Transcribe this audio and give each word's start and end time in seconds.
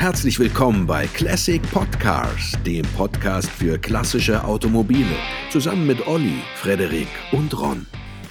Herzlich 0.00 0.38
willkommen 0.38 0.86
bei 0.86 1.06
Classic 1.08 1.60
Podcars, 1.60 2.54
dem 2.64 2.86
Podcast 2.96 3.50
für 3.50 3.78
klassische 3.78 4.42
Automobile. 4.42 5.14
Zusammen 5.50 5.86
mit 5.86 6.06
Olli, 6.06 6.36
Frederik 6.56 7.08
und 7.32 7.52
Ron. 7.60 7.84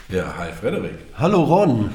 Ja, 0.10 0.36
hi 0.36 0.52
Frederik. 0.52 0.96
Hallo 1.14 1.44
Ron. 1.44 1.92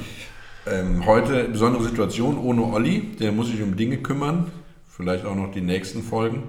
Ähm, 0.71 1.05
heute 1.05 1.49
besondere 1.49 1.83
Situation 1.83 2.39
ohne 2.39 2.63
Olli. 2.63 3.17
Der 3.19 3.33
muss 3.33 3.49
sich 3.49 3.61
um 3.63 3.77
Dinge 3.77 3.97
kümmern. 3.97 4.53
Vielleicht 4.87 5.25
auch 5.25 5.35
noch 5.35 5.51
die 5.51 5.61
nächsten 5.61 6.05
Folgen. 6.05 6.45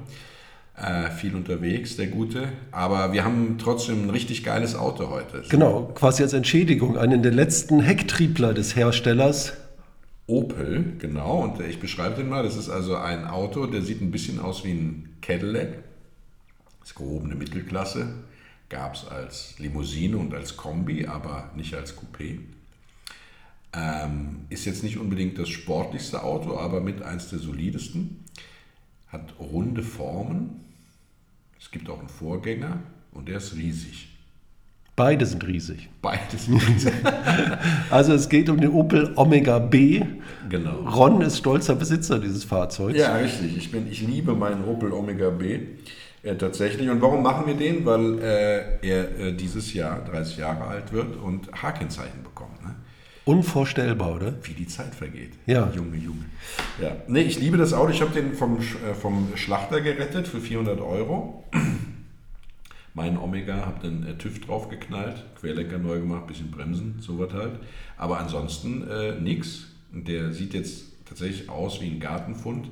Äh, 0.77 1.09
viel 1.09 1.33
unterwegs, 1.33 1.95
der 1.95 2.07
Gute. 2.07 2.49
Aber 2.71 3.11
wir 3.11 3.25
haben 3.25 3.57
trotzdem 3.57 4.03
ein 4.03 4.11
richtig 4.11 4.43
geiles 4.43 4.75
Auto 4.75 5.09
heute. 5.09 5.41
Genau, 5.49 5.91
quasi 5.95 6.21
als 6.21 6.33
Entschädigung. 6.33 6.95
Einen 6.95 7.23
der 7.23 7.31
letzten 7.31 7.79
Hecktriebler 7.79 8.53
des 8.53 8.75
Herstellers. 8.75 9.53
Opel, 10.27 10.95
genau. 10.97 11.43
Und 11.43 11.59
ich 11.59 11.79
beschreibe 11.79 12.15
den 12.15 12.29
mal. 12.29 12.43
Das 12.43 12.55
ist 12.55 12.69
also 12.69 12.95
ein 12.95 13.25
Auto, 13.25 13.67
der 13.67 13.81
sieht 13.81 14.01
ein 14.01 14.11
bisschen 14.11 14.39
aus 14.39 14.63
wie 14.63 14.71
ein 14.71 15.17
Cadillac. 15.21 15.83
Das 16.79 16.89
ist 16.89 16.95
gehobene 16.95 17.35
Mittelklasse. 17.35 18.13
Gab 18.69 18.95
es 18.95 19.07
als 19.07 19.59
Limousine 19.59 20.17
und 20.17 20.33
als 20.33 20.57
Kombi, 20.57 21.05
aber 21.05 21.51
nicht 21.55 21.75
als 21.75 21.95
Coupé. 21.95 22.39
Ähm, 23.73 24.45
ist 24.49 24.65
jetzt 24.65 24.83
nicht 24.83 24.97
unbedingt 24.97 25.37
das 25.37 25.49
sportlichste 25.49 26.23
Auto, 26.23 26.57
aber 26.57 26.81
mit 26.81 27.03
eins 27.03 27.29
der 27.29 27.39
solidesten. 27.39 28.23
Hat 29.07 29.35
runde 29.39 29.83
Formen. 29.83 30.61
Es 31.59 31.69
gibt 31.69 31.89
auch 31.89 31.99
einen 31.99 32.09
Vorgänger 32.09 32.81
und 33.11 33.27
der 33.27 33.37
ist 33.37 33.55
riesig. 33.55 34.14
Beide 34.95 35.25
sind 35.25 35.45
riesig. 35.45 35.89
Beide 36.01 36.37
sind 36.37 36.55
riesig. 36.55 36.93
also 37.89 38.13
es 38.13 38.29
geht 38.29 38.47
um 38.49 38.61
den 38.61 38.71
Opel 38.71 39.11
Omega 39.17 39.59
B. 39.59 40.01
Genau. 40.49 40.87
Ron 40.89 41.21
ist 41.21 41.39
stolzer 41.39 41.75
Besitzer 41.75 42.17
dieses 42.19 42.45
Fahrzeugs. 42.45 42.97
Ja, 42.97 43.15
richtig. 43.17 43.57
Ich, 43.57 43.71
bin, 43.71 43.91
ich 43.91 44.01
liebe 44.01 44.33
meinen 44.35 44.63
Opel 44.63 44.93
Omega 44.93 45.31
B. 45.31 45.59
Äh, 46.23 46.35
tatsächlich. 46.37 46.89
Und 46.89 47.01
warum 47.01 47.21
machen 47.23 47.45
wir 47.45 47.55
den? 47.55 47.85
Weil 47.85 48.19
äh, 48.19 48.87
er 48.87 49.19
äh, 49.19 49.33
dieses 49.33 49.73
Jahr 49.73 49.99
30 50.05 50.37
Jahre 50.37 50.63
alt 50.65 50.93
wird 50.93 51.17
und 51.17 51.51
H-Kennzeichen 51.61 52.23
bekommt. 52.23 52.63
Ne? 52.63 52.75
Unvorstellbar, 53.25 54.15
oder? 54.15 54.33
Wie 54.43 54.53
die 54.53 54.67
Zeit 54.67 54.95
vergeht. 54.95 55.31
Ja. 55.45 55.71
Junge, 55.75 55.97
Junge. 55.97 56.25
Ja. 56.81 56.95
Nee, 57.07 57.21
ich 57.21 57.39
liebe 57.39 57.57
das 57.57 57.73
Auto. 57.73 57.89
Ich 57.89 58.01
habe 58.01 58.11
den 58.11 58.33
vom, 58.33 58.59
äh, 58.59 58.93
vom 58.93 59.27
Schlachter 59.35 59.81
gerettet 59.81 60.27
für 60.27 60.39
400 60.39 60.79
Euro. 60.79 61.43
Mein 62.95 63.17
Omega, 63.17 63.65
habe 63.65 63.81
dann 63.83 64.07
äh, 64.07 64.15
TÜV 64.17 64.39
draufgeknallt, 64.39 65.23
Querlenker 65.39 65.77
neu 65.77 65.99
gemacht, 65.99 66.27
bisschen 66.27 66.49
Bremsen, 66.49 66.95
sowas 67.01 67.31
halt. 67.33 67.59
Aber 67.97 68.19
ansonsten 68.19 68.87
äh, 68.89 69.19
nix. 69.19 69.67
Der 69.91 70.31
sieht 70.33 70.53
jetzt 70.53 71.05
tatsächlich 71.05 71.49
aus 71.49 71.79
wie 71.81 71.89
ein 71.89 71.99
Gartenfund, 71.99 72.69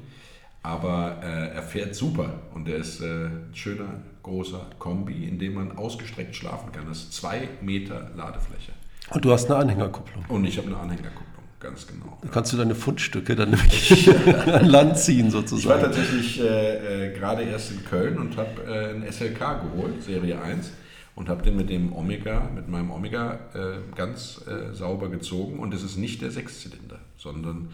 aber 0.61 1.19
äh, 1.21 1.55
er 1.55 1.61
fährt 1.61 1.95
super 1.95 2.41
und 2.53 2.67
der 2.67 2.77
ist 2.77 3.01
äh, 3.01 3.25
ein 3.25 3.49
schöner, 3.53 4.01
großer 4.23 4.65
Kombi, 4.79 5.25
in 5.25 5.39
dem 5.39 5.55
man 5.55 5.77
ausgestreckt 5.77 6.35
schlafen 6.35 6.71
kann. 6.71 6.85
Das 6.87 6.99
ist 6.99 7.13
zwei 7.13 7.49
Meter 7.61 8.11
Ladefläche. 8.15 8.71
Und 9.11 9.23
du 9.23 9.31
hast 9.31 9.45
eine 9.45 9.57
Anhängerkupplung. 9.57 10.25
Und 10.29 10.45
ich 10.45 10.57
habe 10.57 10.67
eine 10.67 10.77
Anhängerkupplung 10.77 11.32
ganz 11.63 11.87
genau. 11.87 12.17
Da 12.21 12.27
kannst 12.27 12.53
du 12.53 12.57
deine 12.57 12.75
Fundstücke 12.75 13.35
dann 13.35 13.51
nämlich 13.51 14.09
an 14.47 14.65
Land 14.65 14.99
ziehen 14.99 15.31
sozusagen. 15.31 15.59
Ich 15.59 15.67
war 15.67 15.79
tatsächlich 15.81 16.39
äh, 16.41 17.07
äh, 17.07 17.17
gerade 17.17 17.43
erst 17.43 17.71
in 17.71 17.83
Köln 17.85 18.19
und 18.19 18.37
habe 18.37 18.61
äh, 18.67 18.89
einen 18.89 19.11
SLK 19.11 19.39
geholt, 19.63 20.03
Serie 20.03 20.39
1, 20.39 20.71
und 21.15 21.29
habe 21.29 21.41
den 21.41 21.55
mit 21.55 21.69
dem 21.69 21.93
Omega, 21.93 22.49
mit 22.53 22.67
meinem 22.67 22.91
Omega 22.91 23.39
äh, 23.53 23.95
ganz 23.95 24.41
äh, 24.47 24.73
sauber 24.73 25.09
gezogen. 25.09 25.59
Und 25.59 25.73
es 25.73 25.83
ist 25.83 25.97
nicht 25.97 26.21
der 26.21 26.31
Sechszylinder, 26.31 26.99
sondern 27.17 27.69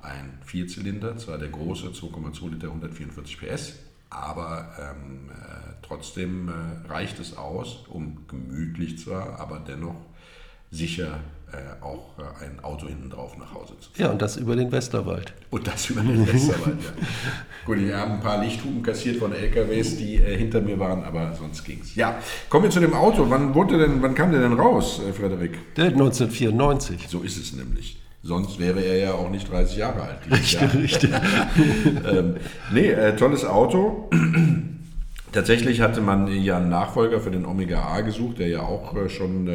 ein 0.00 0.38
Vierzylinder, 0.44 1.16
zwar 1.16 1.38
der 1.38 1.48
große 1.48 1.88
2,2 1.88 2.50
Liter 2.50 2.68
144 2.68 3.40
PS, 3.40 3.74
aber 4.10 4.68
ähm, 4.78 5.30
äh, 5.30 5.72
trotzdem 5.82 6.50
reicht 6.88 7.18
es 7.20 7.36
aus, 7.36 7.84
um 7.88 8.26
gemütlich 8.28 8.98
zwar, 8.98 9.40
aber 9.40 9.60
dennoch 9.66 9.96
sicher 10.74 11.20
äh, 11.52 11.84
auch 11.84 12.18
äh, 12.18 12.44
ein 12.44 12.58
Auto 12.64 12.88
hinten 12.88 13.10
drauf 13.10 13.36
nach 13.38 13.54
Hause 13.54 13.74
zu 13.78 13.90
fahren. 13.90 14.00
Ja, 14.02 14.10
und 14.10 14.20
das 14.20 14.36
über 14.36 14.56
den 14.56 14.72
Westerwald. 14.72 15.32
Und 15.50 15.66
das 15.66 15.88
über 15.88 16.00
den 16.00 16.26
Westerwald, 16.32 16.82
ja. 16.82 17.06
Gut, 17.64 17.78
ich 17.78 17.92
habe 17.92 18.12
ein 18.12 18.20
paar 18.20 18.42
Lichthupen 18.42 18.82
kassiert 18.82 19.18
von 19.18 19.32
LKWs, 19.32 19.96
die 19.96 20.16
äh, 20.16 20.36
hinter 20.36 20.60
mir 20.60 20.78
waren, 20.78 21.04
aber 21.04 21.32
sonst 21.34 21.64
ging 21.64 21.80
es. 21.80 21.94
Ja, 21.94 22.18
kommen 22.48 22.64
wir 22.64 22.70
zu 22.70 22.80
dem 22.80 22.94
Auto. 22.94 23.26
Wann, 23.28 23.54
wurde 23.54 23.78
denn, 23.78 24.02
wann 24.02 24.14
kam 24.14 24.32
der 24.32 24.40
denn 24.40 24.54
raus, 24.54 25.00
äh, 25.08 25.12
Frederik? 25.12 25.74
Der 25.76 25.86
1994. 25.86 27.06
So 27.08 27.20
ist 27.20 27.36
es 27.36 27.52
nämlich. 27.52 28.00
Sonst 28.22 28.58
wäre 28.58 28.80
er 28.80 28.96
ja 28.96 29.12
auch 29.12 29.30
nicht 29.30 29.50
30 29.50 29.76
Jahre 29.76 30.02
alt. 30.02 30.18
Richtig, 30.30 30.74
richtig. 30.74 31.10
ähm, 32.10 32.36
nee, 32.72 32.88
äh, 32.88 33.14
tolles 33.14 33.44
Auto. 33.44 34.08
Tatsächlich 35.30 35.82
hatte 35.82 36.00
man 36.00 36.26
ja 36.28 36.56
einen 36.56 36.70
Nachfolger 36.70 37.20
für 37.20 37.30
den 37.30 37.44
Omega 37.44 37.84
A 37.84 38.00
gesucht, 38.00 38.38
der 38.38 38.48
ja 38.48 38.60
auch 38.60 38.96
äh, 38.96 39.08
schon 39.10 39.46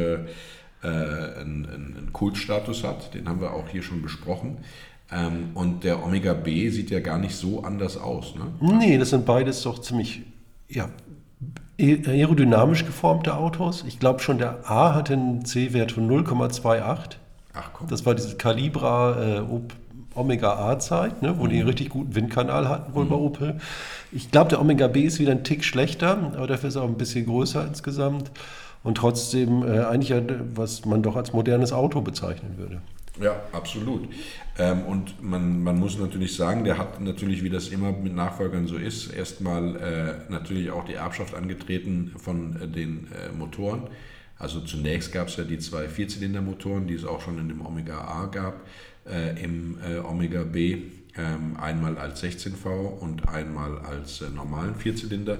äh, 0.82 0.86
einen, 0.86 1.66
einen, 1.66 2.10
Kultstatus 2.12 2.84
hat. 2.84 3.14
Den 3.14 3.28
haben 3.28 3.40
wir 3.40 3.52
auch 3.52 3.68
hier 3.68 3.82
schon 3.82 4.02
besprochen. 4.02 4.58
Ähm, 5.12 5.50
und 5.54 5.84
der 5.84 6.04
Omega 6.04 6.34
B 6.34 6.70
sieht 6.70 6.90
ja 6.90 7.00
gar 7.00 7.18
nicht 7.18 7.34
so 7.34 7.62
anders 7.62 7.96
aus. 7.96 8.34
Ne? 8.34 8.46
Nee, 8.60 8.98
das 8.98 9.10
sind 9.10 9.26
beides 9.26 9.62
doch 9.62 9.80
ziemlich 9.80 10.22
ja, 10.68 10.88
aerodynamisch 11.78 12.84
geformte 12.84 13.34
Autos. 13.34 13.84
Ich 13.86 13.98
glaube 13.98 14.20
schon, 14.20 14.38
der 14.38 14.70
A 14.70 14.94
hatte 14.94 15.14
einen 15.14 15.44
C-Wert 15.44 15.92
von 15.92 16.08
0,28. 16.08 17.16
Ach 17.52 17.70
komm. 17.72 17.88
Das 17.88 18.06
war 18.06 18.14
diese 18.14 18.36
Calibra 18.36 19.38
äh, 19.38 19.42
Omega 20.14 20.54
A-Zeit, 20.54 21.22
ne, 21.22 21.38
wo 21.38 21.44
mhm. 21.44 21.50
die 21.50 21.56
einen 21.56 21.66
richtig 21.66 21.90
guten 21.90 22.14
Windkanal 22.14 22.68
hatten, 22.68 22.94
wohl 22.94 23.04
mhm. 23.04 23.08
bei 23.08 23.16
Opel. 23.16 23.60
Ich 24.12 24.30
glaube, 24.30 24.50
der 24.50 24.60
Omega 24.60 24.88
B 24.88 25.02
ist 25.02 25.18
wieder 25.18 25.32
ein 25.32 25.44
Tick 25.44 25.64
schlechter, 25.64 26.32
aber 26.36 26.46
dafür 26.46 26.68
ist 26.68 26.76
er 26.76 26.82
auch 26.82 26.88
ein 26.88 26.98
bisschen 26.98 27.26
größer 27.26 27.66
insgesamt 27.66 28.30
und 28.82 28.96
trotzdem 28.96 29.62
äh, 29.62 29.80
eigentlich, 29.80 30.12
was 30.54 30.84
man 30.84 31.02
doch 31.02 31.16
als 31.16 31.32
modernes 31.32 31.72
Auto 31.72 32.00
bezeichnen 32.00 32.56
würde. 32.56 32.80
Ja, 33.20 33.42
absolut. 33.52 34.08
Ähm, 34.58 34.82
und 34.84 35.22
man, 35.22 35.62
man 35.62 35.78
muss 35.78 35.98
natürlich 35.98 36.36
sagen, 36.36 36.64
der 36.64 36.78
hat 36.78 37.00
natürlich, 37.00 37.42
wie 37.42 37.50
das 37.50 37.68
immer 37.68 37.92
mit 37.92 38.14
Nachfolgern 38.14 38.66
so 38.66 38.76
ist, 38.76 39.12
erstmal 39.12 39.76
äh, 39.76 40.32
natürlich 40.32 40.70
auch 40.70 40.84
die 40.84 40.94
Erbschaft 40.94 41.34
angetreten 41.34 42.12
von 42.16 42.56
äh, 42.60 42.68
den 42.68 43.08
äh, 43.12 43.32
Motoren. 43.36 43.88
Also 44.38 44.60
zunächst 44.60 45.12
gab 45.12 45.28
es 45.28 45.36
ja 45.36 45.44
die 45.44 45.58
zwei 45.58 45.88
Vierzylindermotoren, 45.88 46.86
die 46.86 46.94
es 46.94 47.04
auch 47.04 47.20
schon 47.20 47.38
in 47.38 47.48
dem 47.48 47.64
Omega 47.64 48.00
A 48.00 48.26
gab, 48.26 48.62
äh, 49.06 49.42
im 49.42 49.76
äh, 49.86 49.98
Omega 49.98 50.44
B, 50.44 50.78
ähm, 51.18 51.58
einmal 51.60 51.98
als 51.98 52.22
16V 52.22 52.68
und 53.00 53.28
einmal 53.28 53.78
als 53.80 54.22
normalen 54.34 54.76
Vierzylinder. 54.76 55.38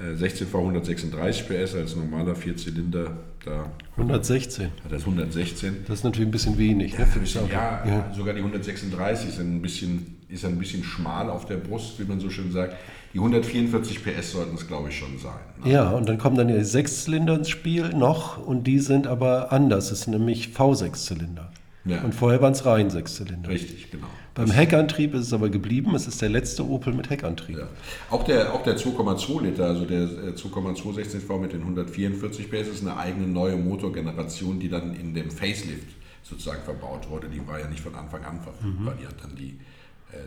16V 0.00 0.58
136 0.58 1.48
PS 1.48 1.74
als 1.74 1.96
normaler 1.96 2.34
Vierzylinder. 2.34 3.16
Da 3.44 3.70
116. 3.96 4.64
Hat 4.84 4.92
das 4.92 5.02
116. 5.02 5.84
Das 5.86 5.98
ist 5.98 6.04
natürlich 6.04 6.28
ein 6.28 6.30
bisschen 6.30 6.56
wenig. 6.56 6.92
Ja, 6.92 7.00
ne, 7.00 7.06
bisschen, 7.20 7.48
ja, 7.50 7.84
ja, 7.86 8.12
sogar 8.14 8.34
die 8.34 8.40
136 8.40 9.28
ist 9.28 9.38
ein, 9.40 9.60
bisschen, 9.60 10.18
ist 10.28 10.44
ein 10.44 10.58
bisschen 10.58 10.82
schmal 10.82 11.28
auf 11.28 11.44
der 11.44 11.56
Brust, 11.56 11.98
wie 11.98 12.04
man 12.04 12.20
so 12.20 12.30
schön 12.30 12.50
sagt. 12.52 12.76
Die 13.12 13.18
144 13.18 14.02
PS 14.02 14.32
sollten 14.32 14.54
es, 14.54 14.66
glaube 14.66 14.88
ich, 14.88 14.96
schon 14.96 15.18
sein. 15.18 15.40
Ne? 15.62 15.72
Ja, 15.72 15.90
und 15.90 16.08
dann 16.08 16.16
kommen 16.16 16.36
dann 16.36 16.48
die 16.48 16.64
Sechszylinder 16.64 17.34
ins 17.34 17.50
Spiel 17.50 17.90
noch 17.90 18.38
und 18.38 18.66
die 18.66 18.78
sind 18.78 19.06
aber 19.06 19.52
anders. 19.52 19.90
Es 19.90 20.02
sind 20.02 20.14
nämlich 20.14 20.50
V6-Zylinder. 20.56 21.52
Ja. 21.84 22.02
Und 22.02 22.14
vorher 22.14 22.40
waren 22.40 22.52
es 22.52 22.64
rein 22.64 22.88
Sechszylinder. 22.88 23.50
Richtig, 23.50 23.90
genau. 23.90 24.06
Beim 24.34 24.50
Heckantrieb 24.50 25.14
ist 25.14 25.26
es 25.26 25.32
aber 25.32 25.50
geblieben. 25.50 25.94
Es 25.94 26.06
ist 26.06 26.22
der 26.22 26.30
letzte 26.30 26.66
Opel 26.66 26.94
mit 26.94 27.10
Heckantrieb. 27.10 27.58
Ja. 27.58 27.68
Auch 28.10 28.24
der, 28.24 28.54
auch 28.54 28.62
der 28.62 28.78
2,2 28.78 29.42
Liter, 29.42 29.66
also 29.66 29.84
der 29.84 30.06
2,2 30.06 30.98
äh, 30.98 31.02
16V 31.02 31.38
mit 31.38 31.52
den 31.52 31.60
144 31.60 32.50
PS, 32.50 32.68
ist 32.68 32.82
eine 32.82 32.96
eigene 32.96 33.26
neue 33.26 33.56
Motorgeneration, 33.56 34.58
die 34.58 34.68
dann 34.68 34.94
in 34.94 35.14
dem 35.14 35.30
Facelift 35.30 35.88
sozusagen 36.22 36.62
verbaut 36.62 37.10
wurde. 37.10 37.28
Die 37.28 37.46
war 37.46 37.60
ja 37.60 37.68
nicht 37.68 37.80
von 37.80 37.94
Anfang 37.94 38.24
an 38.24 38.40
verfügbar. 38.40 38.94
Mhm. 38.94 38.98
Die 39.00 39.06
hat 39.06 39.22
dann 39.22 39.36
die 39.36 39.58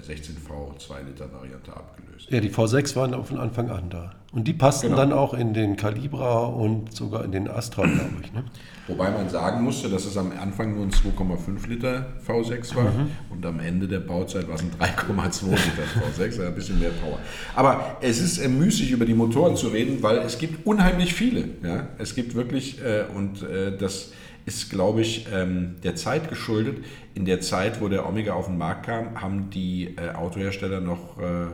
16V 0.07 0.77
2 0.79 1.01
Liter 1.03 1.31
Variante 1.31 1.71
abgelöst. 1.71 2.27
Ja, 2.29 2.39
die 2.39 2.49
V6 2.49 2.95
waren 2.95 3.23
von 3.23 3.37
Anfang 3.37 3.69
an 3.69 3.89
da. 3.89 4.13
Und 4.31 4.47
die 4.47 4.53
passten 4.53 4.87
genau. 4.87 4.97
dann 4.97 5.13
auch 5.13 5.33
in 5.33 5.53
den 5.53 5.77
Calibra 5.77 6.45
und 6.45 6.93
sogar 6.93 7.23
in 7.23 7.31
den 7.31 7.47
Astra, 7.47 7.83
glaube 7.83 8.15
ich. 8.21 8.33
Ne? 8.33 8.43
Wobei 8.87 9.09
man 9.09 9.29
sagen 9.29 9.63
musste, 9.63 9.89
dass 9.89 10.05
es 10.05 10.17
am 10.17 10.31
Anfang 10.37 10.75
nur 10.75 10.85
ein 10.85 10.91
2,5 10.91 11.69
Liter 11.69 12.05
V6 12.27 12.75
war 12.75 12.91
mhm. 12.91 13.11
und 13.29 13.45
am 13.45 13.59
Ende 13.59 13.87
der 13.87 13.99
Bauzeit 13.99 14.47
war 14.47 14.55
es 14.55 14.61
ein 14.61 14.71
3,2 14.71 15.49
Liter 15.51 15.83
V6, 16.21 16.47
ein 16.47 16.53
bisschen 16.53 16.79
mehr 16.79 16.89
Power. 16.89 17.19
Aber 17.55 17.97
es 18.01 18.19
ist 18.19 18.37
äh, 18.39 18.49
müßig, 18.49 18.91
über 18.91 19.05
die 19.05 19.13
Motoren 19.13 19.55
zu 19.55 19.69
reden, 19.69 20.03
weil 20.03 20.17
es 20.17 20.37
gibt 20.37 20.65
unheimlich 20.65 21.13
viele. 21.13 21.45
Ja? 21.63 21.87
Es 21.97 22.13
gibt 22.13 22.35
wirklich, 22.35 22.83
äh, 22.83 23.05
und 23.15 23.41
äh, 23.43 23.77
das 23.77 24.11
ist, 24.45 24.69
glaube 24.69 25.01
ich, 25.01 25.27
ähm, 25.33 25.75
der 25.83 25.95
Zeit 25.95 26.29
geschuldet. 26.29 26.85
In 27.13 27.25
der 27.25 27.41
Zeit, 27.41 27.81
wo 27.81 27.87
der 27.87 28.07
Omega 28.07 28.33
auf 28.33 28.45
den 28.45 28.57
Markt 28.57 28.85
kam, 28.85 29.21
haben 29.21 29.49
die 29.49 29.95
äh, 29.97 30.11
Autohersteller 30.13 30.81
noch 30.81 31.17
äh, 31.19 31.45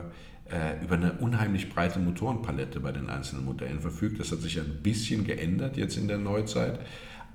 äh, 0.52 0.84
über 0.84 0.96
eine 0.96 1.12
unheimlich 1.12 1.72
breite 1.72 1.98
Motorenpalette 1.98 2.80
bei 2.80 2.92
den 2.92 3.08
einzelnen 3.08 3.44
Modellen 3.44 3.80
verfügt. 3.80 4.20
Das 4.20 4.30
hat 4.30 4.40
sich 4.40 4.58
ein 4.58 4.82
bisschen 4.82 5.24
geändert 5.24 5.76
jetzt 5.76 5.96
in 5.96 6.08
der 6.08 6.18
Neuzeit. 6.18 6.78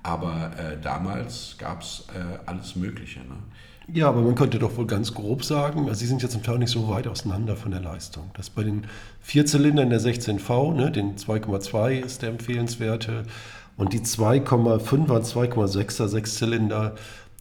Aber 0.04 0.52
äh, 0.56 0.80
damals 0.80 1.56
gab 1.58 1.82
es 1.82 2.06
äh, 2.14 2.38
alles 2.46 2.76
Mögliche. 2.76 3.20
Ne? 3.20 3.36
Ja, 3.92 4.08
aber 4.08 4.20
man 4.20 4.34
könnte 4.34 4.58
doch 4.58 4.76
wohl 4.76 4.86
ganz 4.86 5.14
grob 5.14 5.44
sagen, 5.44 5.88
also 5.88 5.94
sie 5.94 6.06
sind 6.06 6.22
jetzt 6.22 6.34
im 6.34 6.42
Teil 6.42 6.58
nicht 6.58 6.70
so 6.70 6.88
weit 6.88 7.08
auseinander 7.08 7.56
von 7.56 7.70
der 7.70 7.80
Leistung. 7.80 8.30
Dass 8.34 8.50
bei 8.50 8.62
den 8.62 8.86
Vierzylindern 9.22 9.88
der 9.88 10.00
16V, 10.00 10.74
ne, 10.74 10.92
den 10.92 11.16
2,2 11.16 11.98
ist 11.98 12.22
der 12.22 12.28
empfehlenswerte, 12.28 13.24
und 13.78 13.94
die 13.94 14.00
2,5er, 14.00 15.22
2,6er 15.22 16.08
Sechszylinder 16.08 16.96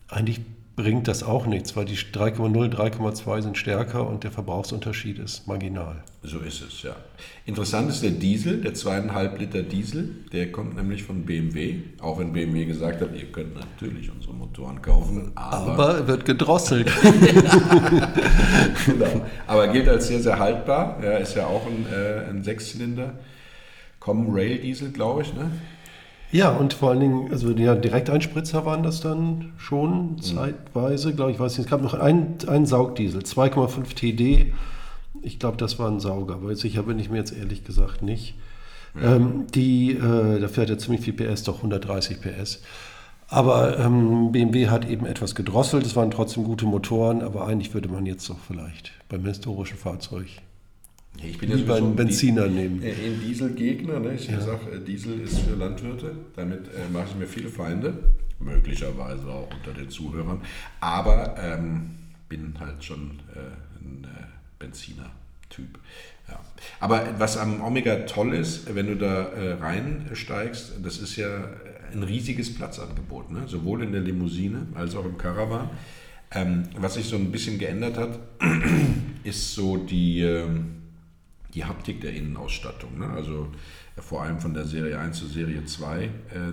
eigentlich 0.07 0.39
bringt 0.77 1.07
das 1.07 1.23
auch 1.23 1.47
nichts, 1.47 1.75
weil 1.75 1.85
die 1.85 1.95
3,0, 1.95 2.69
3,2 2.69 3.41
sind 3.41 3.57
stärker 3.57 4.07
und 4.07 4.23
der 4.23 4.29
Verbrauchsunterschied 4.29 5.17
ist 5.17 5.47
marginal. 5.47 6.03
So 6.21 6.37
ist 6.37 6.61
es, 6.61 6.83
ja. 6.83 6.95
Interessant 7.47 7.89
ist 7.89 8.03
der 8.03 8.11
Diesel, 8.11 8.61
der 8.61 8.75
zweieinhalb 8.75 9.39
Liter 9.39 9.63
Diesel, 9.63 10.09
der 10.31 10.51
kommt 10.51 10.75
nämlich 10.75 11.01
von 11.01 11.25
BMW, 11.25 11.77
auch 11.99 12.19
wenn 12.19 12.31
BMW 12.31 12.65
gesagt 12.65 13.01
hat, 13.01 13.15
ihr 13.15 13.25
könnt 13.31 13.55
natürlich 13.55 14.11
unsere 14.11 14.35
Motoren 14.35 14.79
kaufen, 14.79 15.31
aber... 15.33 15.71
Aber 15.71 16.07
wird 16.07 16.25
gedrosselt. 16.25 16.91
genau. 18.85 19.25
Aber 19.47 19.67
gilt 19.69 19.89
als 19.89 20.09
sehr, 20.09 20.21
sehr 20.21 20.37
haltbar, 20.37 20.99
ja, 21.03 21.17
ist 21.17 21.35
ja 21.35 21.47
auch 21.47 21.65
ein, 21.65 21.87
äh, 21.91 22.29
ein 22.29 22.43
Sechszylinder. 22.43 23.15
Common 23.99 24.31
Rail 24.31 24.59
Diesel, 24.59 24.91
glaube 24.91 25.23
ich, 25.23 25.33
ne? 25.33 25.49
Ja, 26.31 26.51
und 26.51 26.73
vor 26.73 26.89
allen 26.89 26.99
Dingen, 26.99 27.31
also 27.31 27.51
ja, 27.51 27.75
Direkteinspritzer 27.75 28.65
waren 28.65 28.83
das 28.83 28.99
dann 28.99 29.53
schon 29.57 30.13
mhm. 30.13 30.21
zeitweise, 30.21 31.13
glaube 31.13 31.31
ich, 31.31 31.39
weiß 31.39 31.57
nicht. 31.57 31.65
Es 31.65 31.69
gab 31.71 31.81
noch 31.81 31.93
einen, 31.93 32.37
einen 32.47 32.65
Saugdiesel, 32.65 33.21
2,5 33.21 33.95
TD. 33.95 34.53
Ich 35.21 35.39
glaube, 35.39 35.57
das 35.57 35.79
war 35.79 35.89
ein 35.89 35.99
Sauger, 35.99 36.43
weil 36.43 36.55
sicher 36.55 36.83
bin 36.83 36.99
ich 36.99 37.09
mir 37.09 37.17
jetzt 37.17 37.35
ehrlich 37.35 37.63
gesagt 37.63 38.01
nicht. 38.01 38.35
Ja. 38.95 39.15
Ähm, 39.15 39.45
die, 39.53 39.91
äh, 39.91 40.39
da 40.39 40.47
fährt 40.47 40.69
ja 40.69 40.77
ziemlich 40.77 41.01
viel 41.01 41.13
PS, 41.13 41.43
doch 41.43 41.57
130 41.57 42.19
PS. 42.21 42.61
Aber 43.29 43.77
ähm, 43.79 44.31
BMW 44.31 44.67
hat 44.69 44.89
eben 44.89 45.05
etwas 45.05 45.35
gedrosselt, 45.35 45.85
es 45.85 45.95
waren 45.95 46.11
trotzdem 46.11 46.45
gute 46.45 46.65
Motoren, 46.65 47.21
aber 47.21 47.45
eigentlich 47.45 47.73
würde 47.73 47.89
man 47.89 48.05
jetzt 48.05 48.29
doch 48.29 48.39
vielleicht 48.39 48.93
beim 49.09 49.25
historischen 49.25 49.77
Fahrzeug 49.77 50.27
ich 51.23 51.37
bin 51.37 51.51
Lieber 51.51 51.75
einen 51.75 51.95
Benziner 51.95 52.47
nehmen. 52.47 52.81
Ein 52.83 53.21
Dieselgegner. 53.25 53.99
Ne? 53.99 54.13
Ich 54.15 54.27
ja. 54.27 54.39
sage, 54.39 54.71
äh, 54.71 54.79
Diesel 54.79 55.21
ist 55.21 55.39
für 55.39 55.55
Landwirte. 55.55 56.11
Damit 56.35 56.67
äh, 56.67 56.91
mache 56.91 57.07
ich 57.09 57.15
mir 57.15 57.27
viele 57.27 57.49
Feinde. 57.49 57.93
Möglicherweise 58.39 59.27
auch 59.27 59.49
unter 59.51 59.73
den 59.79 59.89
Zuhörern. 59.89 60.41
Aber 60.79 61.35
ähm, 61.41 61.91
bin 62.29 62.53
halt 62.59 62.83
schon 62.83 63.19
äh, 63.33 63.39
ein 63.83 64.03
äh, 64.03 64.25
Benziner-Typ. 64.59 65.79
Ja. 66.27 66.39
Aber 66.79 67.07
was 67.17 67.37
am 67.37 67.61
Omega 67.61 67.95
toll 68.01 68.33
ist, 68.33 68.73
wenn 68.75 68.87
du 68.87 68.95
da 68.95 69.29
äh, 69.29 69.53
reinsteigst, 69.53 70.73
das 70.83 70.99
ist 70.99 71.15
ja 71.15 71.49
ein 71.93 72.03
riesiges 72.03 72.53
Platzangebot. 72.53 73.31
Ne? 73.31 73.43
Sowohl 73.47 73.83
in 73.83 73.91
der 73.91 74.01
Limousine 74.01 74.67
als 74.75 74.95
auch 74.95 75.05
im 75.05 75.17
Caravan. 75.17 75.69
Ähm, 76.29 76.63
was 76.75 76.95
sich 76.95 77.05
so 77.05 77.15
ein 77.15 77.31
bisschen 77.31 77.57
geändert 77.57 77.97
hat, 77.97 78.19
ist 79.23 79.55
so 79.55 79.77
die... 79.77 80.21
Ähm, 80.21 80.86
die 81.57 81.65
Haptik 81.65 82.01
der 82.01 82.13
Innenausstattung. 82.13 82.99
Ne? 82.99 83.07
Also 83.09 83.47
äh, 83.95 84.01
vor 84.01 84.21
allem 84.21 84.39
von 84.39 84.53
der 84.53 84.65
Serie 84.65 84.99
1 84.99 85.17
zur 85.17 85.29
Serie 85.29 85.65
2 85.65 86.03
äh, 86.03 86.09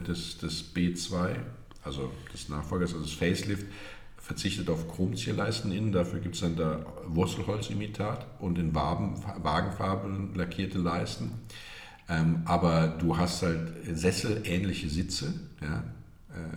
des, 0.07 0.39
des 0.39 0.75
B2, 0.75 1.37
also 1.83 2.11
des 2.33 2.49
Nachfolgers, 2.49 2.95
also 2.95 3.05
das 3.05 3.13
Facelift, 3.13 3.67
verzichtet 4.17 4.71
auf 4.71 4.89
Chromzierleisten 4.89 5.71
innen. 5.71 5.93
Dafür 5.93 6.21
gibt 6.21 6.37
es 6.37 6.41
dann 6.41 6.57
da 6.57 6.87
Wurzelholzimitat 7.07 8.27
und 8.41 8.59
in 8.59 8.75
Waben, 8.75 9.23
Wagenfarben 9.43 10.35
lackierte 10.35 10.79
Leisten. 10.79 11.33
Ähm, 12.09 12.43
aber 12.47 12.89
du 12.89 13.19
hast 13.19 13.43
halt 13.43 13.73
sesselähnliche 13.93 14.89
Sitze. 14.89 15.35
Ja? 15.61 15.85
Äh, 16.31 16.57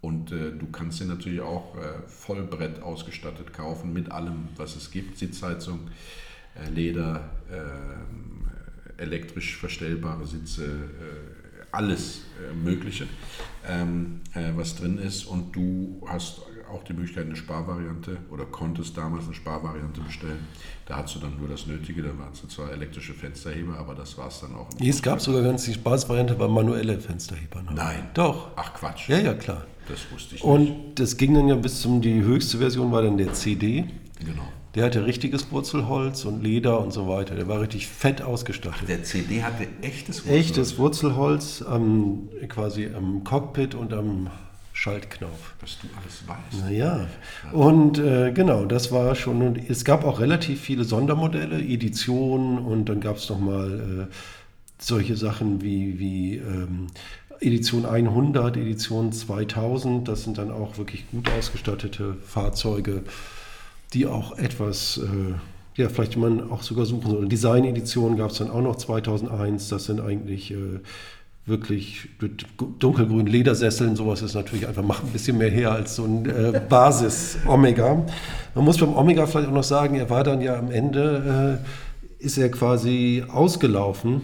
und 0.00 0.32
äh, 0.32 0.50
du 0.50 0.66
kannst 0.72 0.98
sie 0.98 1.04
natürlich 1.04 1.40
auch 1.40 1.76
äh, 1.76 2.08
Vollbrett 2.08 2.82
ausgestattet 2.82 3.52
kaufen 3.52 3.92
mit 3.92 4.10
allem, 4.10 4.48
was 4.56 4.74
es 4.74 4.90
gibt. 4.90 5.18
Sitzheizung, 5.18 5.80
Leder, 6.74 7.30
äh, 7.50 9.02
elektrisch 9.02 9.56
verstellbare 9.56 10.26
Sitze, 10.26 10.64
äh, 10.64 11.66
alles 11.72 12.22
Mögliche, 12.64 13.06
ähm, 13.68 14.20
was 14.54 14.76
drin 14.76 14.98
ist. 14.98 15.24
Und 15.24 15.54
du 15.54 16.02
hast 16.06 16.40
auch 16.72 16.82
die 16.84 16.92
Möglichkeit, 16.92 17.26
eine 17.26 17.36
Sparvariante 17.36 18.18
oder 18.30 18.44
konntest 18.44 18.96
damals 18.96 19.24
eine 19.24 19.34
Sparvariante 19.34 20.00
bestellen. 20.00 20.46
Da 20.86 20.96
hast 20.96 21.14
du 21.14 21.20
dann 21.20 21.36
nur 21.38 21.48
das 21.48 21.66
Nötige, 21.66 22.02
da 22.02 22.08
waren 22.18 22.32
es 22.32 22.46
zwar 22.54 22.72
elektrische 22.72 23.14
Fensterheber, 23.14 23.78
aber 23.78 23.94
das 23.94 24.16
war 24.18 24.28
es 24.28 24.40
dann 24.40 24.54
auch. 24.54 24.68
Nee, 24.78 24.88
es 24.88 25.02
gab 25.02 25.20
sogar 25.20 25.42
ganz 25.42 25.64
die 25.64 25.74
Spaßvariante, 25.74 26.38
war 26.38 26.48
manuelle 26.48 26.98
Fensterheber. 26.98 27.62
Noch. 27.62 27.72
Nein. 27.72 28.08
Doch. 28.14 28.50
Ach 28.56 28.72
Quatsch. 28.74 29.08
Ja, 29.08 29.18
ja, 29.18 29.34
klar. 29.34 29.66
Das 29.88 30.00
wusste 30.10 30.36
ich 30.36 30.42
nicht. 30.42 30.44
Und 30.44 30.94
das 30.96 31.16
ging 31.16 31.34
dann 31.34 31.48
ja 31.48 31.54
bis 31.54 31.80
zum, 31.80 32.00
die 32.00 32.22
höchste 32.22 32.58
Version 32.58 32.90
war 32.90 33.02
dann 33.02 33.16
der 33.16 33.32
CD. 33.32 33.84
Genau. 34.24 34.48
Der 34.76 34.84
hatte 34.84 35.06
richtiges 35.06 35.50
Wurzelholz 35.50 36.26
und 36.26 36.42
Leder 36.42 36.80
und 36.80 36.92
so 36.92 37.08
weiter. 37.08 37.34
Der 37.34 37.48
war 37.48 37.62
richtig 37.62 37.86
fett 37.86 38.20
ausgestattet. 38.20 38.80
Ach, 38.82 38.86
der 38.86 39.02
CD 39.02 39.42
hatte 39.42 39.66
echtes 39.80 40.18
Wurzelholz? 40.18 40.46
Echtes 40.46 40.78
Wurzelholz 40.78 41.62
am, 41.62 42.28
quasi 42.48 42.90
am 42.94 43.24
Cockpit 43.24 43.74
und 43.74 43.94
am 43.94 44.28
Schaltknopf. 44.74 45.54
Was 45.60 45.78
du 45.78 45.86
alles 45.96 46.24
weißt. 46.26 46.64
Naja, 46.66 47.08
und 47.52 47.98
äh, 47.98 48.32
genau, 48.32 48.66
das 48.66 48.92
war 48.92 49.14
schon. 49.14 49.40
Und 49.40 49.70
es 49.70 49.86
gab 49.86 50.04
auch 50.04 50.20
relativ 50.20 50.60
viele 50.60 50.84
Sondermodelle, 50.84 51.58
Editionen 51.58 52.58
und 52.58 52.90
dann 52.90 53.00
gab 53.00 53.16
es 53.16 53.30
nochmal 53.30 54.08
äh, 54.10 54.14
solche 54.78 55.16
Sachen 55.16 55.62
wie, 55.62 55.98
wie 55.98 56.36
ähm, 56.36 56.88
Edition 57.40 57.86
100, 57.86 58.58
Edition 58.58 59.10
2000. 59.10 60.06
Das 60.06 60.24
sind 60.24 60.36
dann 60.36 60.50
auch 60.50 60.76
wirklich 60.76 61.10
gut 61.10 61.30
ausgestattete 61.30 62.14
Fahrzeuge 62.22 63.04
die 63.92 64.06
auch 64.06 64.36
etwas, 64.38 64.98
äh, 64.98 65.80
ja, 65.80 65.88
vielleicht 65.88 66.16
man 66.16 66.50
auch 66.50 66.62
sogar 66.62 66.86
suchen 66.86 67.10
soll. 67.10 67.28
Design-Editionen 67.28 68.16
gab 68.16 68.30
es 68.30 68.38
dann 68.38 68.50
auch 68.50 68.62
noch 68.62 68.76
2001, 68.76 69.68
das 69.68 69.84
sind 69.84 70.00
eigentlich 70.00 70.50
äh, 70.52 70.80
wirklich 71.46 72.08
mit 72.20 72.44
dunkelgrünen 72.80 73.28
Ledersesseln, 73.28 73.94
sowas 73.94 74.20
ist 74.20 74.34
natürlich 74.34 74.66
einfach, 74.66 74.82
macht 74.82 75.04
ein 75.04 75.10
bisschen 75.10 75.38
mehr 75.38 75.50
her 75.50 75.70
als 75.72 75.94
so 75.94 76.04
ein 76.04 76.26
äh, 76.26 76.60
Basis-Omega. 76.68 78.04
Man 78.54 78.64
muss 78.64 78.78
beim 78.78 78.94
Omega 78.94 79.26
vielleicht 79.26 79.48
auch 79.48 79.54
noch 79.54 79.62
sagen, 79.62 79.94
er 79.94 80.10
war 80.10 80.24
dann 80.24 80.40
ja 80.40 80.58
am 80.58 80.72
Ende, 80.72 81.60
äh, 81.62 82.24
ist 82.24 82.36
er 82.36 82.50
quasi 82.50 83.24
ausgelaufen. 83.28 84.22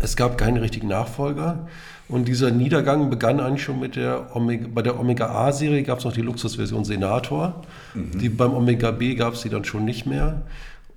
Es 0.00 0.16
gab 0.16 0.36
keinen 0.36 0.58
richtigen 0.58 0.88
Nachfolger. 0.88 1.66
Und 2.10 2.26
dieser 2.26 2.50
Niedergang 2.50 3.08
begann 3.08 3.38
eigentlich 3.40 3.62
schon 3.62 3.78
mit 3.78 3.96
der 3.96 4.34
Omega, 4.34 4.66
bei 4.74 4.82
der 4.82 4.98
Omega 4.98 5.26
A-Serie 5.26 5.82
gab 5.82 5.98
es 5.98 6.04
noch 6.04 6.12
die 6.12 6.22
Luxusversion 6.22 6.84
Senator. 6.84 7.62
Mhm. 7.94 8.18
Die, 8.18 8.28
beim 8.28 8.52
Omega 8.52 8.90
B 8.90 9.14
gab 9.14 9.34
es 9.34 9.42
die 9.42 9.48
dann 9.48 9.64
schon 9.64 9.84
nicht 9.84 10.06
mehr. 10.06 10.42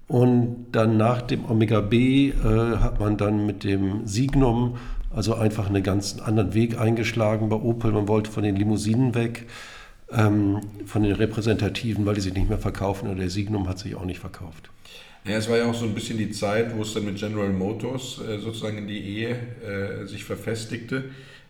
Und 0.07 0.67
dann 0.71 0.97
nach 0.97 1.21
dem 1.21 1.49
Omega 1.49 1.81
B 1.81 2.29
äh, 2.29 2.77
hat 2.77 2.99
man 2.99 3.17
dann 3.17 3.45
mit 3.45 3.63
dem 3.63 4.05
Signum 4.05 4.75
also 5.15 5.35
einfach 5.35 5.69
einen 5.69 5.83
ganz 5.83 6.17
anderen 6.19 6.53
Weg 6.53 6.79
eingeschlagen 6.79 7.49
bei 7.49 7.55
Opel. 7.55 7.91
Man 7.91 8.07
wollte 8.07 8.31
von 8.31 8.43
den 8.43 8.55
Limousinen 8.55 9.13
weg, 9.13 9.45
ähm, 10.15 10.61
von 10.85 11.03
den 11.03 11.13
repräsentativen, 11.13 12.05
weil 12.05 12.15
die 12.15 12.21
sich 12.21 12.33
nicht 12.33 12.49
mehr 12.49 12.57
verkaufen. 12.57 13.09
Und 13.09 13.17
der 13.17 13.29
Signum 13.29 13.67
hat 13.67 13.79
sich 13.79 13.95
auch 13.95 14.05
nicht 14.05 14.19
verkauft. 14.19 14.69
Ja, 15.25 15.37
es 15.37 15.49
war 15.49 15.57
ja 15.57 15.65
auch 15.65 15.73
so 15.73 15.85
ein 15.85 15.93
bisschen 15.93 16.17
die 16.17 16.31
Zeit, 16.31 16.75
wo 16.75 16.81
es 16.81 16.93
dann 16.93 17.05
mit 17.05 17.17
General 17.17 17.49
Motors 17.49 18.19
äh, 18.19 18.39
sozusagen 18.39 18.77
in 18.77 18.87
die 18.87 18.99
Ehe 18.99 19.37
äh, 19.65 20.05
sich 20.05 20.23
verfestigte. 20.23 21.05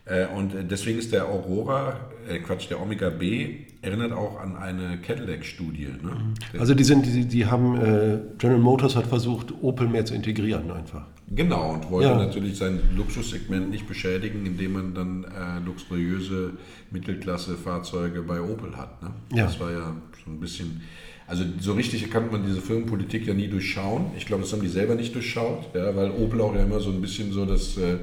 Äh, 0.06 0.28
und 0.28 0.54
deswegen 0.70 1.00
ist 1.00 1.12
der 1.12 1.26
Aurora, 1.26 2.12
äh, 2.30 2.40
Quatsch, 2.40 2.70
der 2.70 2.80
Omega 2.82 3.10
B 3.10 3.66
erinnert 3.84 4.14
auch 4.14 4.40
an 4.40 4.56
eine 4.56 4.98
Cadillac-Studie. 4.98 5.90
Ne? 6.02 6.12
Mhm. 6.12 6.60
Also 6.60 6.74
die 6.74 6.84
sind, 6.84 7.06
die, 7.06 7.26
die 7.26 7.46
haben, 7.46 7.76
äh, 7.76 8.20
General 8.38 8.60
Motors 8.60 8.96
hat 8.96 9.06
versucht, 9.06 9.54
Opel 9.62 9.88
mehr 9.88 10.06
zu 10.06 10.16
integrieren 10.16 10.72
einfach. 10.72 11.06
Genau, 11.30 11.74
und 11.74 11.92
wollte 11.92 12.10
ja. 12.10 12.18
natürlich 12.18 12.58
sein 12.58 12.80
Luxussegment 12.96 13.70
nicht 13.70 13.88
beschädigen, 13.88 14.46
indem 14.46 14.74
man 14.74 14.94
dann 14.94 15.24
äh, 15.26 15.60
luxuriöse 15.66 16.54
Mittelklasse-Fahrzeuge 16.92 18.22
bei 18.22 18.42
Opel 18.42 18.78
hat. 18.78 19.02
Ne? 19.04 19.12
Ja. 19.34 19.46
Das 19.46 19.60
war 19.60 19.72
ja 19.72 19.96
so 20.24 20.32
ein 20.32 20.40
bisschen 20.40 20.82
also 21.26 21.46
so 21.60 21.74
richtig 21.74 22.10
kann 22.12 22.30
man 22.32 22.46
diese 22.46 22.60
Firmenpolitik 22.60 23.26
ja 23.26 23.34
nie 23.34 23.48
durchschauen. 23.48 24.08
Ich 24.18 24.26
glaube, 24.26 24.44
das 24.44 24.52
haben 24.52 24.62
die 24.62 24.68
selber 24.68 24.96
nicht 24.96 25.16
durchschaut, 25.16 25.74
ja, 25.74 25.96
weil 25.96 26.12
Opel 26.12 26.42
auch 26.42 26.54
ja 26.54 26.64
immer 26.64 26.82
so 26.82 26.90
ein 26.90 27.02
bisschen 27.02 27.32
so 27.32 27.46
das 27.46 27.78
äh, 27.78 27.98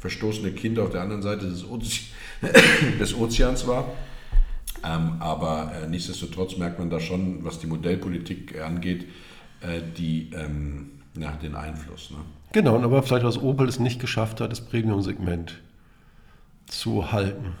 verstoßene 0.00 0.52
Kind 0.52 0.78
auf 0.78 0.90
der 0.90 1.00
anderen 1.00 1.22
Seite 1.22 1.48
des, 1.48 1.68
Oze 1.68 2.00
des 3.00 3.14
Ozeans 3.14 3.66
war. 3.66 3.92
Ähm, 4.84 5.16
aber 5.20 5.72
äh, 5.74 5.88
nichtsdestotrotz 5.88 6.56
merkt 6.56 6.78
man 6.78 6.90
da 6.90 7.00
schon, 7.00 7.44
was 7.44 7.58
die 7.58 7.66
Modellpolitik 7.66 8.60
angeht, 8.60 9.06
äh, 9.60 9.80
die, 9.96 10.30
ähm, 10.34 10.90
ja, 11.18 11.32
den 11.32 11.54
Einfluss. 11.54 12.10
Ne? 12.10 12.18
Genau, 12.52 12.76
aber 12.82 13.02
vielleicht 13.02 13.24
was 13.24 13.40
Opel 13.40 13.68
es 13.68 13.78
nicht 13.78 14.00
geschafft 14.00 14.40
hat, 14.40 14.52
das 14.52 14.60
Premium-Segment 14.60 15.60
zu 16.66 17.12
halten. 17.12 17.54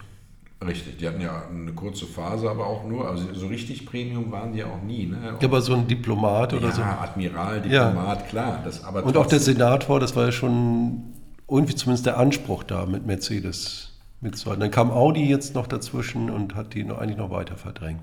Richtig, 0.64 0.96
die 0.96 1.06
hatten 1.06 1.20
ja 1.20 1.48
eine 1.50 1.72
kurze 1.72 2.06
Phase, 2.06 2.48
aber 2.48 2.66
auch 2.66 2.84
nur, 2.84 3.08
also 3.08 3.34
so 3.34 3.46
richtig 3.46 3.84
Premium 3.84 4.32
waren 4.32 4.54
die 4.54 4.60
ja 4.60 4.66
auch 4.66 4.82
nie. 4.82 5.04
Ne? 5.06 5.36
Ja, 5.38 5.48
aber 5.48 5.60
so 5.60 5.74
ein 5.74 5.86
Diplomat 5.86 6.54
oder 6.54 6.68
ja, 6.68 6.72
so. 6.72 6.80
Ja, 6.80 6.98
Admiral, 7.02 7.60
Diplomat, 7.60 8.20
ja. 8.20 8.26
klar. 8.26 8.60
Das, 8.64 8.82
aber 8.82 9.04
Und 9.04 9.16
auch 9.18 9.26
der 9.26 9.40
Senator, 9.40 10.00
das 10.00 10.16
war 10.16 10.24
ja 10.24 10.32
schon 10.32 11.02
irgendwie 11.48 11.74
zumindest 11.74 12.06
der 12.06 12.16
Anspruch 12.16 12.64
da 12.64 12.86
mit 12.86 13.06
Mercedes 13.06 13.95
mitzuhalten. 14.20 14.60
Dann 14.60 14.70
kam 14.70 14.90
Audi 14.90 15.28
jetzt 15.28 15.54
noch 15.54 15.66
dazwischen 15.66 16.30
und 16.30 16.54
hat 16.54 16.74
die 16.74 16.84
noch, 16.84 16.98
eigentlich 16.98 17.18
noch 17.18 17.30
weiter 17.30 17.56
verdrängt. 17.56 18.02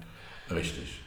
Richtig. 0.51 1.00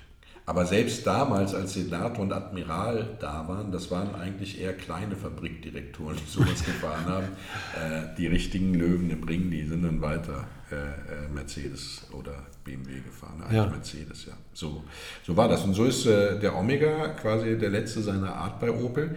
Aber 0.49 0.65
selbst 0.65 1.05
damals, 1.05 1.55
als 1.55 1.75
Senator 1.75 2.21
und 2.21 2.33
Admiral 2.33 3.17
da 3.19 3.49
waren, 3.49 3.73
das 3.73 3.91
waren 3.91 4.15
eigentlich 4.15 4.61
eher 4.61 4.73
kleine 4.75 5.17
Fabrikdirektoren, 5.17 6.17
die 6.17 6.31
sowas 6.31 6.65
gefahren 6.65 7.05
haben. 7.07 7.27
Äh, 7.75 8.17
die 8.17 8.29
richtigen 8.29 8.73
Löwen 8.75 9.11
im 9.11 9.25
Ring, 9.25 9.51
die 9.51 9.65
sind 9.65 9.83
dann 9.83 10.01
weiter 10.01 10.47
äh, 10.71 10.77
äh 10.77 11.29
Mercedes 11.35 12.07
oder 12.13 12.47
BMW 12.63 13.01
gefahren. 13.01 13.43
Eigentlich 13.43 13.57
ja. 13.57 13.67
Mercedes, 13.67 14.27
ja. 14.27 14.35
So, 14.53 14.85
so 15.25 15.37
war 15.37 15.49
das. 15.49 15.65
Und 15.65 15.75
so 15.75 15.85
ist 15.85 16.07
äh, 16.07 16.39
der 16.39 16.55
Omega 16.57 17.09
quasi 17.09 17.59
der 17.59 17.71
letzte 17.71 18.03
seiner 18.03 18.33
Art 18.33 18.61
bei 18.61 18.71
Opel. 18.71 19.17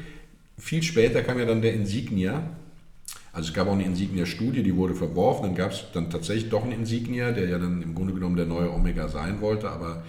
Viel 0.58 0.82
später 0.82 1.22
kam 1.22 1.38
ja 1.38 1.46
dann 1.46 1.62
der 1.62 1.74
Insignia. 1.74 2.42
Also 3.32 3.50
es 3.50 3.54
gab 3.54 3.68
auch 3.68 3.74
eine 3.74 3.84
Insignia-Studie, 3.84 4.64
die 4.64 4.76
wurde 4.76 4.96
verworfen. 4.96 5.44
Dann 5.44 5.56
gab 5.56 5.72
es 5.72 5.86
dann 5.94 6.10
tatsächlich 6.10 6.50
doch 6.50 6.64
einen 6.64 6.72
Insignia, 6.74 7.32
der 7.32 7.48
ja 7.50 7.60
dann 7.60 7.82
im 7.82 7.96
Grunde 7.96 8.14
genommen 8.14 8.36
der 8.36 8.46
neue 8.46 8.72
Omega 8.72 9.08
sein 9.08 9.42
wollte, 9.42 9.70
aber 9.70 10.04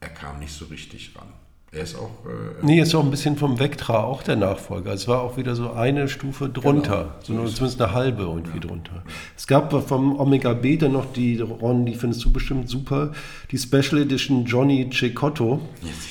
er 0.00 0.08
kam 0.08 0.38
nicht 0.38 0.52
so 0.52 0.64
richtig 0.66 1.12
ran. 1.16 1.28
Er 1.72 1.82
ist 1.84 1.94
auch. 1.94 2.10
Äh, 2.26 2.64
nee, 2.66 2.80
ist 2.80 2.96
auch 2.96 3.04
ein 3.04 3.12
bisschen 3.12 3.36
vom 3.36 3.60
Vectra 3.60 4.02
auch 4.02 4.24
der 4.24 4.34
Nachfolger. 4.34 4.92
Es 4.92 5.06
war 5.06 5.20
auch 5.20 5.36
wieder 5.36 5.54
so 5.54 5.70
eine 5.70 6.08
Stufe 6.08 6.48
drunter, 6.48 7.14
genau, 7.24 7.46
so 7.46 7.52
zumindest 7.52 7.80
eine 7.80 7.92
halbe 7.94 8.22
irgendwie 8.24 8.54
ja. 8.54 8.66
drunter. 8.66 9.04
Es 9.36 9.46
gab 9.46 9.72
vom 9.86 10.18
Omega 10.18 10.52
B 10.52 10.76
dann 10.76 10.92
noch 10.92 11.12
die, 11.12 11.40
Ron, 11.40 11.86
die 11.86 11.94
findest 11.94 12.24
du 12.24 12.32
bestimmt 12.32 12.68
super, 12.68 13.12
die 13.52 13.58
Special 13.58 14.02
Edition 14.02 14.46
Johnny 14.46 14.90
Cecotto 14.92 15.60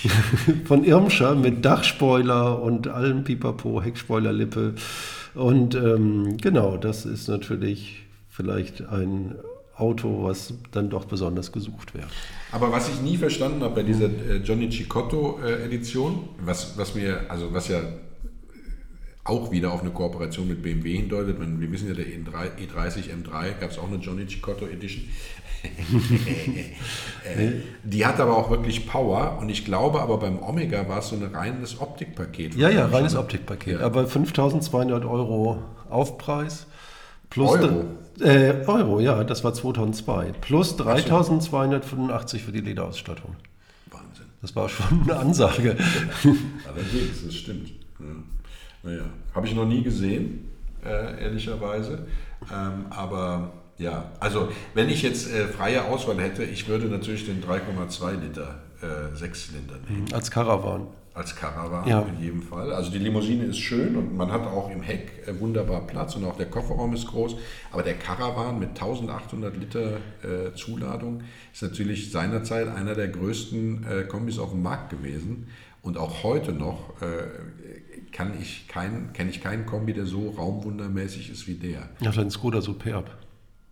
von 0.64 0.86
Irmscher 0.86 1.36
mit 1.36 1.66
Dachspoiler 1.66 2.62
und 2.62 2.88
allem 2.88 3.26
Pipapo, 3.26 3.82
Heckspoilerlippe. 3.82 4.76
Und 5.34 5.76
ähm, 5.76 6.38
genau, 6.38 6.78
das 6.78 7.06
ist 7.06 7.28
natürlich 7.28 8.04
vielleicht 8.30 8.82
ein 8.88 9.36
Auto, 9.76 10.24
was 10.24 10.54
dann 10.72 10.90
doch 10.90 11.06
besonders 11.06 11.52
gesucht 11.52 11.94
wäre. 11.94 12.08
Aber 12.52 12.72
was 12.72 12.90
ich 12.90 13.02
nie 13.02 13.18
verstanden 13.18 13.62
habe 13.64 13.76
bei 13.76 13.84
dieser 13.84 14.06
äh, 14.06 14.38
Johnny 14.44 14.70
Cicotto 14.70 15.40
äh, 15.44 15.64
Edition, 15.66 16.30
was, 16.40 16.78
was 16.78 16.96
mir, 16.96 17.30
also 17.30 17.54
was 17.54 17.70
ja 17.70 17.82
auch 19.24 19.52
wieder 19.52 19.72
auf 19.72 19.82
eine 19.82 19.92
Kooperation 19.92 20.48
mit 20.48 20.62
BMW 20.64 20.98
hindeutet, 20.98 21.38
wir 21.40 21.72
wissen 21.72 21.88
ja, 21.88 21.94
der 21.94 22.06
E30 22.06 23.10
M3 23.12 23.60
gab 23.60 23.72
es 23.72 23.78
auch 23.78 23.88
eine 23.88 23.98
Johnny 23.98 24.28
Cicotto 24.28 24.66
Edition. 24.66 25.06
Äh, 27.26 27.52
die 27.84 28.06
hat 28.06 28.20
aber 28.20 28.38
auch 28.38 28.50
wirklich 28.50 28.88
Power 28.88 29.38
und 29.40 29.50
ich 29.50 29.66
glaube 29.66 30.02
aber 30.02 30.18
beim 30.18 30.42
Omega 30.42 30.88
war 30.88 31.00
es 31.00 31.10
so 31.10 31.16
ein 31.16 31.24
reines 31.24 31.80
Optikpaket. 31.80 32.56
Ja, 32.56 32.70
ja, 32.70 32.86
reines 32.86 33.16
Optikpaket, 33.16 33.80
ja. 33.80 33.86
aber 33.86 34.08
5200 34.08 35.06
Euro 35.06 35.62
Aufpreis. 35.90 36.66
Plus 37.30 37.52
Euro? 37.52 37.86
Äh, 38.20 38.66
Euro, 38.68 39.00
ja, 39.00 39.24
das 39.24 39.44
war 39.44 39.54
2002. 39.54 40.34
Plus 40.42 40.76
3285 40.78 42.44
für 42.44 42.52
die 42.52 42.62
Lederausstattung. 42.62 43.36
Wahnsinn. 43.92 44.26
Das 44.42 44.56
war 44.56 44.68
schon 44.70 45.04
eine 45.04 45.18
Ansage. 45.18 45.76
Allerdings, 46.24 47.26
das 47.26 47.36
stimmt. 47.36 47.70
Ja. 48.00 48.06
Naja, 48.84 49.04
habe 49.36 49.48
ich 49.48 49.56
noch 49.56 49.66
nie 49.66 49.84
gesehen, 49.84 50.50
äh, 50.84 51.22
ehrlicherweise. 51.22 52.08
Ähm, 52.52 52.86
aber 52.90 53.52
ja, 53.80 54.12
also 54.20 54.50
wenn 54.74 54.90
ich 54.90 55.02
jetzt 55.02 55.32
äh, 55.32 55.48
freie 55.48 55.86
Auswahl 55.86 56.20
hätte, 56.20 56.44
ich 56.44 56.68
würde 56.68 56.86
natürlich 56.88 57.26
den 57.26 57.44
3,2 57.44 58.20
Liter 58.20 58.60
äh, 58.82 59.16
Sechszylinder 59.16 59.76
nehmen. 59.90 60.14
Als 60.14 60.30
Caravan 60.30 60.88
als 61.20 61.36
Caravan 61.36 61.88
ja. 61.88 62.02
in 62.02 62.24
jedem 62.24 62.42
Fall. 62.42 62.72
Also 62.72 62.92
die 62.92 62.98
Limousine 62.98 63.44
ist 63.46 63.60
schön 63.60 63.96
und 63.98 64.16
man 64.16 64.32
hat 64.32 64.48
auch 64.48 64.72
im 64.72 64.82
Heck 64.82 65.28
äh, 65.28 65.38
wunderbar 65.40 65.86
Platz 65.86 66.16
und 66.16 66.24
auch 66.24 66.38
der 66.38 66.46
Kofferraum 66.48 66.94
ist 66.94 67.08
groß. 67.08 67.36
Aber 67.72 67.84
der 67.84 67.96
Caravan 67.96 68.58
mit 68.58 68.70
1800 68.70 69.56
Liter 69.58 69.98
äh, 70.24 70.54
Zuladung 70.56 71.22
ist 71.54 71.62
natürlich 71.62 72.12
seinerzeit 72.12 72.70
einer 72.70 72.96
der 72.96 73.10
größten 73.10 73.86
äh, 73.86 74.04
Kombis 74.04 74.40
auf 74.40 74.52
dem 74.52 74.64
Markt 74.64 74.92
gewesen. 74.92 75.48
Und 75.82 75.98
auch 75.98 76.24
heute 76.24 76.54
noch 76.54 77.02
äh, 77.02 78.12
kann 78.12 78.34
ich 78.40 78.68
kein, 78.68 79.12
kenne 79.14 79.30
ich 79.30 79.42
keinen 79.42 79.66
Kombi, 79.66 79.94
der 79.94 80.06
so 80.06 80.30
raumwundermäßig 80.30 81.32
ist 81.32 81.48
wie 81.48 81.56
der. 81.56 81.90
Ja, 82.00 82.12
dann 82.12 82.30
Skoda 82.32 82.62
Superb. 82.62 83.10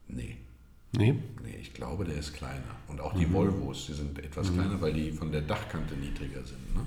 Nee. 0.07 0.37
Nee? 0.97 1.15
Nee, 1.43 1.57
ich 1.61 1.73
glaube, 1.73 2.05
der 2.05 2.17
ist 2.17 2.33
kleiner. 2.33 2.75
Und 2.87 3.01
auch 3.01 3.13
die 3.13 3.25
mhm. 3.25 3.33
Volvos, 3.33 3.87
die 3.87 3.93
sind 3.93 4.17
etwas 4.19 4.49
mhm. 4.51 4.55
kleiner, 4.55 4.81
weil 4.81 4.93
die 4.93 5.11
von 5.11 5.31
der 5.31 5.41
Dachkante 5.41 5.95
niedriger 5.95 6.43
sind. 6.43 6.75
Ne? 6.75 6.85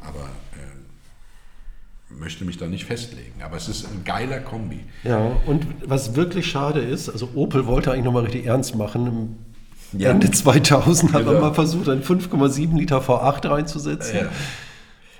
aber 0.00 0.28
äh, 0.54 2.14
möchte 2.14 2.44
mich 2.44 2.56
da 2.56 2.66
nicht 2.66 2.84
festlegen. 2.84 3.42
Aber 3.42 3.56
es 3.56 3.68
ist 3.68 3.86
ein 3.86 4.04
geiler 4.04 4.40
Kombi. 4.40 4.80
Ja, 5.04 5.32
und 5.46 5.66
was 5.84 6.14
wirklich 6.16 6.46
schade 6.46 6.80
ist, 6.80 7.08
also 7.08 7.30
Opel 7.34 7.66
wollte 7.66 7.92
eigentlich 7.92 8.04
nochmal 8.04 8.24
richtig 8.24 8.46
ernst 8.46 8.76
machen. 8.76 9.44
Ja. 9.92 10.10
Ende 10.10 10.30
2000 10.30 11.12
hat 11.12 11.24
man 11.24 11.34
genau. 11.34 11.46
mal 11.48 11.54
versucht, 11.54 11.88
einen 11.88 12.02
5,7 12.02 12.76
Liter 12.76 13.00
V8 13.00 13.50
reinzusetzen. 13.50 14.16
Ja. 14.16 14.28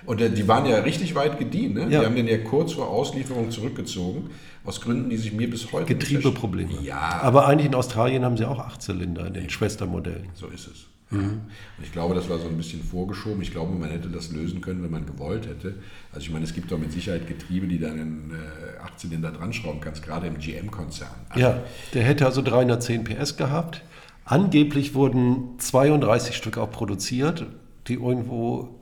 Und 0.09 0.23
äh, 0.23 0.31
die 0.31 0.49
waren 0.49 0.65
ja 0.65 0.79
richtig 0.79 1.15
weit 1.15 1.38
gediehen. 1.38 1.75
Ne? 1.75 1.83
Ja. 1.83 2.00
Die 2.00 2.07
haben 2.07 2.17
den 2.17 2.27
ja 2.27 2.38
kurz 2.38 2.73
vor 2.73 2.88
Auslieferung 2.88 3.50
zurückgezogen, 3.50 4.31
aus 4.65 4.81
Gründen, 4.81 5.11
die 5.11 5.19
sich 5.19 5.35
mir 5.35 5.50
bis 5.50 5.71
heute 5.71 5.95
Getriebeprobleme. 5.95 6.81
Ja. 6.83 7.21
Aber 7.21 7.47
eigentlich 7.47 7.67
in 7.67 7.75
Australien 7.75 8.25
haben 8.25 8.38
sie 8.38 8.47
auch 8.47 8.59
Achtzylinder 8.59 9.27
in 9.27 9.35
den 9.35 9.50
Schwestermodellen. 9.50 10.31
So 10.33 10.47
ist 10.47 10.67
es. 10.67 10.87
Mhm. 11.11 11.21
Und 11.21 11.85
ich 11.85 11.93
glaube, 11.93 12.15
das 12.15 12.31
war 12.31 12.38
so 12.38 12.49
ein 12.49 12.57
bisschen 12.57 12.83
vorgeschoben. 12.83 13.43
Ich 13.43 13.50
glaube, 13.50 13.75
man 13.75 13.91
hätte 13.91 14.09
das 14.09 14.33
lösen 14.33 14.62
können, 14.62 14.83
wenn 14.83 14.91
man 14.91 15.05
gewollt 15.05 15.47
hätte. 15.47 15.75
Also 16.11 16.25
ich 16.25 16.31
meine, 16.31 16.47
es 16.47 16.55
gibt 16.55 16.73
doch 16.73 16.79
mit 16.79 16.91
Sicherheit 16.91 17.27
Getriebe, 17.27 17.67
die 17.67 17.79
dann 17.79 17.93
einen 17.93 18.31
äh, 18.31 18.83
Achtzylinder 18.83 19.31
dran 19.31 19.53
schrauben 19.53 19.81
kannst, 19.81 20.03
gerade 20.03 20.27
im 20.27 20.38
GM-Konzern. 20.38 21.11
Also 21.29 21.41
ja, 21.41 21.62
der 21.93 22.03
hätte 22.03 22.25
also 22.25 22.41
310 22.41 23.05
PS 23.05 23.37
gehabt. 23.37 23.83
Angeblich 24.25 24.95
wurden 24.95 25.59
32 25.59 26.35
Stück 26.35 26.57
auch 26.57 26.71
produziert, 26.71 27.45
die 27.88 27.95
irgendwo 27.95 28.77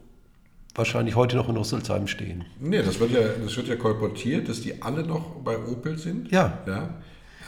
wahrscheinlich 0.79 1.15
heute 1.17 1.37
noch 1.37 1.49
in 1.49 1.57
Rüsselsheim 1.57 2.07
stehen. 2.07 2.45
Nee, 2.61 2.83
das 2.83 3.01
wird 3.01 3.13
ja, 3.13 3.21
das 3.43 3.57
wird 3.57 3.69
ja 3.69 3.77
kolportiert, 3.77 4.49
dass 4.49 4.61
die 4.61 4.83
alle 4.83 5.05
noch 5.05 5.37
bei 5.43 5.59
Opel 5.59 5.99
sind. 5.99 6.31
Ja. 6.31 6.59
ja. 6.67 6.91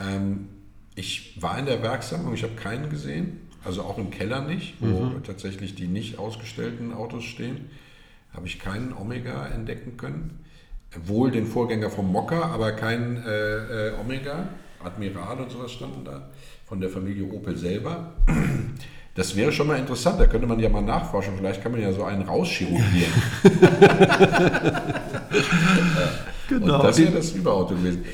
Ähm, 0.01 0.49
ich 0.95 1.41
war 1.41 1.57
in 1.57 1.65
der 1.65 1.81
Werksammlung, 1.81 2.33
ich 2.33 2.43
habe 2.43 2.55
keinen 2.55 2.89
gesehen. 2.89 3.41
Also 3.63 3.81
auch 3.83 3.97
im 3.97 4.09
Keller 4.09 4.41
nicht, 4.41 4.75
wo 4.79 4.85
mhm. 4.85 5.23
tatsächlich 5.23 5.75
die 5.75 5.87
nicht 5.87 6.17
ausgestellten 6.17 6.93
Autos 6.93 7.25
stehen, 7.25 7.69
habe 8.33 8.47
ich 8.47 8.59
keinen 8.59 8.93
Omega 8.93 9.47
entdecken 9.47 9.97
können. 9.97 10.39
Wohl 11.05 11.29
den 11.29 11.45
Vorgänger 11.45 11.89
vom 11.89 12.11
Mokka, 12.11 12.41
aber 12.41 12.71
kein 12.71 13.21
äh, 13.23 13.89
äh, 13.89 13.99
Omega. 13.99 14.49
Admiral 14.81 15.41
und 15.41 15.51
sowas 15.51 15.73
standen 15.73 16.05
da 16.05 16.29
von 16.65 16.79
der 16.79 16.89
Familie 16.89 17.25
Opel 17.25 17.57
selber. 17.57 18.13
Das 19.15 19.35
wäre 19.35 19.51
schon 19.51 19.67
mal 19.67 19.77
interessant, 19.77 20.19
da 20.19 20.27
könnte 20.27 20.47
man 20.47 20.59
ja 20.59 20.69
mal 20.69 20.81
nachforschen. 20.81 21.33
Vielleicht 21.37 21.61
kann 21.61 21.71
man 21.71 21.81
ja 21.81 21.91
so 21.91 22.03
einen 22.03 22.21
rauschirurgieren. 22.21 23.11
genau. 26.47 26.75
Und 26.75 26.83
das 26.83 26.97
wäre 26.97 27.11
das 27.11 27.31
Überauto 27.31 27.75
gewesen. 27.75 28.05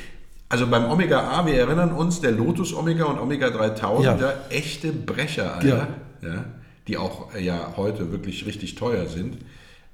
Also 0.48 0.66
beim 0.66 0.90
Omega 0.90 1.28
A, 1.28 1.44
wir 1.46 1.54
erinnern 1.54 1.92
uns, 1.92 2.20
der 2.20 2.32
Lotus 2.32 2.72
Omega 2.74 3.04
und 3.04 3.18
Omega 3.18 3.50
3000, 3.50 4.20
ja. 4.20 4.28
ja 4.28 4.34
echte 4.50 4.92
Brecher, 4.92 5.54
Alter, 5.56 5.88
ja. 6.22 6.28
ja. 6.28 6.44
die 6.86 6.96
auch 6.96 7.34
äh, 7.34 7.42
ja 7.42 7.74
heute 7.76 8.12
wirklich 8.12 8.46
richtig 8.46 8.76
teuer 8.76 9.06
sind. 9.06 9.38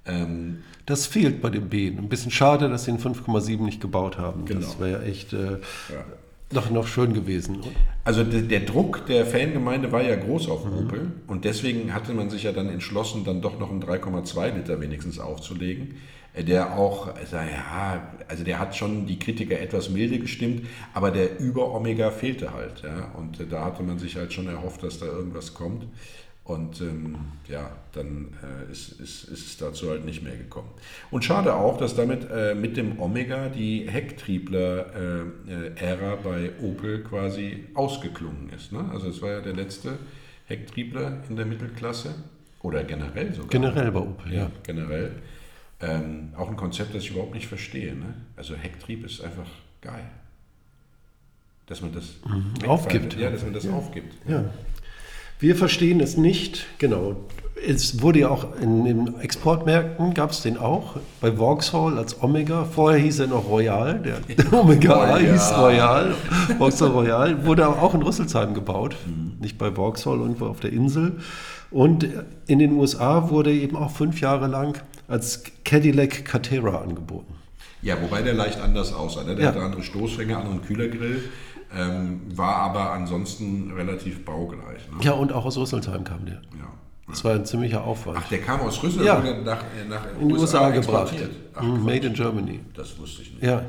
Ähm, 0.04 0.59
das 0.85 1.06
fehlt 1.06 1.40
bei 1.40 1.49
dem 1.49 1.68
B. 1.68 1.88
Ein 1.88 2.09
bisschen 2.09 2.30
schade, 2.30 2.68
dass 2.68 2.85
sie 2.85 2.92
den 2.92 3.00
5,7 3.00 3.62
nicht 3.62 3.80
gebaut 3.80 4.18
haben. 4.18 4.44
Genau. 4.44 4.61
Das 4.61 4.78
wäre 4.78 4.90
ja 4.90 5.00
echt 5.00 5.32
äh, 5.32 5.59
noch, 6.52 6.71
noch 6.71 6.87
schön 6.87 7.12
gewesen. 7.14 7.59
Also 8.04 8.25
der, 8.25 8.42
der, 8.42 8.61
Druck 8.61 9.06
der 9.06 9.26
Fangemeinde 9.26 9.92
war 9.92 10.02
ja 10.02 10.16
groß 10.16 10.49
auf 10.49 10.64
mhm. 10.64 10.78
Opel 10.78 11.12
und 11.26 11.44
deswegen 11.44 11.94
hatte 11.94 12.12
man 12.12 12.30
sich 12.30 12.42
ja 12.44 12.52
dann 12.52 12.68
entschlossen, 12.68 13.25
dann 13.25 13.40
doch 13.40 13.59
noch 13.59 13.71
einen 13.71 13.82
3,2 13.82 14.56
Liter 14.56 14.80
wenigstens 14.80 15.18
aufzulegen 15.18 15.97
der 16.35 16.78
auch, 16.78 17.14
also, 17.14 17.37
ja, 17.37 18.11
also 18.26 18.42
der 18.42 18.59
hat 18.59 18.75
schon 18.75 19.06
die 19.06 19.18
Kritiker 19.18 19.61
etwas 19.61 19.90
milde 19.90 20.18
gestimmt, 20.18 20.66
aber 20.94 21.11
der 21.11 21.38
Über-Omega 21.38 22.11
fehlte 22.11 22.54
halt. 22.54 22.82
Ja, 22.82 23.12
und 23.18 23.38
da 23.50 23.66
hatte 23.66 23.82
man 23.82 23.99
sich 23.99 24.16
halt 24.16 24.32
schon 24.32 24.49
erhofft, 24.49 24.82
dass 24.82 24.99
da 24.99 25.06
irgendwas 25.06 25.52
kommt. 25.52 25.87
Und 26.44 26.80
ähm, 26.80 27.16
ja, 27.46 27.70
dann 27.92 28.37
äh, 28.42 28.72
ist, 28.72 29.00
ist, 29.00 29.22
ist 29.25 29.46
es 29.46 29.56
dazu 29.58 29.90
halt 29.90 30.04
nicht 30.04 30.25
mehr 30.25 30.37
gekommen. 30.37 30.70
Und 31.12 31.25
schade 31.25 31.54
auch, 31.54 31.78
dass 31.78 31.94
damit 31.94 32.28
äh, 32.30 32.56
mit 32.56 32.76
dem 32.76 32.99
Omega 32.99 33.49
die 33.49 33.88
Hecktriebler-Ära 33.88 36.14
äh, 36.14 36.18
bei 36.22 36.50
Opel 36.61 37.04
quasi 37.04 37.68
ausgeklungen 37.75 38.50
ist. 38.56 38.72
Ne? 38.72 38.84
Also 38.92 39.08
es 39.08 39.22
war 39.22 39.30
ja 39.30 39.40
der 39.40 39.54
letzte 39.54 40.00
Hecktriebler 40.46 41.22
in 41.28 41.37
der 41.37 41.46
Mittelklasse 41.46 42.12
oder 42.61 42.82
generell 42.82 43.32
sogar. 43.32 43.50
Generell 43.50 43.92
bei 43.92 44.00
Opel, 44.00 44.32
ja. 44.32 44.42
ja. 44.42 44.50
Generell. 44.64 45.12
Ähm, 45.80 46.32
auch 46.37 46.49
ein 46.49 46.56
Konzept, 46.56 46.92
das 46.94 47.04
ich 47.04 47.12
überhaupt 47.12 47.34
nicht 47.34 47.46
verstehe. 47.46 47.94
Ne? 47.94 48.14
Also 48.37 48.56
Hecktrieb 48.56 49.04
ist 49.04 49.20
einfach 49.20 49.46
geil. 49.80 50.11
Dass 51.66 51.82
man 51.82 51.92
das 51.92 52.16
mhm. 52.26 52.54
aufgibt. 52.68 53.16
Ja, 53.16 53.30
dass 53.30 53.44
man 53.44 53.52
das 53.52 53.62
ja. 53.64 53.72
aufgibt. 53.72 54.12
Ja. 54.28 54.44
Wir 55.39 55.57
verstehen 55.57 56.01
es 56.01 56.17
nicht, 56.17 56.67
genau. 56.79 57.17
Es 57.67 58.03
wurde 58.03 58.21
ja 58.21 58.29
auch 58.29 58.57
in 58.61 58.85
den 58.85 59.21
Exportmärkten, 59.21 60.15
gab 60.15 60.31
es 60.31 60.43
den 60.43 60.59
auch, 60.59 60.97
bei 61.21 61.37
Vauxhall 61.37 61.97
als 61.97 62.21
Omega. 62.23 62.65
Vorher 62.65 63.01
hieß 63.01 63.21
er 63.21 63.27
noch 63.29 63.49
Royal, 63.49 64.01
der, 64.01 64.53
Omega 64.53 65.15
A 65.15 65.19
hieß 65.19 65.53
Royal. 65.59 66.15
Vauxhall 66.59 66.91
Royal 66.91 67.47
wurde 67.47 67.69
auch 67.69 67.95
in 67.95 68.03
Rüsselsheim 68.03 68.55
gebaut, 68.55 68.97
mhm. 69.07 69.41
nicht 69.41 69.59
bei 69.59 69.71
Vauxhall, 69.71 70.19
irgendwo 70.19 70.47
auf 70.47 70.61
der 70.61 70.73
Insel. 70.73 71.19
Und 71.71 72.07
in 72.47 72.59
den 72.59 72.73
USA 72.73 73.31
wurde 73.31 73.53
eben 73.53 73.77
auch 73.77 73.91
fünf 73.91 74.21
Jahre 74.21 74.47
lang 74.47 74.81
als 75.09 75.43
Cadillac 75.65 76.25
Catera 76.25 76.81
angeboten. 76.83 77.35
Ja, 77.83 78.01
wobei 78.01 78.23
der 78.23 78.35
leicht 78.35 78.61
anders 78.61 78.93
aussah. 78.93 79.25
Ne? 79.25 79.35
Der 79.35 79.45
ja. 79.45 79.51
hatte 79.51 79.61
andere 79.61 79.83
Stoßfänge, 79.83 80.37
anderen 80.37 80.62
Kühlergrill. 80.62 81.25
Ähm, 81.75 82.21
war 82.37 82.57
aber 82.57 82.93
ansonsten 82.93 83.73
relativ 83.75 84.25
baugleich. 84.25 84.88
Ne? 84.91 85.02
Ja, 85.02 85.12
und 85.12 85.33
auch 85.33 85.45
aus 85.45 85.57
Rüsselsheim 85.57 86.05
kam 86.05 86.26
der. 86.26 86.35
Ja. 86.35 86.69
Das 87.09 87.25
war 87.25 87.35
ein 87.35 87.45
ziemlicher 87.45 87.85
Aufwand. 87.85 88.19
Ach, 88.21 88.29
der 88.29 88.41
kam 88.41 88.61
aus 88.61 88.83
Rüsselsheim 88.83 89.25
ja. 89.26 89.41
nach, 89.43 89.64
nach 89.88 90.07
in 90.21 90.29
die 90.29 90.35
USA, 90.35 90.69
USA 90.69 90.71
gebracht. 90.71 91.14
Ach, 91.55 91.62
mhm, 91.62 91.85
Made 91.85 92.07
in 92.07 92.14
Germany. 92.14 92.61
Das 92.75 92.99
wusste 92.99 93.23
ich 93.23 93.33
nicht. 93.33 93.43
Ja. 93.43 93.61
ja. 93.61 93.64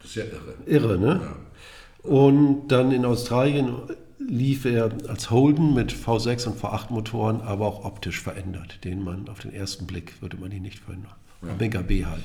Das 0.00 0.10
ist 0.10 0.14
ja 0.16 0.24
irre. 0.24 0.54
Irre, 0.66 0.98
ne? 0.98 1.20
Ja. 1.22 2.10
Und 2.10 2.68
dann 2.68 2.90
in 2.90 3.04
Australien 3.04 3.74
lief 4.18 4.64
er 4.64 4.90
als 5.08 5.30
Holden 5.30 5.74
mit 5.74 5.92
V6 5.92 6.48
und 6.48 6.60
V8 6.60 6.92
Motoren, 6.92 7.40
aber 7.42 7.66
auch 7.66 7.84
optisch 7.84 8.20
verändert, 8.20 8.84
den 8.84 9.04
man 9.04 9.28
auf 9.28 9.40
den 9.40 9.52
ersten 9.52 9.86
Blick 9.86 10.20
würde 10.20 10.36
man 10.36 10.50
ihn 10.52 10.62
nicht 10.62 10.80
finden. 10.80 11.06
Ja. 11.42 11.52
Omega 11.52 11.82
B 11.82 12.06
halt. 12.06 12.22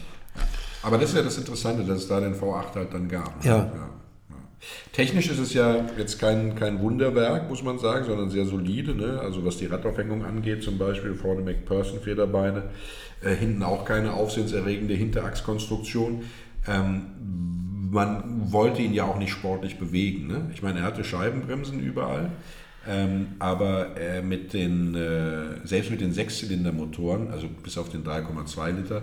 Aber 0.83 0.97
das 0.97 1.09
ist 1.09 1.15
ja 1.15 1.23
das 1.23 1.37
Interessante, 1.37 1.83
dass 1.83 1.99
es 1.99 2.07
da 2.07 2.19
den 2.19 2.35
V8 2.35 2.75
halt 2.75 2.93
dann 2.93 3.09
gab. 3.09 3.43
Ne? 3.43 3.49
Ja. 3.49 3.71
Technisch 4.91 5.29
ist 5.29 5.39
es 5.39 5.53
ja 5.53 5.85
jetzt 5.97 6.19
kein, 6.19 6.55
kein 6.55 6.79
Wunderwerk, 6.79 7.49
muss 7.49 7.63
man 7.63 7.79
sagen, 7.79 8.05
sondern 8.05 8.29
sehr 8.29 8.45
solide. 8.45 8.95
Ne? 8.95 9.19
Also 9.19 9.45
was 9.45 9.57
die 9.57 9.67
Radaufhängung 9.67 10.25
angeht, 10.25 10.63
zum 10.63 10.77
Beispiel 10.77 11.13
vorne 11.15 11.41
McPherson-Federbeine, 11.41 12.63
äh, 13.21 13.35
hinten 13.35 13.63
auch 13.63 13.85
keine 13.85 14.13
aufsehenserregende 14.13 14.95
Hinterachskonstruktion. 14.95 16.23
Ähm, 16.67 17.01
man 17.91 18.51
wollte 18.51 18.81
ihn 18.81 18.93
ja 18.93 19.05
auch 19.05 19.17
nicht 19.17 19.31
sportlich 19.31 19.77
bewegen. 19.77 20.27
Ne? 20.27 20.49
Ich 20.53 20.61
meine, 20.61 20.79
er 20.79 20.85
hatte 20.85 21.03
Scheibenbremsen 21.03 21.79
überall. 21.79 22.31
Ähm, 22.87 23.35
aber 23.39 23.97
äh, 23.97 24.21
mit 24.21 24.53
den, 24.53 24.95
äh, 24.95 25.65
selbst 25.67 25.91
mit 25.91 25.99
den 25.99 26.13
Sechszylindermotoren, 26.13 27.31
also 27.31 27.47
bis 27.47 27.77
auf 27.77 27.89
den 27.89 28.03
3,2 28.03 28.71
Liter, 28.71 29.01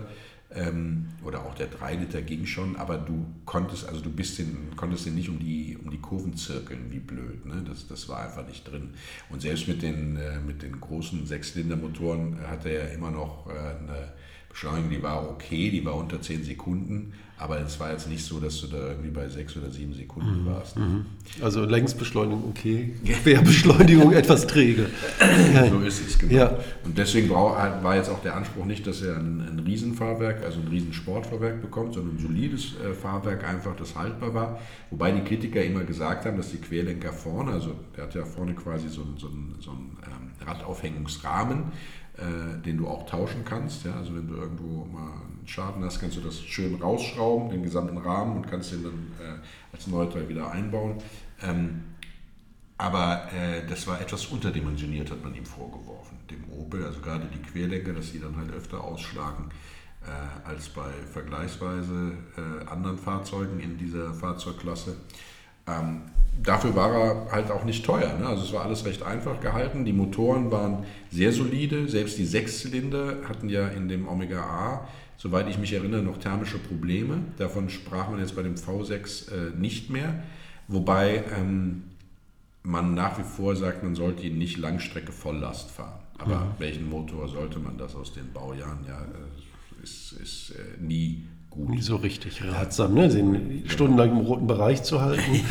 ähm, 0.55 1.07
oder 1.23 1.45
auch 1.45 1.53
der 1.53 1.67
3 1.67 1.95
Liter 1.95 2.21
ging 2.21 2.45
schon, 2.45 2.75
aber 2.75 2.97
du 2.97 3.25
konntest, 3.45 3.87
also 3.87 4.01
du 4.01 4.09
bist 4.09 4.39
den, 4.39 4.75
konntest 4.75 5.05
den 5.05 5.15
nicht 5.15 5.29
um 5.29 5.39
die, 5.39 5.77
um 5.81 5.91
die 5.91 5.99
Kurven 5.99 6.35
zirkeln, 6.35 6.87
wie 6.89 6.99
blöd. 6.99 7.45
Ne? 7.45 7.63
Das, 7.67 7.87
das 7.87 8.07
war 8.09 8.25
einfach 8.25 8.47
nicht 8.47 8.69
drin. 8.69 8.91
Und 9.29 9.41
selbst 9.41 9.67
mit 9.67 9.81
den, 9.81 10.15
äh, 10.17 10.39
mit 10.39 10.61
den 10.61 10.79
großen 10.79 11.25
Sechszylindermotoren 11.25 12.39
hat 12.47 12.65
er 12.65 12.93
immer 12.93 13.11
noch 13.11 13.47
äh, 13.47 13.51
eine 13.51 14.13
Beschleunigung, 14.49 14.89
die 14.89 15.03
war 15.03 15.29
okay, 15.29 15.69
die 15.69 15.83
war 15.83 15.95
unter 15.95 16.21
10 16.21 16.43
Sekunden, 16.43 17.13
aber 17.45 17.61
es 17.61 17.79
war 17.79 17.91
jetzt 17.91 18.09
nicht 18.09 18.25
so, 18.25 18.39
dass 18.39 18.59
du 18.59 18.65
da 18.65 18.87
irgendwie 18.87 19.11
bei 19.11 19.29
6 19.29 19.57
oder 19.57 19.69
7 19.69 19.93
Sekunden 19.93 20.41
mhm. 20.41 20.45
warst. 20.47 20.77
Mhm. 20.77 21.05
Also 21.43 21.63
Längsbeschleunigung 21.63 22.43
okay, 22.49 22.95
Querbeschleunigung 23.05 24.13
etwas 24.13 24.47
träge. 24.47 24.87
so 25.69 25.79
ist 25.81 26.07
es, 26.07 26.17
genau. 26.17 26.33
Ja. 26.33 26.57
Und 26.83 26.97
deswegen 26.97 27.29
war 27.29 27.95
jetzt 27.95 28.09
auch 28.09 28.19
der 28.23 28.35
Anspruch 28.35 28.65
nicht, 28.65 28.87
dass 28.87 29.03
er 29.03 29.17
ein, 29.17 29.41
ein 29.41 29.59
Riesenfahrwerk, 29.59 30.43
also 30.43 30.59
ein 30.59 30.69
Riesensportfahrwerk 30.69 31.61
bekommt, 31.61 31.93
sondern 31.93 32.15
ein 32.15 32.19
solides 32.19 32.73
äh, 32.83 32.93
Fahrwerk 32.95 33.47
einfach, 33.47 33.75
das 33.75 33.95
haltbar 33.95 34.33
war. 34.33 34.59
Wobei 34.89 35.11
die 35.11 35.21
Kritiker 35.21 35.63
immer 35.63 35.83
gesagt 35.83 36.25
haben, 36.25 36.37
dass 36.37 36.49
die 36.49 36.57
Querlenker 36.57 37.13
vorne, 37.13 37.51
also 37.51 37.75
der 37.95 38.05
hat 38.05 38.15
ja 38.15 38.25
vorne 38.25 38.55
quasi 38.55 38.89
so, 38.89 39.03
so, 39.17 39.29
so 39.59 39.69
einen 39.69 39.97
ähm, 40.03 40.47
Radaufhängungsrahmen, 40.47 41.65
äh, 42.17 42.59
den 42.65 42.77
du 42.77 42.87
auch 42.87 43.05
tauschen 43.05 43.45
kannst. 43.45 43.85
Ja? 43.85 43.93
Also 43.97 44.15
wenn 44.15 44.27
du 44.27 44.33
irgendwo 44.33 44.85
mal 44.85 45.13
Schaden 45.47 45.83
hast, 45.83 45.99
kannst 45.99 46.17
du 46.17 46.21
das 46.21 46.39
schön 46.39 46.75
rausschrauben, 46.75 47.49
den 47.49 47.63
gesamten 47.63 47.97
Rahmen 47.97 48.37
und 48.37 48.47
kannst 48.47 48.71
den 48.71 48.83
dann 48.83 49.11
äh, 49.19 49.39
als 49.73 49.87
Neuteil 49.87 50.27
wieder 50.27 50.51
einbauen. 50.51 50.97
Ähm, 51.43 51.83
aber 52.77 53.29
äh, 53.33 53.65
das 53.67 53.87
war 53.87 54.01
etwas 54.01 54.25
unterdimensioniert, 54.25 55.09
hat 55.09 55.23
man 55.23 55.33
ihm 55.33 55.45
vorgeworfen, 55.45 56.17
dem 56.29 56.43
Opel. 56.51 56.85
Also 56.85 56.99
gerade 56.99 57.27
die 57.33 57.41
Querlenker, 57.41 57.93
dass 57.93 58.11
die 58.11 58.19
dann 58.19 58.35
halt 58.35 58.51
öfter 58.51 58.83
ausschlagen 58.83 59.49
äh, 60.05 60.47
als 60.47 60.69
bei 60.69 60.91
vergleichsweise 61.11 62.13
äh, 62.37 62.67
anderen 62.69 62.97
Fahrzeugen 62.97 63.59
in 63.59 63.77
dieser 63.77 64.13
Fahrzeugklasse. 64.13 64.97
Ähm, 65.67 66.01
dafür 66.43 66.75
war 66.75 66.93
er 66.93 67.31
halt 67.31 67.49
auch 67.49 67.63
nicht 67.63 67.85
teuer. 67.85 68.13
Ne? 68.17 68.27
Also 68.27 68.43
es 68.43 68.53
war 68.53 68.65
alles 68.65 68.85
recht 68.85 69.03
einfach 69.03 69.39
gehalten. 69.39 69.85
Die 69.85 69.93
Motoren 69.93 70.51
waren 70.51 70.85
sehr 71.11 71.31
solide. 71.31 71.87
Selbst 71.87 72.17
die 72.17 72.25
Sechszylinder 72.25 73.17
hatten 73.27 73.49
ja 73.49 73.67
in 73.69 73.87
dem 73.87 74.07
Omega 74.07 74.41
A, 74.41 74.87
soweit 75.17 75.47
ich 75.49 75.57
mich 75.57 75.73
erinnere, 75.73 76.01
noch 76.01 76.17
thermische 76.17 76.57
Probleme. 76.57 77.19
Davon 77.37 77.69
sprach 77.69 78.09
man 78.09 78.19
jetzt 78.19 78.35
bei 78.35 78.43
dem 78.43 78.55
V6 78.55 79.31
äh, 79.31 79.57
nicht 79.57 79.89
mehr. 79.89 80.23
Wobei 80.67 81.23
ähm, 81.37 81.83
man 82.63 82.93
nach 82.93 83.17
wie 83.19 83.23
vor 83.23 83.55
sagt, 83.55 83.83
man 83.83 83.95
sollte 83.95 84.25
ihn 84.25 84.37
nicht 84.37 84.57
Langstrecke 84.57 85.11
Volllast 85.11 85.71
fahren. 85.71 85.99
Aber 86.17 86.39
mhm. 86.39 86.49
welchen 86.59 86.89
Motor 86.89 87.27
sollte 87.27 87.59
man 87.59 87.77
das 87.77 87.95
aus 87.95 88.13
den 88.13 88.31
Baujahren? 88.31 88.79
Ja, 88.87 89.01
äh, 89.01 89.83
ist, 89.83 90.13
ist 90.13 90.51
äh, 90.51 90.81
nie 90.81 91.25
gut. 91.49 91.69
Nie 91.69 91.81
so 91.81 91.97
richtig 91.97 92.43
ratsam, 92.43 92.93
ne? 92.93 93.09
den 93.09 93.63
stundenlang 93.67 94.11
im 94.11 94.25
roten 94.25 94.47
Bereich 94.47 94.83
zu 94.83 95.01
halten. 95.01 95.21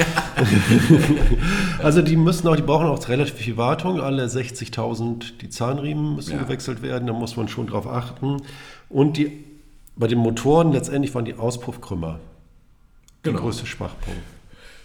also 1.83 2.03
die 2.03 2.17
müssen 2.17 2.49
auch, 2.49 2.57
die 2.57 2.63
brauchen 2.63 2.87
auch 2.87 3.09
relativ 3.09 3.35
viel 3.35 3.57
Wartung. 3.57 4.01
Alle 4.01 4.27
60.000 4.27 5.39
die 5.41 5.49
Zahnriemen 5.49 6.17
müssen 6.17 6.33
ja. 6.33 6.43
gewechselt 6.43 6.83
werden, 6.83 7.07
da 7.07 7.13
muss 7.13 7.37
man 7.37 7.49
schon 7.49 7.67
drauf 7.67 7.87
achten. 7.87 8.39
Und 8.89 9.17
die, 9.17 9.45
bei 9.97 10.07
den 10.07 10.19
Motoren 10.19 10.73
letztendlich 10.73 11.15
waren 11.15 11.25
die 11.25 11.35
Auspuffkrümmer 11.35 12.21
der 13.25 13.33
genau. 13.33 13.45
größte 13.45 13.67
Schwachpunkt. 13.67 14.21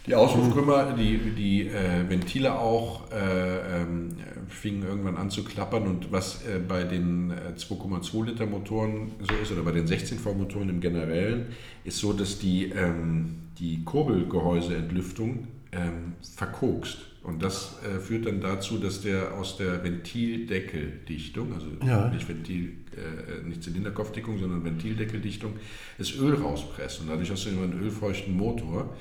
Die 0.05 0.15
Auspuffkrümmer, 0.15 0.93
die, 0.93 1.17
die 1.37 1.67
äh, 1.67 2.09
Ventile 2.09 2.57
auch 2.57 3.11
äh, 3.11 3.81
ähm, 3.81 4.15
fingen 4.47 4.83
irgendwann 4.83 5.17
an 5.17 5.29
zu 5.29 5.43
klappern 5.43 5.83
und 5.83 6.11
was 6.11 6.45
äh, 6.47 6.57
bei 6.57 6.83
den 6.83 7.31
2,2 7.31 8.23
äh, 8.23 8.29
Liter 8.29 8.45
Motoren 8.47 9.11
so 9.19 9.35
ist 9.35 9.51
oder 9.51 9.61
bei 9.61 9.71
den 9.71 9.85
16 9.85 10.17
V 10.17 10.33
Motoren 10.33 10.69
im 10.69 10.79
Generellen 10.79 11.47
ist 11.83 11.99
so, 11.99 12.13
dass 12.13 12.39
die, 12.39 12.69
ähm, 12.69 13.35
die 13.59 13.83
Kurbelgehäuseentlüftung 13.83 15.47
ähm, 15.73 16.13
verkokst. 16.21 16.99
Und 17.21 17.43
das 17.43 17.77
äh, 17.83 17.99
führt 17.99 18.25
dann 18.25 18.41
dazu, 18.41 18.77
dass 18.77 19.01
der 19.01 19.33
aus 19.35 19.57
der 19.57 19.83
Ventildeckeldichtung, 19.83 21.53
also 21.53 21.67
ja. 21.85 22.09
nicht, 22.09 22.27
Ventil, 22.27 22.71
äh, 22.99 23.47
nicht 23.47 23.63
Zylinderkopfdichtung, 23.63 24.39
sondern 24.39 24.63
Ventildeckeldichtung, 24.63 25.53
das 25.97 26.15
Öl 26.15 26.35
rauspresst. 26.35 27.01
Und 27.01 27.09
dadurch 27.09 27.31
hast 27.31 27.45
du 27.45 27.49
immer 27.49 27.63
einen 27.63 27.81
ölfeuchten 27.81 28.35
Motor 28.35 28.95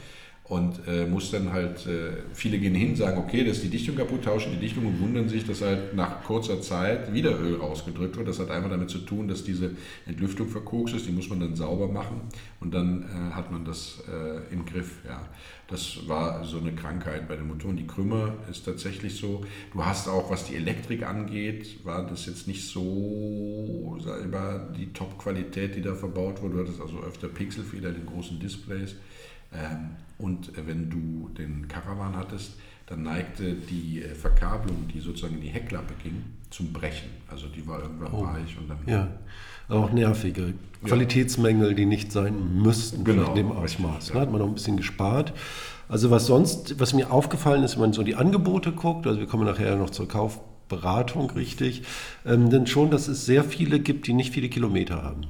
und 0.48 0.80
äh, 0.86 1.04
muss 1.06 1.30
dann 1.30 1.52
halt, 1.52 1.86
äh, 1.86 2.22
viele 2.32 2.58
gehen 2.58 2.74
hin, 2.74 2.96
sagen, 2.96 3.18
okay, 3.18 3.44
das 3.44 3.58
ist 3.58 3.64
die 3.64 3.68
Dichtung 3.68 3.96
kaputt, 3.96 4.24
tauschen 4.24 4.52
die 4.52 4.58
Dichtung 4.58 4.86
und 4.86 5.00
wundern 5.00 5.28
sich, 5.28 5.44
dass 5.44 5.60
halt 5.60 5.94
nach 5.94 6.22
kurzer 6.24 6.62
Zeit 6.62 7.12
wieder 7.12 7.38
Öl 7.38 7.56
rausgedrückt 7.56 8.16
wird. 8.16 8.28
Das 8.28 8.38
hat 8.38 8.50
einfach 8.50 8.70
damit 8.70 8.88
zu 8.88 8.98
tun, 8.98 9.28
dass 9.28 9.44
diese 9.44 9.72
Entlüftung 10.06 10.48
verkokst 10.48 10.94
ist, 10.94 11.06
die 11.06 11.12
muss 11.12 11.28
man 11.28 11.40
dann 11.40 11.54
sauber 11.54 11.88
machen 11.88 12.22
und 12.60 12.72
dann 12.72 13.02
äh, 13.02 13.34
hat 13.34 13.52
man 13.52 13.66
das 13.66 14.02
äh, 14.08 14.52
im 14.52 14.64
Griff. 14.64 14.96
Ja. 15.06 15.20
Das 15.68 16.08
war 16.08 16.46
so 16.46 16.58
eine 16.58 16.72
Krankheit 16.72 17.28
bei 17.28 17.36
den 17.36 17.46
Motoren. 17.46 17.76
Die 17.76 17.86
Krümmer 17.86 18.32
ist 18.50 18.64
tatsächlich 18.64 19.16
so. 19.16 19.44
Du 19.74 19.84
hast 19.84 20.08
auch, 20.08 20.30
was 20.30 20.44
die 20.44 20.56
Elektrik 20.56 21.06
angeht, 21.06 21.84
war 21.84 22.06
das 22.06 22.24
jetzt 22.24 22.48
nicht 22.48 22.66
so, 22.66 23.98
sag 24.02 24.22
ich 24.22 24.30
mal, 24.30 24.66
die 24.74 24.94
Top-Qualität, 24.94 25.76
die 25.76 25.82
da 25.82 25.94
verbaut 25.94 26.40
wurde. 26.40 26.54
Du 26.54 26.60
hattest 26.60 26.80
also 26.80 27.00
öfter 27.02 27.28
Pixelfehler 27.28 27.90
in 27.90 27.96
den 27.96 28.06
großen 28.06 28.40
Displays. 28.40 28.96
Ähm, 29.52 29.90
und 30.18 30.56
äh, 30.56 30.66
wenn 30.66 30.90
du 30.90 31.30
den 31.36 31.68
Caravan 31.68 32.16
hattest, 32.16 32.52
dann 32.86 33.02
neigte 33.02 33.54
die 33.54 34.02
äh, 34.02 34.14
Verkabelung, 34.14 34.88
die 34.92 35.00
sozusagen 35.00 35.34
in 35.34 35.42
die 35.42 35.48
Heckklappe 35.48 35.94
ging, 36.02 36.24
zum 36.50 36.72
Brechen. 36.72 37.08
Also 37.28 37.46
die 37.46 37.66
war 37.66 37.82
irgendwann 37.82 38.12
oh. 38.12 38.24
weich 38.24 38.56
und 38.58 38.68
dann. 38.68 38.78
Ja, 38.86 39.08
auch 39.68 39.92
nervige 39.92 40.54
Qualitätsmängel, 40.84 41.74
die 41.74 41.84
nicht 41.84 42.12
sein 42.12 42.62
müssten 42.62 43.04
genau, 43.04 43.28
in 43.30 43.34
dem 43.34 43.52
Ausmaß. 43.52 44.08
Ja. 44.08 44.14
Da 44.14 44.20
hat 44.22 44.30
man 44.30 44.40
noch 44.40 44.48
ein 44.48 44.54
bisschen 44.54 44.78
gespart. 44.78 45.34
Also 45.88 46.10
was 46.10 46.26
sonst, 46.26 46.80
was 46.80 46.94
mir 46.94 47.10
aufgefallen 47.10 47.62
ist, 47.62 47.74
wenn 47.74 47.82
man 47.82 47.92
so 47.92 48.02
die 48.02 48.14
Angebote 48.14 48.72
guckt, 48.72 49.06
also 49.06 49.20
wir 49.20 49.26
kommen 49.26 49.44
nachher 49.44 49.76
noch 49.76 49.90
zur 49.90 50.08
Kaufberatung 50.08 51.30
richtig, 51.30 51.82
ähm, 52.26 52.50
denn 52.50 52.66
schon, 52.66 52.90
dass 52.90 53.08
es 53.08 53.26
sehr 53.26 53.44
viele 53.44 53.80
gibt, 53.80 54.06
die 54.06 54.12
nicht 54.12 54.32
viele 54.32 54.48
Kilometer 54.48 55.02
haben. 55.02 55.22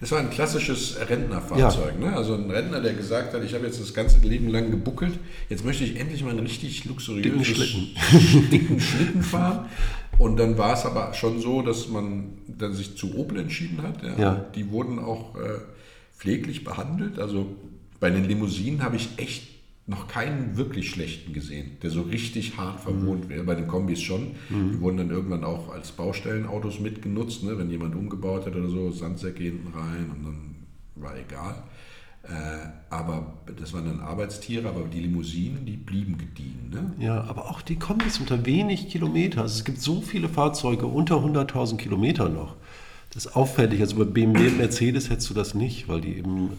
Es 0.00 0.12
war 0.12 0.20
ein 0.20 0.30
klassisches 0.30 0.96
Rentnerfahrzeug. 1.08 1.94
Ja. 2.00 2.10
Ne? 2.10 2.16
Also 2.16 2.34
ein 2.34 2.50
Rentner, 2.50 2.80
der 2.80 2.94
gesagt 2.94 3.34
hat, 3.34 3.42
ich 3.42 3.54
habe 3.54 3.66
jetzt 3.66 3.80
das 3.80 3.94
ganze 3.94 4.18
Leben 4.20 4.48
lang 4.48 4.70
gebuckelt, 4.70 5.18
jetzt 5.48 5.64
möchte 5.64 5.84
ich 5.84 5.98
endlich 5.98 6.22
mal 6.22 6.30
einen 6.30 6.40
richtig 6.40 6.84
luxuriösen 6.84 7.44
Schlitten. 7.44 8.50
dicken 8.50 8.80
Schlitten 8.80 9.22
fahren. 9.22 9.68
Und 10.18 10.36
dann 10.36 10.58
war 10.58 10.74
es 10.74 10.84
aber 10.84 11.14
schon 11.14 11.40
so, 11.40 11.62
dass 11.62 11.88
man 11.88 12.38
dann 12.46 12.74
sich 12.74 12.96
zu 12.96 13.16
Opel 13.16 13.40
entschieden 13.40 13.82
hat. 13.82 14.02
Ja. 14.02 14.18
ja. 14.18 14.34
Die 14.54 14.70
wurden 14.70 14.98
auch 14.98 15.36
äh, 15.36 15.60
pfleglich 16.16 16.64
behandelt. 16.64 17.18
Also 17.18 17.56
bei 18.00 18.10
den 18.10 18.24
Limousinen 18.24 18.82
habe 18.82 18.96
ich 18.96 19.08
echt 19.16 19.57
noch 19.88 20.06
keinen 20.06 20.56
wirklich 20.58 20.90
schlechten 20.90 21.32
gesehen, 21.32 21.78
der 21.82 21.90
so 21.90 22.02
richtig 22.02 22.58
hart 22.58 22.80
verwohnt 22.80 23.24
mhm. 23.24 23.28
wäre. 23.30 23.44
Bei 23.44 23.54
den 23.54 23.66
Kombis 23.66 24.02
schon. 24.02 24.32
Mhm. 24.50 24.72
Die 24.72 24.80
wurden 24.80 24.98
dann 24.98 25.10
irgendwann 25.10 25.44
auch 25.44 25.72
als 25.72 25.92
Baustellenautos 25.92 26.78
mitgenutzt, 26.78 27.42
ne? 27.42 27.58
wenn 27.58 27.70
jemand 27.70 27.96
umgebaut 27.96 28.44
hat 28.44 28.54
oder 28.54 28.68
so, 28.68 28.90
Sandsäcke 28.90 29.42
hinten 29.42 29.68
rein 29.68 30.10
und 30.14 30.24
dann 30.24 30.54
war 30.94 31.16
egal. 31.18 31.62
Äh, 32.24 32.68
aber 32.90 33.38
das 33.58 33.72
waren 33.72 33.86
dann 33.86 34.00
Arbeitstiere, 34.00 34.68
aber 34.68 34.82
die 34.82 35.00
Limousinen, 35.00 35.64
die 35.64 35.76
blieben 35.76 36.18
gediegen. 36.18 36.68
Ne? 36.70 36.92
Ja, 36.98 37.22
aber 37.22 37.50
auch 37.50 37.62
die 37.62 37.76
Kombis 37.76 38.20
unter 38.20 38.44
wenig 38.44 38.90
Kilometer. 38.90 39.40
Also 39.42 39.58
es 39.58 39.64
gibt 39.64 39.80
so 39.80 40.02
viele 40.02 40.28
Fahrzeuge 40.28 40.86
unter 40.86 41.16
100.000 41.16 41.78
Kilometer 41.78 42.28
noch. 42.28 42.56
Das 43.14 43.24
ist 43.24 43.36
auffällig. 43.36 43.80
Also 43.80 43.96
bei 43.96 44.04
BMW 44.04 44.48
und 44.48 44.58
Mercedes 44.58 45.08
hättest 45.08 45.30
du 45.30 45.34
das 45.34 45.54
nicht, 45.54 45.88
weil 45.88 46.02
die 46.02 46.18
eben 46.18 46.50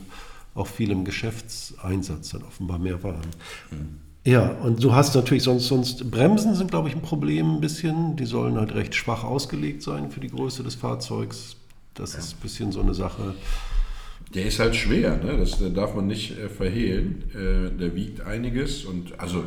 auch 0.56 0.68
viel 0.68 0.92
im 0.92 1.06
Geschäftseinsatz 1.06 2.30
dann 2.30 2.44
offenbar 2.44 2.80
mehr 2.80 3.04
waren. 3.04 3.28
Mhm. 3.72 4.10
Ja, 4.26 4.50
und 4.50 4.84
du 4.84 4.94
hast 4.94 5.16
natürlich 5.16 5.44
sonst, 5.44 5.68
sonst 5.68 6.12
Bremsen 6.12 6.54
sind, 6.54 6.70
glaube 6.70 6.90
ich, 6.90 6.96
ein 6.96 7.02
Problem 7.02 7.56
ein 7.56 7.62
bisschen. 7.62 8.16
Die 8.16 8.26
sollen 8.26 8.58
halt 8.58 8.76
recht 8.76 8.94
schwach 8.94 9.24
ausgelegt 9.24 9.82
sein 9.82 10.12
für 10.12 10.20
die 10.20 10.28
Größe 10.28 10.62
des 10.62 10.76
Fahrzeugs. 10.76 11.56
Das 11.94 12.14
ja. 12.14 12.20
ist 12.20 12.34
ein 12.34 12.40
bisschen 12.42 12.72
so 12.72 12.82
eine 12.82 12.94
Sache. 12.94 13.34
Der 14.34 14.46
ist 14.46 14.60
halt 14.60 14.76
schwer, 14.76 15.18
ne? 15.18 15.38
das 15.38 15.58
darf 15.74 15.96
man 15.96 16.06
nicht 16.06 16.38
äh, 16.38 16.50
verhehlen. 16.50 17.24
Äh, 17.34 17.76
der 17.76 17.96
wiegt 17.96 18.22
einiges 18.22 18.86
und 18.86 19.20
also 19.20 19.44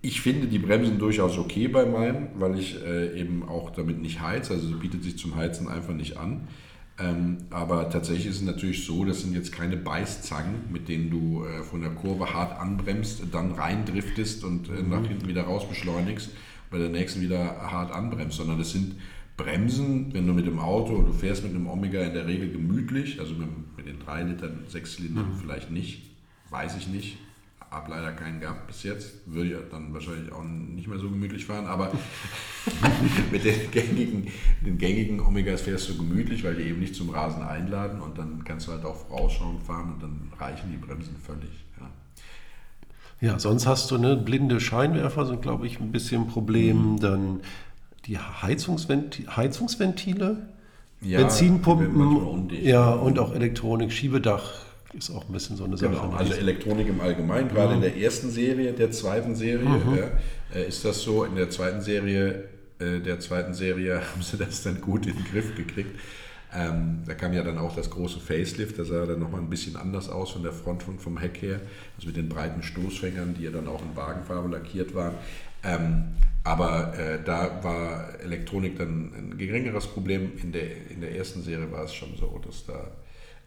ich 0.00 0.20
finde 0.20 0.46
die 0.46 0.58
Bremsen 0.58 0.98
durchaus 0.98 1.36
okay 1.38 1.66
bei 1.66 1.86
meinem, 1.86 2.28
weil 2.36 2.58
ich 2.58 2.76
äh, 2.82 3.18
eben 3.18 3.42
auch 3.42 3.70
damit 3.70 4.00
nicht 4.00 4.20
heize. 4.20 4.54
Also 4.54 4.76
bietet 4.76 5.02
sich 5.02 5.18
zum 5.18 5.34
Heizen 5.34 5.68
einfach 5.68 5.94
nicht 5.94 6.16
an. 6.18 6.48
Ähm, 6.96 7.38
aber 7.50 7.90
tatsächlich 7.90 8.26
ist 8.26 8.36
es 8.36 8.42
natürlich 8.42 8.84
so, 8.84 9.04
das 9.04 9.22
sind 9.22 9.34
jetzt 9.34 9.50
keine 9.50 9.76
Beißzangen, 9.76 10.70
mit 10.70 10.88
denen 10.88 11.10
du 11.10 11.44
äh, 11.44 11.64
von 11.64 11.80
der 11.80 11.90
Kurve 11.90 12.32
hart 12.32 12.58
anbremst, 12.60 13.22
dann 13.32 13.52
reindriftest 13.52 14.44
und 14.44 14.68
äh, 14.68 14.82
nach 14.82 15.00
mhm. 15.00 15.06
hinten 15.06 15.28
wieder 15.28 15.42
raus 15.42 15.68
beschleunigst, 15.68 16.30
bei 16.70 16.78
der 16.78 16.90
nächsten 16.90 17.20
wieder 17.20 17.56
hart 17.70 17.92
anbremst, 17.92 18.36
sondern 18.36 18.58
das 18.58 18.70
sind 18.70 18.94
Bremsen, 19.36 20.14
wenn 20.14 20.26
du 20.26 20.32
mit 20.32 20.46
dem 20.46 20.60
Auto, 20.60 21.02
du 21.02 21.12
fährst 21.12 21.42
mit 21.42 21.52
einem 21.52 21.66
Omega 21.66 22.00
in 22.02 22.14
der 22.14 22.28
Regel 22.28 22.52
gemütlich, 22.52 23.18
also 23.18 23.34
mit, 23.34 23.48
mit 23.76 23.86
den 23.86 23.98
3 23.98 24.22
Litern, 24.22 24.60
6 24.68 24.96
Zylindern 24.96 25.30
mhm. 25.30 25.36
vielleicht 25.40 25.72
nicht, 25.72 26.02
weiß 26.50 26.76
ich 26.76 26.86
nicht, 26.86 27.18
habe 27.74 27.90
leider 27.90 28.12
keinen 28.12 28.40
gehabt 28.40 28.66
bis 28.66 28.82
jetzt. 28.82 29.12
Würde 29.26 29.50
ja 29.50 29.58
dann 29.70 29.92
wahrscheinlich 29.92 30.32
auch 30.32 30.44
nicht 30.44 30.88
mehr 30.88 30.98
so 30.98 31.10
gemütlich 31.10 31.44
fahren, 31.44 31.66
aber 31.66 31.92
mit 33.32 33.44
den 33.44 33.70
gängigen, 33.70 34.28
den 34.64 34.78
gängigen 34.78 35.20
Omegas 35.20 35.62
fährst 35.62 35.88
du 35.88 35.96
gemütlich, 35.96 36.44
weil 36.44 36.54
die 36.54 36.62
eben 36.62 36.80
nicht 36.80 36.94
zum 36.94 37.10
Rasen 37.10 37.42
einladen 37.42 38.00
und 38.00 38.16
dann 38.16 38.44
kannst 38.44 38.68
du 38.68 38.72
halt 38.72 38.84
auch 38.84 38.96
vorausschauend 38.96 39.62
fahren 39.62 39.94
und 39.94 40.02
dann 40.02 40.32
reichen 40.38 40.70
die 40.70 40.76
Bremsen 40.76 41.16
völlig. 41.16 41.64
Ja, 43.20 43.28
ja 43.28 43.38
sonst 43.38 43.66
hast 43.66 43.90
du 43.90 43.98
ne, 43.98 44.16
blinde 44.16 44.60
Scheinwerfer, 44.60 45.26
sind 45.26 45.42
glaube 45.42 45.66
ich 45.66 45.80
ein 45.80 45.92
bisschen 45.92 46.22
ein 46.22 46.28
Problem. 46.28 46.92
Mhm. 46.92 47.00
Dann 47.00 47.40
die 48.06 48.18
Heizungsventile, 48.18 49.36
Heizungsventile 49.36 50.48
ja, 51.00 51.18
Benzinpumpen, 51.18 52.50
ja, 52.50 52.90
und 52.90 53.18
auch 53.18 53.34
Elektronik, 53.34 53.92
Schiebedach 53.92 54.63
ist 54.96 55.10
auch 55.10 55.26
ein 55.28 55.32
bisschen 55.32 55.56
so 55.56 55.64
eine 55.64 55.76
Sache. 55.76 55.90
Genau, 55.90 56.10
also 56.12 56.34
Elektronik 56.34 56.88
im 56.88 57.00
Allgemeinen, 57.00 57.48
gerade 57.48 57.70
ja. 57.70 57.74
in 57.76 57.80
der 57.80 57.96
ersten 57.96 58.30
Serie, 58.30 58.72
der 58.72 58.90
zweiten 58.90 59.34
Serie, 59.34 59.68
mhm. 59.68 59.96
ja, 59.96 60.58
äh, 60.58 60.68
ist 60.68 60.84
das 60.84 61.02
so. 61.02 61.24
In 61.24 61.36
der 61.36 61.50
zweiten 61.50 61.80
Serie, 61.80 62.48
äh, 62.78 63.00
der 63.00 63.20
zweiten 63.20 63.54
Serie 63.54 64.00
haben 64.12 64.22
sie 64.22 64.36
das 64.36 64.62
dann 64.62 64.80
gut 64.80 65.06
in 65.06 65.14
den 65.14 65.24
Griff 65.24 65.54
gekriegt. 65.54 65.98
Ähm, 66.56 67.02
da 67.04 67.14
kam 67.14 67.32
ja 67.32 67.42
dann 67.42 67.58
auch 67.58 67.74
das 67.74 67.90
große 67.90 68.20
Facelift, 68.20 68.78
das 68.78 68.86
sah 68.86 69.06
dann 69.06 69.18
nochmal 69.18 69.40
ein 69.40 69.50
bisschen 69.50 69.74
anders 69.74 70.08
aus 70.08 70.30
von 70.30 70.44
der 70.44 70.52
Front 70.52 70.86
und 70.86 71.02
vom 71.02 71.18
Heck 71.18 71.42
her, 71.42 71.60
also 71.96 72.06
mit 72.06 72.16
den 72.16 72.28
breiten 72.28 72.62
Stoßfängern, 72.62 73.34
die 73.34 73.42
ja 73.42 73.50
dann 73.50 73.66
auch 73.66 73.82
in 73.82 73.96
Wagenfarbe 73.96 74.48
lackiert 74.48 74.94
waren. 74.94 75.14
Ähm, 75.64 76.04
aber 76.44 76.96
äh, 76.96 77.18
da 77.24 77.64
war 77.64 78.20
Elektronik 78.20 78.76
dann 78.78 79.12
ein 79.16 79.38
geringeres 79.38 79.86
Problem. 79.86 80.32
In 80.40 80.52
der, 80.52 80.90
in 80.90 81.00
der 81.00 81.16
ersten 81.16 81.42
Serie 81.42 81.72
war 81.72 81.84
es 81.84 81.94
schon 81.94 82.14
so, 82.16 82.40
dass 82.44 82.66
da 82.66 82.88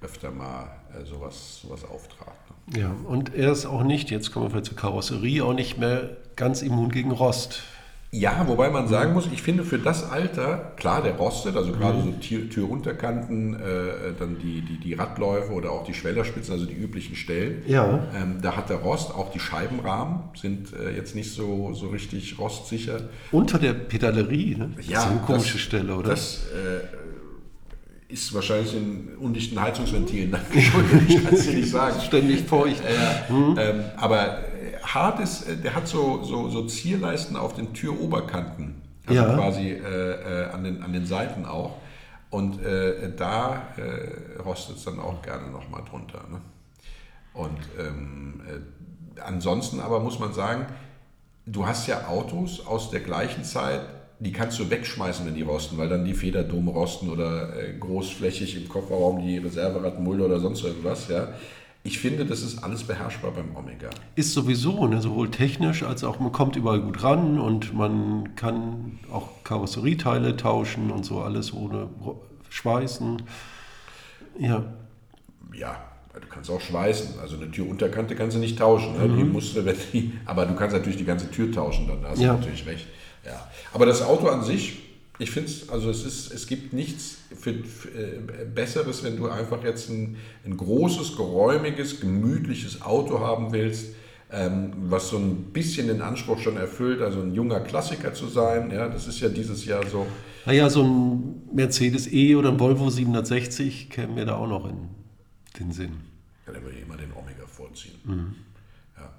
öfter 0.02 0.32
mal 0.32 0.70
äh, 0.94 1.06
sowas, 1.06 1.62
sowas 1.62 1.84
auftrat. 1.84 2.36
Ne? 2.68 2.80
Ja, 2.80 2.96
und 3.06 3.34
er 3.34 3.52
ist 3.52 3.66
auch 3.66 3.84
nicht, 3.84 4.12
jetzt 4.12 4.32
kommen 4.32 4.54
wir 4.54 4.64
zur 4.64 4.76
Karosserie, 4.76 5.44
auch 5.44 5.54
nicht 5.54 5.78
mehr 5.78 6.18
ganz 6.36 6.62
immun 6.62 6.90
gegen 6.90 7.12
Rost. 7.12 7.64
Ja, 8.10 8.46
wobei 8.48 8.70
man 8.70 8.88
sagen 8.88 9.12
muss, 9.14 9.28
ich 9.34 9.42
finde 9.42 9.66
für 9.66 9.80
das 9.80 10.10
Alter, 10.10 10.72
klar, 10.78 11.04
der 11.04 11.18
rostet, 11.18 11.58
also 11.58 11.74
gerade 11.74 12.02
so 12.02 12.12
Tür, 12.12 12.50
Türunterkanten, 12.50 13.56
äh, 13.56 14.14
dann 14.18 14.40
die, 14.40 14.62
die, 14.62 14.80
die 14.80 14.94
Radläufe 14.94 15.52
oder 15.52 15.72
auch 15.72 15.84
die 15.84 15.94
Schwellerspitzen, 15.94 16.54
also 16.54 16.66
die 16.66 16.74
üblichen 16.74 17.18
Stellen. 17.18 17.64
Ja. 17.68 18.08
Ähm, 18.16 18.38
da 18.42 18.56
hat 18.56 18.70
der 18.70 18.78
Rost, 18.78 19.14
auch 19.14 19.32
die 19.32 19.42
Scheibenrahmen 19.42 20.22
sind 20.36 20.72
äh, 20.74 20.96
jetzt 20.96 21.16
nicht 21.16 21.34
so, 21.34 21.74
so 21.74 21.90
richtig 21.90 22.40
rostsicher. 22.40 23.02
Unter 23.34 23.60
der 23.60 23.74
Pedalerie, 23.74 24.56
ne? 24.56 24.72
Das 24.78 24.88
ja, 24.88 25.00
ist 25.00 25.08
eine 25.08 25.20
komische 25.20 25.54
das, 25.54 25.62
Stelle, 25.62 25.94
oder? 25.94 26.10
Das 26.12 26.46
äh, 26.54 27.07
ist 28.10 28.34
wahrscheinlich 28.34 28.74
in 28.74 29.18
undichten 29.18 29.60
Heizungsventilen 29.60 30.32
dann 30.32 30.42
geschuldet, 30.52 31.02
ich 31.08 31.24
kann 31.24 31.34
es 31.34 31.46
dir 31.46 31.56
nicht 31.56 31.70
sagen. 31.70 32.00
Ständig 32.06 32.42
feucht. 32.42 32.82
Äh, 32.86 33.32
mhm. 33.32 33.56
ähm, 33.60 33.84
aber 33.98 34.40
äh, 34.40 34.80
hart 34.82 35.20
ist, 35.20 35.48
äh, 35.48 35.58
der 35.58 35.76
hat 35.76 35.88
so, 35.88 36.24
so, 36.24 36.50
so 36.50 36.66
Zierleisten 36.66 37.36
auf 37.36 37.54
den 37.54 37.74
Türoberkanten, 37.74 38.82
also 39.06 39.22
ja. 39.22 39.36
quasi 39.36 39.72
äh, 39.72 39.82
äh, 39.82 40.50
an, 40.52 40.64
den, 40.64 40.84
an 40.84 40.94
den 40.94 41.06
Seiten 41.06 41.46
auch. 41.46 41.78
Und 42.30 42.62
äh, 42.62 43.14
da 43.16 43.70
rostet 44.44 44.76
es 44.76 44.84
dann 44.84 45.00
auch 45.00 45.22
gerne 45.22 45.50
nochmal 45.50 45.82
drunter. 45.90 46.26
Ne? 46.30 46.42
Und 47.34 47.58
ähm, 47.80 48.42
ansonsten 49.26 49.80
aber 49.80 50.02
muss 50.02 50.20
man 50.20 50.34
sagen, 50.34 50.66
du 51.46 51.66
hast 51.66 51.88
ja 51.88 52.10
Autos 52.10 52.68
aus 52.68 52.92
der 52.92 53.00
gleichen 53.00 53.46
Zeit, 53.46 53.80
die 54.20 54.32
kannst 54.32 54.58
du 54.60 54.70
wegschmeißen, 54.70 55.26
wenn 55.26 55.36
die 55.36 55.44
rosten, 55.44 55.78
weil 55.78 55.90
dann 55.90 56.04
die 56.04 56.14
Federdome 56.14 56.72
rosten 56.72 57.10
oder 57.10 57.56
äh, 57.56 57.74
großflächig 57.80 58.58
im 58.58 58.68
Kofferraum 58.68 59.22
die 59.22 59.38
Reserveradmulde 59.38 60.26
oder 60.26 60.40
sonst 60.40 60.64
irgendwas. 60.64 61.08
Ja. 61.08 61.30
Ich 61.84 62.00
finde, 62.00 62.26
das 62.26 62.42
ist 62.42 62.64
alles 62.64 62.84
beherrschbar 62.84 63.32
beim 63.32 63.56
Omega. 63.56 63.90
Ist 64.16 64.34
sowieso, 64.34 64.88
ne, 64.88 65.02
sowohl 65.02 65.30
technisch 65.30 65.84
als 65.84 66.04
auch 66.04 66.20
man 66.20 66.32
kommt 66.32 66.56
überall 66.56 66.82
gut 66.82 67.04
ran 67.04 67.40
und 67.40 67.74
man 67.74 68.36
kann 68.36 69.00
auch 69.12 69.44
Karosserieteile 69.44 70.36
tauschen 70.36 70.92
und 70.92 71.06
so 71.06 71.22
alles 71.22 71.54
ohne 71.54 71.88
Schweißen. 72.50 73.22
Ja. 74.40 74.66
Ja, 75.54 75.78
du 76.14 76.28
kannst 76.28 76.50
auch 76.50 76.60
schweißen. 76.60 77.20
Also 77.22 77.38
eine 77.38 77.50
Türunterkante 77.52 78.16
kannst 78.16 78.36
du 78.36 78.42
nicht 78.42 78.58
tauschen. 78.58 78.98
Ne? 78.98 79.08
Mhm. 79.08 79.18
Die 79.18 79.24
musst 79.24 79.56
du, 79.56 79.62
die, 79.62 80.12
aber 80.26 80.46
du 80.46 80.56
kannst 80.56 80.76
natürlich 80.76 80.98
die 80.98 81.06
ganze 81.06 81.30
Tür 81.32 81.52
tauschen, 81.52 81.88
dann 81.88 82.02
da 82.02 82.10
hast 82.10 82.20
ja. 82.20 82.34
du 82.34 82.40
natürlich 82.40 82.66
recht. 82.66 82.88
Ja. 83.28 83.50
Aber 83.74 83.86
das 83.86 84.02
Auto 84.02 84.28
an 84.28 84.44
sich, 84.44 84.80
ich 85.20 85.32
finde 85.32 85.50
es, 85.50 85.70
also 85.70 85.90
es 85.90 86.06
ist, 86.06 86.32
es 86.32 86.48
gibt 86.48 86.74
nichts 86.74 87.18
für, 87.36 87.54
für, 87.64 87.90
äh, 87.90 88.46
Besseres, 88.46 89.04
wenn 89.04 89.18
du 89.18 89.28
einfach 89.28 89.64
jetzt 89.64 89.90
ein, 89.90 90.18
ein 90.46 90.56
großes, 90.56 91.18
geräumiges, 91.18 92.00
gemütliches 92.00 92.82
Auto 92.82 93.20
haben 93.20 93.52
willst, 93.52 93.96
ähm, 94.32 94.74
was 94.90 95.10
so 95.10 95.18
ein 95.18 95.52
bisschen 95.54 95.88
den 95.88 96.02
Anspruch 96.02 96.40
schon 96.40 96.58
erfüllt, 96.58 97.02
also 97.02 97.22
ein 97.22 97.34
junger 97.34 97.62
Klassiker 97.62 98.14
zu 98.14 98.28
sein. 98.28 98.72
Ja, 98.72 98.88
das 98.88 99.08
ist 99.08 99.20
ja 99.20 99.30
dieses 99.30 99.66
Jahr 99.66 99.86
so. 99.88 100.06
Naja, 100.46 100.70
so 100.70 100.84
ein 100.84 101.42
Mercedes 101.54 102.12
E 102.12 102.36
oder 102.36 102.50
ein 102.50 102.60
Volvo 102.60 102.90
760 102.90 103.90
käme 103.90 104.14
mir 104.14 104.26
da 104.26 104.36
auch 104.36 104.48
noch 104.48 104.70
in 104.70 104.90
den 105.60 105.72
Sinn. 105.72 105.98
Ja, 106.46 106.54
dann 106.54 106.64
würde 106.64 106.78
ich 106.78 106.84
immer 106.84 106.98
den 106.98 107.12
Omega 107.12 107.46
vorziehen. 107.48 107.96
Mhm. 108.06 108.36
Ja. 108.96 109.14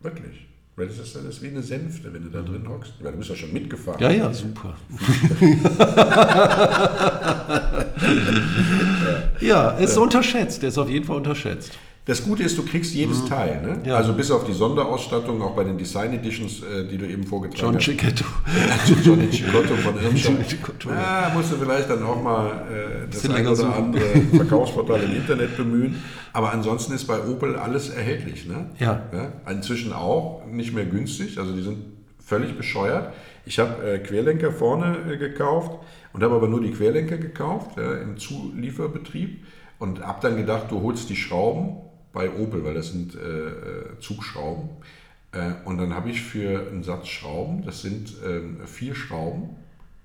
Wirklich. 0.00 0.46
Weil 0.76 0.88
das 0.88 0.98
ist, 0.98 1.14
das 1.14 1.24
ist 1.24 1.40
wie 1.40 1.46
eine 1.48 1.62
Sänfte, 1.62 2.12
wenn 2.12 2.24
du 2.24 2.30
da 2.30 2.42
drin 2.42 2.68
hockst. 2.68 2.94
Weil 3.00 3.12
du 3.12 3.18
bist 3.18 3.30
ja 3.30 3.36
schon 3.36 3.52
mitgefahren. 3.52 4.00
Ja, 4.00 4.10
ja, 4.10 4.32
super. 4.32 4.76
ja, 9.40 9.70
ist 9.70 9.96
unterschätzt. 9.96 10.62
Der 10.62 10.70
ist 10.70 10.78
auf 10.78 10.88
jeden 10.88 11.04
Fall 11.04 11.18
unterschätzt. 11.18 11.78
Das 12.06 12.22
Gute 12.22 12.42
ist, 12.42 12.58
du 12.58 12.64
kriegst 12.66 12.94
jedes 12.94 13.22
mhm. 13.22 13.28
Teil. 13.28 13.62
Ne? 13.62 13.88
Ja. 13.88 13.96
Also 13.96 14.12
bis 14.12 14.30
auf 14.30 14.44
die 14.44 14.52
Sonderausstattung, 14.52 15.40
auch 15.40 15.56
bei 15.56 15.64
den 15.64 15.78
Design 15.78 16.12
Editions, 16.12 16.62
äh, 16.62 16.86
die 16.86 16.98
du 16.98 17.06
eben 17.06 17.24
vorgetragen 17.24 17.62
John 17.62 17.76
hast. 17.76 17.84
Cicetto. 17.84 18.24
Johnny 19.02 19.32
Cicotto 19.32 19.74
von 19.76 19.94
Irmscher. 20.04 20.32
Ja, 20.90 21.32
musst 21.34 21.52
du 21.52 21.56
vielleicht 21.56 21.88
dann 21.88 22.02
auch 22.02 22.22
mal 22.22 22.66
äh, 22.70 23.10
das 23.10 23.28
ein 23.30 23.46
oder 23.46 23.56
suchen. 23.56 23.72
andere 23.72 24.04
Verkaufsportal 24.36 25.02
im 25.02 25.16
Internet 25.16 25.56
bemühen. 25.56 26.02
Aber 26.34 26.52
ansonsten 26.52 26.92
ist 26.92 27.06
bei 27.06 27.26
Opel 27.26 27.56
alles 27.56 27.88
erhältlich. 27.88 28.46
Ne? 28.46 28.66
Ja. 28.78 29.02
ja. 29.10 29.50
Inzwischen 29.50 29.94
auch 29.94 30.42
nicht 30.44 30.74
mehr 30.74 30.84
günstig. 30.84 31.38
Also 31.38 31.54
die 31.54 31.62
sind 31.62 31.78
völlig 32.22 32.54
bescheuert. 32.54 33.14
Ich 33.46 33.58
habe 33.58 33.82
äh, 33.82 33.98
Querlenker 33.98 34.52
vorne 34.52 34.96
äh, 35.10 35.16
gekauft 35.16 35.78
und 36.12 36.22
habe 36.22 36.34
aber 36.34 36.48
nur 36.48 36.60
die 36.60 36.70
Querlenker 36.70 37.16
gekauft 37.16 37.78
ja, 37.78 37.94
im 37.94 38.18
Zulieferbetrieb 38.18 39.42
und 39.78 40.04
habe 40.04 40.18
dann 40.20 40.36
gedacht, 40.36 40.66
du 40.70 40.82
holst 40.82 41.08
die 41.08 41.16
Schrauben 41.16 41.76
bei 42.14 42.30
Opel, 42.30 42.64
weil 42.64 42.74
das 42.74 42.88
sind 42.88 43.14
äh, 43.14 43.18
äh, 43.18 43.98
Zugschrauben. 44.00 44.70
Äh, 45.32 45.52
und 45.66 45.76
dann 45.78 45.92
habe 45.92 46.08
ich 46.08 46.22
für 46.22 46.68
einen 46.70 46.82
Satz 46.82 47.08
Schrauben, 47.08 47.64
das 47.66 47.82
sind 47.82 48.14
äh, 48.22 48.66
vier 48.66 48.94
Schrauben, 48.94 49.50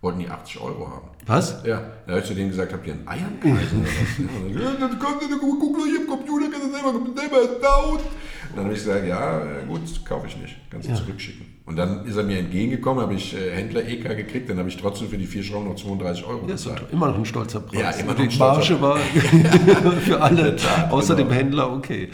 wollten 0.02 0.20
die 0.20 0.30
80 0.30 0.60
Euro 0.60 0.90
haben. 0.90 1.10
Was? 1.26 1.64
Ja, 1.64 1.84
da 2.06 2.14
habe 2.14 2.22
ich 2.22 2.28
zu 2.28 2.34
denen 2.34 2.50
gesagt, 2.50 2.74
habt 2.74 2.88
ihr 2.88 2.94
einen 2.94 3.06
oder 3.06 3.54
was? 3.54 4.80
das 4.80 5.00
kommt, 5.00 5.22
guck 5.40 5.78
doch 5.78 5.86
hier 5.86 6.02
im 6.02 6.08
Computer, 6.08 6.48
kannst 6.52 6.68
du 6.68 6.72
selber, 6.72 7.22
selber 7.22 7.60
down. 7.62 7.96
Und 7.96 8.56
dann 8.56 8.66
habe 8.66 8.74
ich 8.74 8.84
gesagt, 8.84 9.06
ja, 9.06 9.62
gut, 9.68 10.06
kaufe 10.06 10.28
ich 10.28 10.38
nicht, 10.38 10.58
kannst 10.70 10.88
du 10.88 10.94
ja. 10.94 10.98
zurückschicken. 10.98 11.46
Und 11.70 11.76
dann 11.76 12.04
ist 12.08 12.18
er 12.18 12.24
mir 12.24 12.40
entgegengekommen, 12.40 13.00
habe 13.00 13.14
ich 13.14 13.36
äh, 13.36 13.52
Händler 13.52 13.88
EK 13.88 14.18
gekriegt, 14.18 14.50
dann 14.50 14.58
habe 14.58 14.70
ich 14.70 14.78
trotzdem 14.78 15.08
für 15.08 15.20
die 15.20 15.28
vier 15.28 15.44
Schrauben 15.44 15.68
noch 15.68 15.76
32 15.76 16.26
Euro 16.26 16.42
ja, 16.42 16.54
bezahlt. 16.54 16.82
Immer 16.92 17.10
noch 17.10 17.18
ein 17.20 17.26
stolzer 17.26 17.60
Preis. 17.60 17.80
Ja, 17.80 17.92
immer 17.92 18.14
noch 18.14 18.22
ein 18.22 18.32
stolzer 18.32 18.80
Marge 18.80 18.82
war 18.82 19.92
für 20.02 20.20
alle, 20.20 20.56
Tat, 20.56 20.92
außer 20.92 21.16
genau. 21.16 21.30
dem 21.30 21.38
Händler 21.38 21.72
okay. 21.72 22.10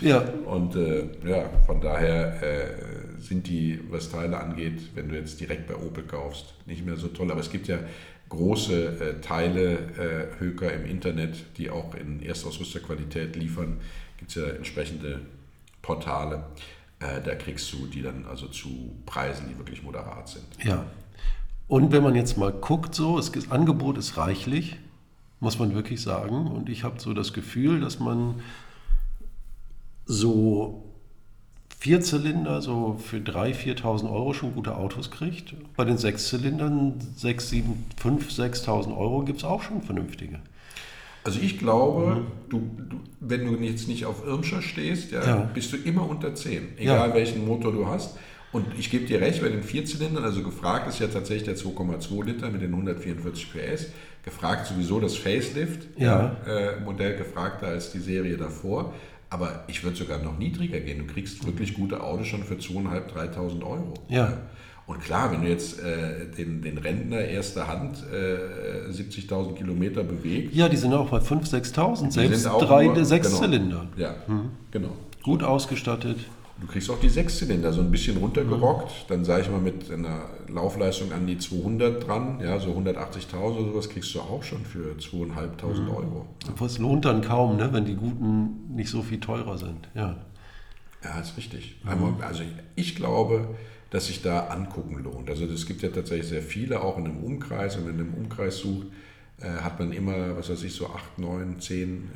Ja. 0.00 0.24
Und 0.46 0.74
äh, 0.74 1.04
ja, 1.24 1.48
von 1.66 1.80
daher 1.80 2.42
äh, 2.42 3.22
sind 3.22 3.46
die, 3.46 3.78
was 3.92 4.10
Teile 4.10 4.40
angeht, 4.40 4.80
wenn 4.96 5.08
du 5.08 5.14
jetzt 5.14 5.38
direkt 5.38 5.68
bei 5.68 5.76
Opel 5.76 6.02
kaufst, 6.02 6.54
nicht 6.66 6.84
mehr 6.84 6.96
so 6.96 7.06
toll. 7.06 7.30
Aber 7.30 7.40
es 7.40 7.50
gibt 7.50 7.68
ja 7.68 7.78
große 8.28 8.86
äh, 8.88 9.20
Teile, 9.20 9.78
äh, 9.98 10.40
Höker 10.40 10.72
im 10.72 10.84
Internet, 10.84 11.44
die 11.58 11.70
auch 11.70 11.94
in 11.94 12.24
Erstausrüsterqualität 12.24 13.36
liefern. 13.36 13.76
Gibt 14.18 14.30
es 14.32 14.34
ja 14.42 14.48
entsprechende 14.48 15.20
Portale. 15.80 16.42
Äh, 17.00 17.20
da 17.22 17.34
kriegst 17.34 17.72
du 17.72 17.86
die 17.86 18.02
dann 18.02 18.24
also 18.26 18.48
zu 18.48 18.96
Preisen, 19.04 19.48
die 19.48 19.58
wirklich 19.58 19.82
moderat 19.82 20.28
sind. 20.28 20.46
Ja. 20.62 20.86
Und 21.68 21.92
wenn 21.92 22.02
man 22.02 22.14
jetzt 22.14 22.38
mal 22.38 22.52
guckt, 22.52 22.94
so, 22.94 23.16
das 23.16 23.50
Angebot 23.50 23.98
ist 23.98 24.16
reichlich, 24.16 24.76
muss 25.40 25.58
man 25.58 25.74
wirklich 25.74 26.00
sagen. 26.00 26.46
Und 26.46 26.68
ich 26.68 26.84
habe 26.84 27.00
so 27.00 27.12
das 27.12 27.32
Gefühl, 27.32 27.80
dass 27.80 27.98
man 27.98 28.40
so 30.06 30.84
Vierzylinder 31.78 32.62
so 32.62 32.98
für 33.04 33.18
3.000, 33.18 33.80
4.000 33.82 34.10
Euro 34.10 34.32
schon 34.32 34.54
gute 34.54 34.76
Autos 34.76 35.10
kriegt. 35.10 35.54
Bei 35.76 35.84
den 35.84 35.98
Sechszylindern 35.98 36.94
6, 37.16 37.50
7, 37.50 37.84
5, 37.96 38.30
6.000 38.30 38.96
Euro 38.96 39.22
gibt 39.22 39.38
es 39.38 39.44
auch 39.44 39.62
schon 39.62 39.82
vernünftige. 39.82 40.40
Also 41.26 41.40
ich 41.40 41.58
glaube, 41.58 42.20
mhm. 42.20 42.26
du, 42.48 42.70
du, 42.88 43.00
wenn 43.18 43.44
du 43.44 43.56
jetzt 43.60 43.88
nicht 43.88 44.06
auf 44.06 44.24
Irmscher 44.24 44.62
stehst, 44.62 45.10
ja, 45.10 45.26
ja. 45.26 45.50
bist 45.52 45.72
du 45.72 45.76
immer 45.76 46.08
unter 46.08 46.36
10, 46.36 46.78
egal 46.78 47.08
ja. 47.08 47.14
welchen 47.16 47.44
Motor 47.44 47.72
du 47.72 47.88
hast. 47.88 48.16
Und 48.52 48.66
ich 48.78 48.92
gebe 48.92 49.06
dir 49.06 49.20
recht, 49.20 49.42
bei 49.42 49.48
den 49.48 49.64
Vierzylindern, 49.64 50.22
also 50.22 50.44
gefragt 50.44 50.88
ist 50.88 51.00
ja 51.00 51.08
tatsächlich 51.08 51.42
der 51.42 51.56
2,2 51.56 52.24
Liter 52.24 52.48
mit 52.48 52.62
den 52.62 52.70
144 52.70 53.52
PS. 53.52 53.86
Gefragt 54.22 54.66
sowieso 54.68 55.00
das 55.00 55.16
Facelift 55.16 55.88
ja. 55.98 56.36
äh, 56.46 56.78
Modell 56.78 57.16
gefragter 57.16 57.66
als 57.66 57.90
die 57.90 57.98
Serie 57.98 58.36
davor. 58.36 58.94
Aber 59.28 59.64
ich 59.66 59.82
würde 59.82 59.96
sogar 59.96 60.22
noch 60.22 60.38
niedriger 60.38 60.78
gehen. 60.78 61.04
Du 61.04 61.12
kriegst 61.12 61.44
wirklich 61.44 61.74
gute 61.74 62.04
Autos 62.04 62.28
schon 62.28 62.44
für 62.44 62.54
2.500, 62.54 63.12
3.000 63.34 63.64
Euro. 63.64 63.94
Ja. 64.08 64.38
Und 64.86 65.00
klar, 65.00 65.32
wenn 65.32 65.42
du 65.42 65.48
jetzt 65.48 65.80
äh, 65.80 66.26
den, 66.36 66.62
den 66.62 66.78
Rentner 66.78 67.18
erster 67.18 67.66
Hand 67.66 68.04
äh, 68.12 68.88
70.000 68.88 69.54
Kilometer 69.54 70.04
bewegt. 70.04 70.54
Ja, 70.54 70.68
die 70.68 70.76
sind 70.76 70.94
auch 70.94 71.10
bei 71.10 71.18
5.000, 71.18 71.74
6.000, 71.74 72.10
selbst 72.12 72.44
drei, 72.44 72.86
nur, 72.86 73.04
sechs 73.04 73.28
genau, 73.28 73.40
Zylinder. 73.40 73.86
Ja, 73.96 74.14
mhm. 74.28 74.50
genau. 74.70 74.90
Gut 75.24 75.42
ausgestattet. 75.42 76.18
Du 76.60 76.66
kriegst 76.68 76.88
auch 76.88 77.00
die 77.00 77.08
Sechszylinder 77.08 77.70
so 77.72 77.82
ein 77.82 77.90
bisschen 77.90 78.16
runtergerockt, 78.16 78.90
mhm. 78.90 79.08
dann 79.08 79.24
sage 79.24 79.42
ich 79.42 79.50
mal 79.50 79.60
mit 79.60 79.90
einer 79.90 80.30
Laufleistung 80.48 81.12
an 81.12 81.26
die 81.26 81.36
200 81.36 82.06
dran, 82.06 82.40
ja, 82.40 82.58
so 82.58 82.70
180.000 82.70 83.36
oder 83.36 83.72
sowas 83.72 83.90
kriegst 83.90 84.14
du 84.14 84.20
auch 84.20 84.42
schon 84.42 84.64
für 84.64 84.94
2.500 84.98 85.80
mhm. 85.80 85.90
Euro. 85.90 86.26
Aber 86.48 86.66
es 86.66 86.78
lohnt 86.78 87.04
dann 87.04 87.20
kaum, 87.20 87.56
ne, 87.56 87.68
wenn 87.72 87.84
die 87.84 87.96
guten 87.96 88.74
nicht 88.74 88.88
so 88.88 89.02
viel 89.02 89.20
teurer 89.20 89.58
sind, 89.58 89.88
ja. 89.94 90.16
Ja, 91.04 91.20
ist 91.20 91.36
richtig. 91.36 91.76
Mhm. 91.84 92.14
Also 92.22 92.42
ich 92.74 92.96
glaube, 92.96 93.48
dass 93.90 94.06
sich 94.06 94.22
da 94.22 94.48
angucken 94.48 95.02
lohnt. 95.02 95.30
Also 95.30 95.44
es 95.46 95.66
gibt 95.66 95.82
ja 95.82 95.90
tatsächlich 95.90 96.28
sehr 96.28 96.42
viele, 96.42 96.80
auch 96.80 96.98
in 96.98 97.04
einem 97.04 97.18
Umkreis. 97.18 97.76
Und 97.76 97.86
wenn 97.86 97.96
man 97.96 98.06
im 98.06 98.14
Umkreis 98.14 98.58
sucht, 98.58 98.88
äh, 99.40 99.48
hat 99.62 99.78
man 99.78 99.92
immer, 99.92 100.36
was 100.36 100.48
weiß 100.50 100.62
ich, 100.64 100.74
so 100.74 100.86
acht, 100.88 101.18
neun, 101.18 101.60
zehn 101.60 102.10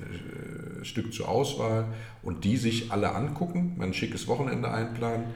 äh, 0.80 0.84
Stück 0.84 1.12
zur 1.12 1.28
Auswahl 1.28 1.84
und 2.22 2.44
die 2.44 2.56
sich 2.56 2.90
alle 2.90 3.14
angucken, 3.14 3.74
man 3.76 3.88
ein 3.88 3.94
schickes 3.94 4.26
Wochenende 4.26 4.70
einplanen 4.70 5.26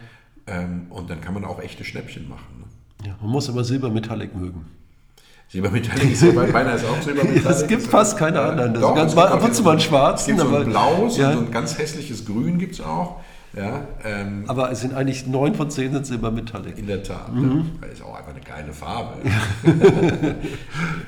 ähm, 0.46 0.86
und 0.90 1.10
dann 1.10 1.20
kann 1.20 1.34
man 1.34 1.44
auch 1.44 1.60
echte 1.60 1.84
Schnäppchen 1.84 2.28
machen. 2.28 2.60
Ne? 2.60 3.08
Ja, 3.08 3.16
man 3.20 3.30
muss 3.30 3.48
aber 3.50 3.64
Silbermetallic 3.64 4.34
mögen. 4.34 4.64
Silbermetallic 5.48 6.12
ist 6.12 6.22
ja 6.22 6.32
meiner 6.32 6.74
ist 6.74 6.86
auch 6.86 7.02
Silbermetallic. 7.02 7.44
Es 7.50 7.66
gibt 7.66 7.82
fast 7.82 8.16
keine 8.16 8.40
anderen. 8.40 8.72
Das 8.72 8.82
Doch, 8.82 8.94
ganz, 8.94 9.14
ab 9.14 9.44
und 9.44 9.54
zu 9.54 9.62
mal 9.62 9.72
einen 9.72 9.80
schwarzen. 9.80 10.32
Es 10.32 10.38
gibt 10.38 10.50
so 10.50 10.56
ein 10.56 10.64
blaues 10.64 11.16
ja. 11.18 11.28
und 11.28 11.34
so 11.34 11.40
ein 11.40 11.50
ganz 11.50 11.78
hässliches 11.78 12.24
Grün 12.24 12.58
gibt 12.58 12.74
es 12.74 12.80
auch. 12.80 13.20
Ja, 13.56 13.86
ähm, 14.04 14.44
Aber 14.48 14.70
es 14.72 14.80
sind 14.80 14.94
eigentlich 14.94 15.26
neun 15.26 15.54
von 15.54 15.70
zehn 15.70 15.92
sind 15.92 16.06
Silbermetallic. 16.06 16.76
In 16.76 16.86
der 16.86 17.02
Tat. 17.02 17.32
Mhm. 17.32 17.70
Ja. 17.80 17.88
Ist 17.88 18.02
auch 18.02 18.16
einfach 18.16 18.32
eine 18.32 18.40
geile 18.40 18.72
Farbe. 18.72 19.14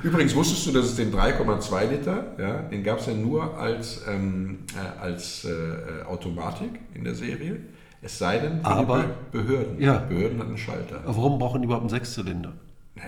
Übrigens 0.02 0.34
wusstest 0.34 0.66
du, 0.66 0.72
dass 0.72 0.86
es 0.86 0.96
den 0.96 1.12
3,2 1.12 1.90
Liter, 1.90 2.24
ja, 2.38 2.62
den 2.62 2.84
gab 2.84 3.00
es 3.00 3.06
ja 3.06 3.14
nur 3.14 3.58
als, 3.58 4.02
ähm, 4.08 4.60
äh, 4.74 5.02
als 5.02 5.44
äh, 5.44 6.04
Automatik 6.06 6.80
in 6.94 7.04
der 7.04 7.14
Serie. 7.14 7.58
Es 8.02 8.18
sei 8.18 8.38
denn, 8.38 8.64
Aber, 8.64 9.04
die 9.32 9.38
Behörden. 9.38 9.80
Ja. 9.80 9.98
Behörden 9.98 10.38
hatten 10.38 10.50
einen 10.50 10.58
Schalter. 10.58 11.00
Aber 11.04 11.16
warum 11.16 11.38
brauchen 11.38 11.62
die 11.62 11.64
überhaupt 11.64 11.82
einen 11.82 11.90
Sechszylinder? 11.90 12.52
Äh, 12.94 13.00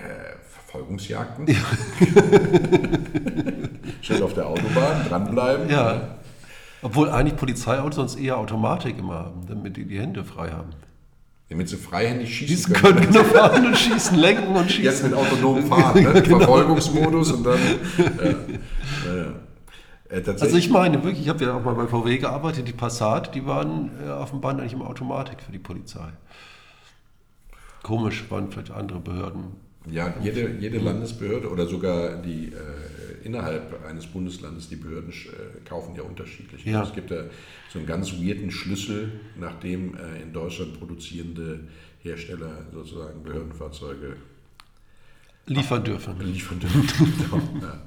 Verfolgungsjagden. 0.69 1.47
Ja. 1.47 1.55
Schön 4.01 4.21
auf 4.21 4.33
der 4.33 4.47
Autobahn, 4.47 5.07
dranbleiben. 5.07 5.69
Ja. 5.69 6.18
Obwohl 6.81 7.09
eigentlich 7.09 7.35
Polizeiautos 7.35 7.95
sonst 7.95 8.15
eher 8.15 8.37
Automatik 8.37 8.97
immer 8.97 9.15
haben, 9.15 9.45
damit 9.47 9.77
die 9.77 9.85
die 9.85 9.99
Hände 9.99 10.23
frei 10.23 10.51
haben. 10.51 10.69
Damit 11.49 11.67
sie 11.67 11.77
freihändig 11.77 12.37
schießen 12.37 12.73
können. 12.73 12.97
können 12.97 13.11
genau 13.11 13.23
fahren 13.23 13.65
und 13.65 13.77
schießen, 13.77 14.17
lenken 14.17 14.55
und 14.55 14.71
schießen. 14.71 14.83
Jetzt 14.85 15.03
mit 15.03 15.13
autonomem 15.13 15.65
Fahren, 15.67 16.03
ne? 16.03 16.21
genau. 16.21 16.37
Verfolgungsmodus 16.37 17.31
und 17.31 17.43
dann... 17.43 17.59
Äh, 20.09 20.17
äh, 20.17 20.23
also 20.27 20.57
ich 20.57 20.69
meine 20.69 21.03
wirklich, 21.03 21.21
ich 21.21 21.29
habe 21.29 21.43
ja 21.45 21.55
auch 21.55 21.63
mal 21.63 21.75
bei 21.75 21.87
VW 21.87 22.17
gearbeitet, 22.17 22.67
die 22.67 22.73
Passat, 22.73 23.35
die 23.35 23.45
waren 23.45 23.91
äh, 24.03 24.09
auf 24.09 24.31
dem 24.31 24.41
Band 24.41 24.59
eigentlich 24.59 24.73
immer 24.73 24.87
Automatik 24.87 25.41
für 25.41 25.51
die 25.51 25.59
Polizei. 25.59 26.09
Komisch, 27.83 28.25
waren 28.29 28.51
vielleicht 28.51 28.71
andere 28.71 28.99
Behörden. 28.99 29.55
Ja, 29.85 30.13
jede, 30.21 30.55
jede 30.59 30.77
Landesbehörde 30.77 31.49
oder 31.49 31.65
sogar 31.65 32.21
die 32.21 32.47
äh, 32.47 33.25
innerhalb 33.25 33.85
eines 33.85 34.07
Bundeslandes, 34.07 34.69
die 34.69 34.75
Behörden 34.75 35.11
äh, 35.11 35.67
kaufen 35.67 35.95
ja 35.95 36.03
unterschiedlich. 36.03 36.65
Ja. 36.65 36.83
Es 36.83 36.93
gibt 36.93 37.11
ja 37.11 37.23
so 37.71 37.79
einen 37.79 37.87
ganz 37.87 38.13
weirden 38.13 38.51
Schlüssel, 38.51 39.11
nachdem 39.39 39.95
äh, 39.95 40.21
in 40.21 40.33
Deutschland 40.33 40.77
produzierende 40.77 41.61
Hersteller 42.01 42.65
sozusagen 42.73 43.23
Behördenfahrzeuge 43.23 44.17
liefern 45.49 45.83
dürfen. 45.83 46.19
Liefern 46.19 46.59
dürfen. 46.59 46.87
genau, 47.17 47.41
ja. 47.61 47.81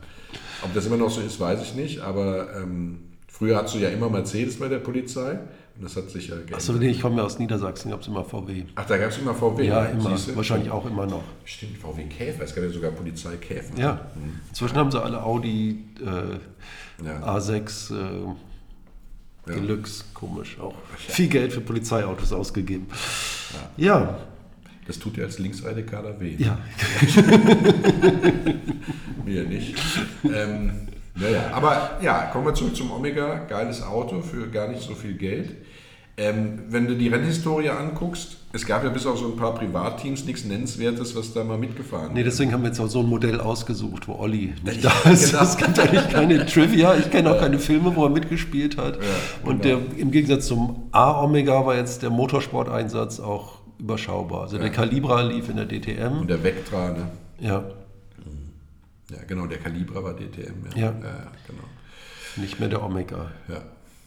Ob 0.62 0.74
das 0.74 0.86
immer 0.86 0.96
noch 0.96 1.10
so 1.10 1.20
ist, 1.20 1.40
weiß 1.40 1.62
ich 1.62 1.74
nicht, 1.74 2.00
aber 2.00 2.54
ähm, 2.56 2.98
früher 3.28 3.56
hattest 3.56 3.76
du 3.76 3.78
ja 3.78 3.88
immer 3.88 4.08
Mercedes 4.08 4.58
bei 4.58 4.68
der 4.68 4.78
Polizei. 4.78 5.38
Das 5.80 5.96
hat 5.96 6.10
sich 6.10 6.28
ja 6.28 6.34
geändert. 6.36 6.56
Achso, 6.56 6.74
nee, 6.74 6.90
ich 6.90 7.00
komme 7.00 7.16
ja 7.16 7.24
aus 7.24 7.38
Niedersachsen, 7.38 7.90
gab 7.90 8.02
es 8.02 8.06
immer 8.06 8.22
VW. 8.24 8.64
Ach, 8.74 8.84
da 8.86 8.98
gab 8.98 9.10
es 9.10 9.18
immer 9.18 9.34
VW? 9.34 9.66
Ja, 9.66 9.86
immer. 9.86 10.16
Wahrscheinlich 10.34 10.70
auch 10.70 10.84
immer 10.86 11.06
noch. 11.06 11.24
Stimmt, 11.44 11.78
VW 11.78 12.04
Käfer, 12.04 12.44
es 12.44 12.54
gab 12.54 12.62
ja 12.64 12.70
sogar 12.70 12.92
Polizei 12.92 13.36
Käfer. 13.36 13.78
Ja, 13.78 14.06
hm. 14.14 14.40
inzwischen 14.48 14.76
haben 14.76 14.90
sie 14.90 15.02
alle 15.02 15.22
Audi 15.22 15.84
äh, 16.00 17.04
ja. 17.04 17.36
A6 17.36 17.94
äh, 17.94 18.34
Deluxe, 19.48 20.04
komisch 20.14 20.58
auch. 20.60 20.74
Viel 20.96 21.28
Geld 21.28 21.52
für 21.52 21.60
Polizeiautos 21.60 22.32
ausgegeben. 22.32 22.86
Ja. 23.76 23.92
ja. 23.92 24.18
Das 24.86 24.98
tut 24.98 25.16
dir 25.16 25.24
als 25.24 25.38
Linksradikaler 25.38 26.18
weh. 26.20 26.36
Ja. 26.38 26.58
Mir 29.24 29.44
nicht. 29.44 29.76
Ähm, 30.24 30.88
naja, 31.14 31.50
aber 31.52 31.98
ja, 32.02 32.30
kommen 32.32 32.46
wir 32.46 32.54
zurück 32.54 32.74
zum 32.74 32.90
Omega. 32.90 33.44
Geiles 33.48 33.82
Auto 33.82 34.22
für 34.22 34.48
gar 34.48 34.68
nicht 34.68 34.82
so 34.82 34.94
viel 34.94 35.14
Geld. 35.14 35.56
Ähm, 36.16 36.64
wenn 36.68 36.86
du 36.86 36.94
die 36.94 37.08
Rennhistorie 37.08 37.70
anguckst, 37.70 38.36
es 38.52 38.66
gab 38.66 38.84
ja 38.84 38.90
bis 38.90 39.06
auf 39.06 39.18
so 39.18 39.26
ein 39.26 39.36
paar 39.36 39.54
Privatteams 39.54 40.26
nichts 40.26 40.44
Nennenswertes, 40.44 41.16
was 41.16 41.32
da 41.32 41.42
mal 41.42 41.56
mitgefahren 41.56 42.12
Nee, 42.12 42.22
deswegen 42.22 42.52
haben 42.52 42.62
wir 42.62 42.68
jetzt 42.68 42.80
auch 42.80 42.88
so 42.88 43.00
ein 43.00 43.06
Modell 43.06 43.40
ausgesucht, 43.40 44.08
wo 44.08 44.16
Olli 44.16 44.52
nicht 44.62 44.84
da 44.84 44.92
ist. 45.10 45.30
Genau. 45.30 45.42
Es 45.42 45.56
gibt 45.56 45.78
eigentlich 45.78 46.08
keine 46.10 46.44
Trivia, 46.46 46.94
ich 46.96 47.10
kenne 47.10 47.30
auch 47.32 47.40
keine 47.40 47.58
Filme, 47.58 47.96
wo 47.96 48.04
er 48.04 48.10
mitgespielt 48.10 48.76
hat. 48.76 48.96
Ja, 48.96 49.48
Und 49.48 49.64
der, 49.64 49.78
im 49.96 50.10
Gegensatz 50.10 50.46
zum 50.48 50.88
A-Omega 50.92 51.64
war 51.64 51.76
jetzt 51.76 52.02
der 52.02 52.10
Motorsport-Einsatz 52.10 53.18
auch 53.18 53.60
überschaubar. 53.78 54.42
Also 54.42 54.56
ja. 54.56 54.62
der 54.62 54.70
Calibra 54.70 55.22
lief 55.22 55.48
in 55.48 55.56
der 55.56 55.66
DTM. 55.66 56.20
Und 56.20 56.30
der 56.30 56.44
Vectra, 56.44 56.90
ne? 56.90 57.08
Ja. 57.40 57.64
Ja, 59.12 59.18
genau, 59.26 59.46
der 59.46 59.58
Kalibra 59.58 60.02
war 60.02 60.14
DTM. 60.14 60.66
Ja, 60.74 60.80
ja. 60.80 60.84
ja 60.86 61.32
genau. 61.46 61.64
Nicht 62.36 62.60
mehr 62.60 62.68
der 62.68 62.82
Omega. 62.82 63.30
Ja, 63.48 63.62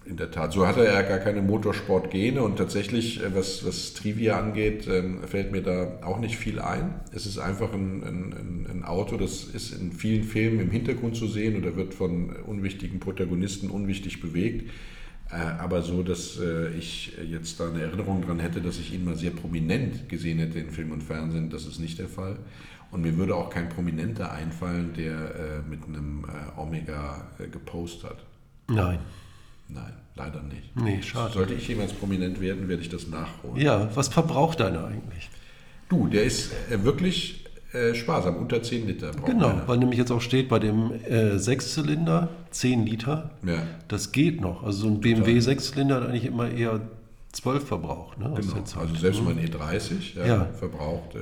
in 0.05 0.17
der 0.17 0.31
Tat. 0.31 0.53
So 0.53 0.67
hat 0.67 0.77
er 0.77 0.85
ja 0.85 1.01
gar 1.01 1.19
keine 1.19 1.41
Motorsport-Gene 1.41 2.41
und 2.41 2.57
tatsächlich, 2.57 3.23
äh, 3.23 3.35
was, 3.35 3.65
was 3.65 3.93
Trivia 3.93 4.39
angeht, 4.39 4.87
ähm, 4.87 5.19
fällt 5.27 5.51
mir 5.51 5.61
da 5.61 5.99
auch 6.03 6.19
nicht 6.19 6.37
viel 6.37 6.59
ein. 6.59 6.95
Es 7.11 7.25
ist 7.25 7.37
einfach 7.37 7.73
ein, 7.73 8.03
ein, 8.03 8.67
ein 8.69 8.83
Auto, 8.83 9.17
das 9.17 9.43
ist 9.43 9.71
in 9.71 9.91
vielen 9.91 10.23
Filmen 10.23 10.59
im 10.59 10.71
Hintergrund 10.71 11.15
zu 11.15 11.27
sehen 11.27 11.55
oder 11.61 11.75
wird 11.75 11.93
von 11.93 12.35
unwichtigen 12.35 12.99
Protagonisten 12.99 13.69
unwichtig 13.69 14.21
bewegt. 14.21 14.69
Äh, 15.31 15.35
aber 15.35 15.81
so, 15.81 16.03
dass 16.03 16.39
äh, 16.39 16.69
ich 16.69 17.13
jetzt 17.29 17.59
da 17.59 17.69
eine 17.69 17.81
Erinnerung 17.81 18.21
dran 18.21 18.39
hätte, 18.39 18.61
dass 18.61 18.77
ich 18.77 18.93
ihn 18.93 19.05
mal 19.05 19.15
sehr 19.15 19.31
prominent 19.31 20.07
gesehen 20.07 20.39
hätte 20.39 20.59
in 20.59 20.69
Film 20.69 20.91
und 20.91 21.01
Fernsehen, 21.01 21.49
das 21.49 21.65
ist 21.65 21.79
nicht 21.79 21.97
der 21.97 22.07
Fall. 22.07 22.37
Und 22.91 23.01
mir 23.01 23.17
würde 23.17 23.35
auch 23.35 23.49
kein 23.49 23.67
Prominenter 23.67 24.31
einfallen, 24.31 24.93
der 24.95 25.13
äh, 25.13 25.69
mit 25.69 25.83
einem 25.85 26.25
Omega 26.55 27.27
gepostet 27.51 28.11
hat. 28.11 28.17
Nein. 28.67 28.99
Nein, 29.67 29.93
leider 30.15 30.43
nicht. 30.43 30.75
Nee, 30.75 31.01
schade. 31.01 31.33
Sollte 31.33 31.55
ich 31.55 31.67
jemals 31.67 31.91
prominent 31.93 32.39
werden, 32.39 32.69
werde 32.69 32.83
ich 32.83 32.89
das 32.89 33.07
nachholen. 33.07 33.57
Ja, 33.57 33.89
was 33.95 34.09
verbraucht 34.09 34.59
deiner 34.59 34.85
eigentlich? 34.85 35.29
Du, 35.89 36.07
der 36.07 36.23
ist 36.23 36.51
wirklich 36.69 37.44
äh, 37.75 37.93
sparsam, 37.93 38.37
unter 38.37 38.63
10 38.63 38.87
Liter. 38.87 39.11
Genau, 39.25 39.49
einer. 39.49 39.67
weil 39.67 39.77
nämlich 39.77 39.99
jetzt 39.99 40.11
auch 40.11 40.21
steht 40.21 40.47
bei 40.47 40.59
dem 40.59 40.91
äh, 41.03 41.37
Sechszylinder 41.37 42.29
10 42.51 42.85
Liter. 42.85 43.31
Ja. 43.45 43.63
Das 43.87 44.11
geht 44.11 44.39
noch. 44.39 44.63
Also 44.63 44.83
so 44.83 44.87
ein 44.87 45.01
BMW 45.01 45.39
Sechszylinder 45.39 45.95
hat 45.95 46.07
eigentlich 46.07 46.25
immer 46.25 46.49
eher 46.49 46.79
12 47.33 47.67
verbraucht. 47.67 48.17
Ne, 48.17 48.33
genau. 48.35 48.55
Also 48.79 48.95
selbst 48.95 49.21
mein 49.23 49.37
E30 49.39 50.17
ja, 50.17 50.25
ja. 50.25 50.45
verbraucht. 50.57 51.15
Äh, 51.15 51.19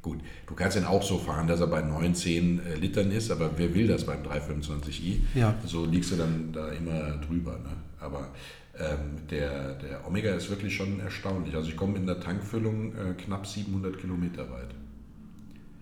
gut, 0.00 0.20
du 0.46 0.54
kannst 0.54 0.76
ihn 0.78 0.84
auch 0.84 1.02
so 1.02 1.18
fahren, 1.18 1.46
dass 1.46 1.60
er 1.60 1.66
bei 1.66 1.82
9, 1.82 2.14
10 2.14 2.60
äh, 2.64 2.74
Litern 2.76 3.10
ist, 3.10 3.30
aber 3.30 3.50
wer 3.56 3.74
will 3.74 3.86
das 3.86 4.06
beim 4.06 4.22
325i? 4.22 5.18
Ja. 5.34 5.54
So 5.66 5.84
liegst 5.84 6.12
du 6.12 6.16
dann 6.16 6.50
da 6.52 6.68
immer 6.70 7.18
drüber. 7.26 7.52
Ne? 7.52 7.70
Aber 8.00 8.30
ähm, 8.78 9.28
der, 9.30 9.74
der 9.74 10.06
Omega 10.06 10.34
ist 10.34 10.48
wirklich 10.48 10.74
schon 10.74 10.98
erstaunlich. 11.00 11.54
Also 11.54 11.68
ich 11.68 11.76
komme 11.76 11.98
in 11.98 12.06
der 12.06 12.20
Tankfüllung 12.20 12.94
äh, 12.94 13.12
knapp 13.22 13.46
700 13.46 13.98
Kilometer 13.98 14.50
weit. 14.50 14.70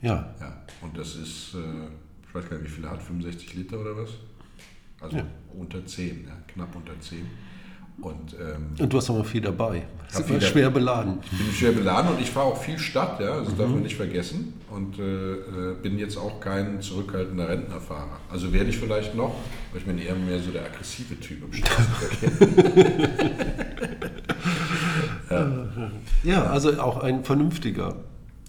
Ja. 0.03 0.35
Ja, 0.41 0.63
und 0.83 0.97
das 0.97 1.17
ist, 1.17 1.55
äh, 1.55 1.59
ich 2.27 2.35
weiß 2.35 2.49
gar 2.49 2.59
nicht, 2.59 2.67
wie 2.67 2.75
viel 2.75 2.85
er 2.85 2.91
hat, 2.91 3.03
65 3.03 3.55
Liter 3.55 3.81
oder 3.81 3.97
was? 3.97 4.11
Also 5.01 5.19
ja. 5.19 5.27
unter 5.59 5.85
10, 5.85 6.25
ja, 6.27 6.37
knapp 6.47 6.75
unter 6.75 6.99
10. 7.01 7.27
Und, 8.01 8.35
ähm, 8.41 8.71
und 8.79 8.91
du 8.91 8.97
hast 8.97 9.11
auch 9.11 9.19
noch 9.19 9.27
viel 9.27 9.43
dabei. 9.43 9.83
Das 10.11 10.29
ist 10.29 10.47
schwer 10.49 10.71
beladen. 10.71 11.19
Ich 11.31 11.39
bin 11.39 11.53
schwer 11.53 11.73
beladen 11.73 12.13
und 12.13 12.21
ich 12.21 12.31
fahre 12.31 12.47
auch 12.47 12.57
viel 12.57 12.79
Stadt, 12.79 13.21
ja, 13.21 13.41
das 13.41 13.53
mhm. 13.53 13.59
darf 13.59 13.69
man 13.69 13.83
nicht 13.83 13.97
vergessen. 13.97 14.55
Und 14.71 14.99
äh, 14.99 15.03
äh, 15.03 15.75
bin 15.83 15.99
jetzt 15.99 16.17
auch 16.17 16.41
kein 16.41 16.81
zurückhaltender 16.81 17.49
Rentnerfahrer. 17.49 18.19
Also 18.31 18.53
werde 18.55 18.71
ich 18.71 18.79
vielleicht 18.79 19.15
noch, 19.15 19.35
weil 19.71 19.81
ich 19.81 19.87
bin 19.87 19.99
eher 19.99 20.15
mehr 20.15 20.41
so 20.41 20.51
der 20.51 20.65
aggressive 20.65 21.21
Typ 21.21 21.45
im 21.45 21.53
Straßenverkehr. 21.53 22.31
ja. 25.31 25.91
ja, 26.23 26.45
also 26.45 26.81
auch 26.81 27.03
ein 27.03 27.25
vernünftiger 27.25 27.97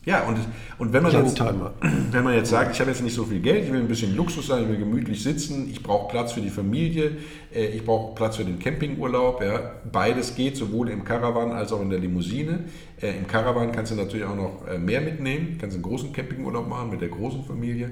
ja, 0.04 0.24
und, 0.24 0.40
und 0.80 0.94
wenn, 0.94 1.04
man 1.04 1.12
jetzt, 1.12 1.40
wenn 2.12 2.24
man 2.24 2.34
jetzt 2.34 2.50
sagt, 2.50 2.74
ich 2.74 2.80
habe 2.80 2.90
jetzt 2.90 3.04
nicht 3.04 3.14
so 3.14 3.24
viel 3.24 3.40
Geld, 3.40 3.66
ich 3.66 3.72
will 3.72 3.82
ein 3.82 3.88
bisschen 3.88 4.16
Luxus 4.16 4.48
sein, 4.48 4.64
ich 4.64 4.70
will 4.70 4.78
gemütlich 4.78 5.22
sitzen, 5.22 5.70
ich 5.70 5.84
brauche 5.84 6.10
Platz 6.10 6.32
für 6.32 6.42
die 6.42 6.50
Familie, 6.50 7.18
äh, 7.54 7.68
ich 7.68 7.86
brauche 7.86 8.16
Platz 8.16 8.38
für 8.38 8.44
den 8.44 8.58
Campingurlaub, 8.58 9.44
ja, 9.44 9.74
beides 9.92 10.36
geht, 10.36 10.58
sowohl 10.58 10.90
im 10.90 11.04
Caravan 11.04 11.52
als 11.52 11.72
auch 11.72 11.82
in 11.82 11.92
der 11.92 12.00
Limousine. 12.00 12.66
Äh, 13.00 13.16
Im 13.16 13.28
Caravan 13.28 13.72
kannst 13.72 13.92
du 13.92 13.96
natürlich 13.96 14.26
auch 14.26 14.36
noch 14.36 14.68
äh, 14.68 14.80
mehr 14.80 15.02
mitnehmen, 15.02 15.58
kannst 15.62 15.76
einen 15.76 15.84
großen 15.84 16.12
Campingurlaub 16.12 16.68
machen 16.68 16.90
mit 16.90 17.02
der 17.02 17.10
großen 17.10 17.44
Familie 17.44 17.92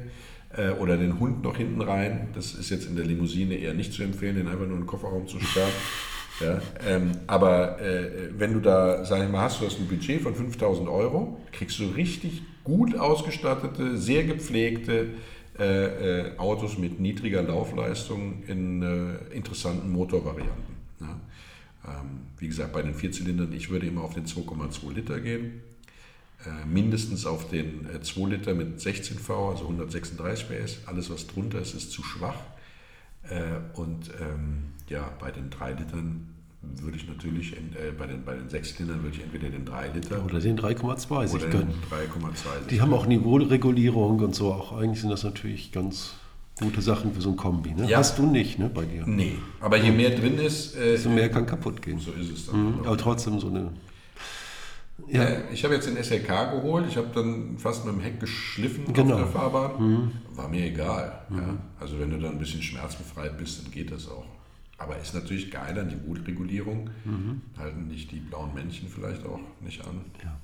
oder 0.79 0.97
den 0.97 1.19
Hund 1.19 1.43
noch 1.43 1.57
hinten 1.57 1.79
rein. 1.79 2.29
Das 2.33 2.55
ist 2.55 2.71
jetzt 2.71 2.87
in 2.87 2.95
der 2.95 3.05
Limousine 3.05 3.53
eher 3.53 3.75
nicht 3.75 3.93
zu 3.93 4.01
empfehlen, 4.01 4.35
den 4.35 4.47
einfach 4.47 4.65
nur 4.65 4.77
in 4.77 4.81
den 4.81 4.87
Kofferraum 4.87 5.27
zu 5.27 5.39
sperren. 5.39 5.69
Ja, 6.39 6.61
ähm, 6.87 7.11
aber 7.27 7.81
äh, 7.81 8.29
wenn 8.37 8.53
du 8.53 8.59
da, 8.59 9.03
sag 9.05 9.23
ich 9.23 9.29
mal, 9.29 9.41
hast, 9.41 9.61
du 9.61 9.65
hast 9.65 9.79
ein 9.79 9.87
Budget 9.87 10.21
von 10.21 10.35
5000 10.35 10.87
Euro, 10.87 11.39
kriegst 11.51 11.79
du 11.79 11.85
richtig 11.87 12.43
gut 12.63 12.95
ausgestattete, 12.95 13.97
sehr 13.97 14.23
gepflegte 14.23 15.07
äh, 15.59 16.27
äh, 16.27 16.37
Autos 16.37 16.77
mit 16.77 17.01
niedriger 17.01 17.41
Laufleistung 17.41 18.43
in 18.47 18.81
äh, 18.81 19.35
interessanten 19.35 19.91
Motorvarianten. 19.91 20.75
Ja. 21.01 21.19
Ähm, 21.85 22.21
wie 22.37 22.47
gesagt, 22.47 22.71
bei 22.71 22.81
den 22.81 22.93
Vierzylindern, 22.93 23.51
ich 23.51 23.69
würde 23.69 23.87
immer 23.87 24.03
auf 24.03 24.13
den 24.13 24.25
2,2 24.25 24.93
Liter 24.93 25.19
gehen. 25.19 25.61
Äh, 26.45 26.65
mindestens 26.65 27.25
auf 27.25 27.49
den 27.49 27.87
2 28.01 28.21
äh, 28.21 28.25
Liter 28.29 28.53
mit 28.53 28.79
16 28.79 29.19
V, 29.19 29.49
also 29.49 29.63
136 29.63 30.47
PS. 30.47 30.77
Alles, 30.85 31.09
was 31.09 31.27
drunter 31.27 31.59
ist, 31.59 31.73
ist 31.73 31.91
zu 31.91 32.03
schwach. 32.03 32.41
und 33.73 34.09
ähm, 34.21 34.63
ja, 34.89 35.09
bei 35.19 35.31
den 35.31 35.49
3 35.49 35.73
Litern 35.73 36.27
würde 36.61 36.97
ich 36.97 37.07
natürlich, 37.07 37.53
äh, 37.53 37.91
bei, 37.97 38.07
den, 38.07 38.23
bei 38.25 38.35
den 38.35 38.49
6 38.49 38.79
Litern 38.79 39.01
würde 39.03 39.15
ich 39.15 39.23
entweder 39.23 39.49
den 39.49 39.65
3 39.65 39.89
Liter 39.89 40.23
oder 40.23 40.39
den 40.39 40.59
3,2 40.59 41.27
sich 41.27 41.49
gönnen. 41.49 41.73
3,2 41.89 42.67
Die 42.69 42.81
haben 42.81 42.93
auch 42.93 43.05
Niveauregulierung 43.05 44.19
und 44.19 44.35
so. 44.35 44.53
Auch 44.53 44.77
eigentlich 44.77 45.01
sind 45.01 45.09
das 45.09 45.23
natürlich 45.23 45.71
ganz 45.71 46.15
gute 46.59 46.81
Sachen 46.81 47.13
für 47.13 47.21
so 47.21 47.29
ein 47.29 47.37
Kombi. 47.37 47.73
Ne? 47.73 47.89
Ja. 47.89 47.99
Hast 47.99 48.17
du 48.17 48.25
nicht 48.25 48.59
ne, 48.59 48.69
bei 48.69 48.83
dir? 48.83 49.03
Nee, 49.05 49.37
aber 49.61 49.77
je 49.77 49.91
mehr 49.91 50.09
drin 50.11 50.37
ist, 50.37 50.75
äh, 50.75 50.91
desto 50.91 51.09
mehr 51.09 51.29
kann 51.29 51.45
kaputt 51.45 51.81
gehen. 51.81 51.99
So 51.99 52.11
ist 52.11 52.31
es 52.31 52.47
dann. 52.47 52.79
Mhm, 52.79 52.79
aber 52.85 52.97
trotzdem 52.97 53.39
so 53.39 53.47
eine. 53.47 53.71
Ja. 55.07 55.23
Äh, 55.23 55.53
ich 55.53 55.63
habe 55.63 55.75
jetzt 55.75 55.87
den 55.87 56.01
SLK 56.01 56.51
geholt, 56.51 56.85
ich 56.89 56.97
habe 56.97 57.07
dann 57.15 57.57
fast 57.57 57.85
mit 57.85 57.95
dem 57.95 58.01
Heck 58.01 58.19
geschliffen 58.19 58.91
genau. 58.91 59.15
auf 59.15 59.21
der 59.21 59.27
Fahrbahn. 59.27 59.71
Mhm. 59.81 60.11
War 60.35 60.49
mir 60.49 60.65
egal. 60.65 61.21
Mhm. 61.29 61.37
Ja. 61.37 61.57
Also 61.79 61.97
wenn 61.99 62.09
du 62.09 62.17
dann 62.17 62.33
ein 62.33 62.39
bisschen 62.39 62.61
schmerzbefreit 62.61 63.37
bist, 63.37 63.63
dann 63.63 63.71
geht 63.71 63.91
das 63.91 64.09
auch. 64.09 64.25
Aber 64.79 64.97
ist 64.97 65.13
natürlich 65.13 65.51
geiler, 65.51 65.83
die 65.83 65.97
Gutregulierung. 65.97 66.89
Mhm. 67.03 67.41
Halten 67.57 67.87
nicht 67.87 68.11
die 68.11 68.19
blauen 68.19 68.53
Männchen 68.53 68.87
vielleicht 68.87 69.25
auch 69.25 69.39
nicht 69.61 69.85
an. 69.85 70.01
Ja. 70.23 70.37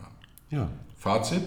ja. 0.00 0.58
ja. 0.58 0.70
Fazit. 0.96 1.42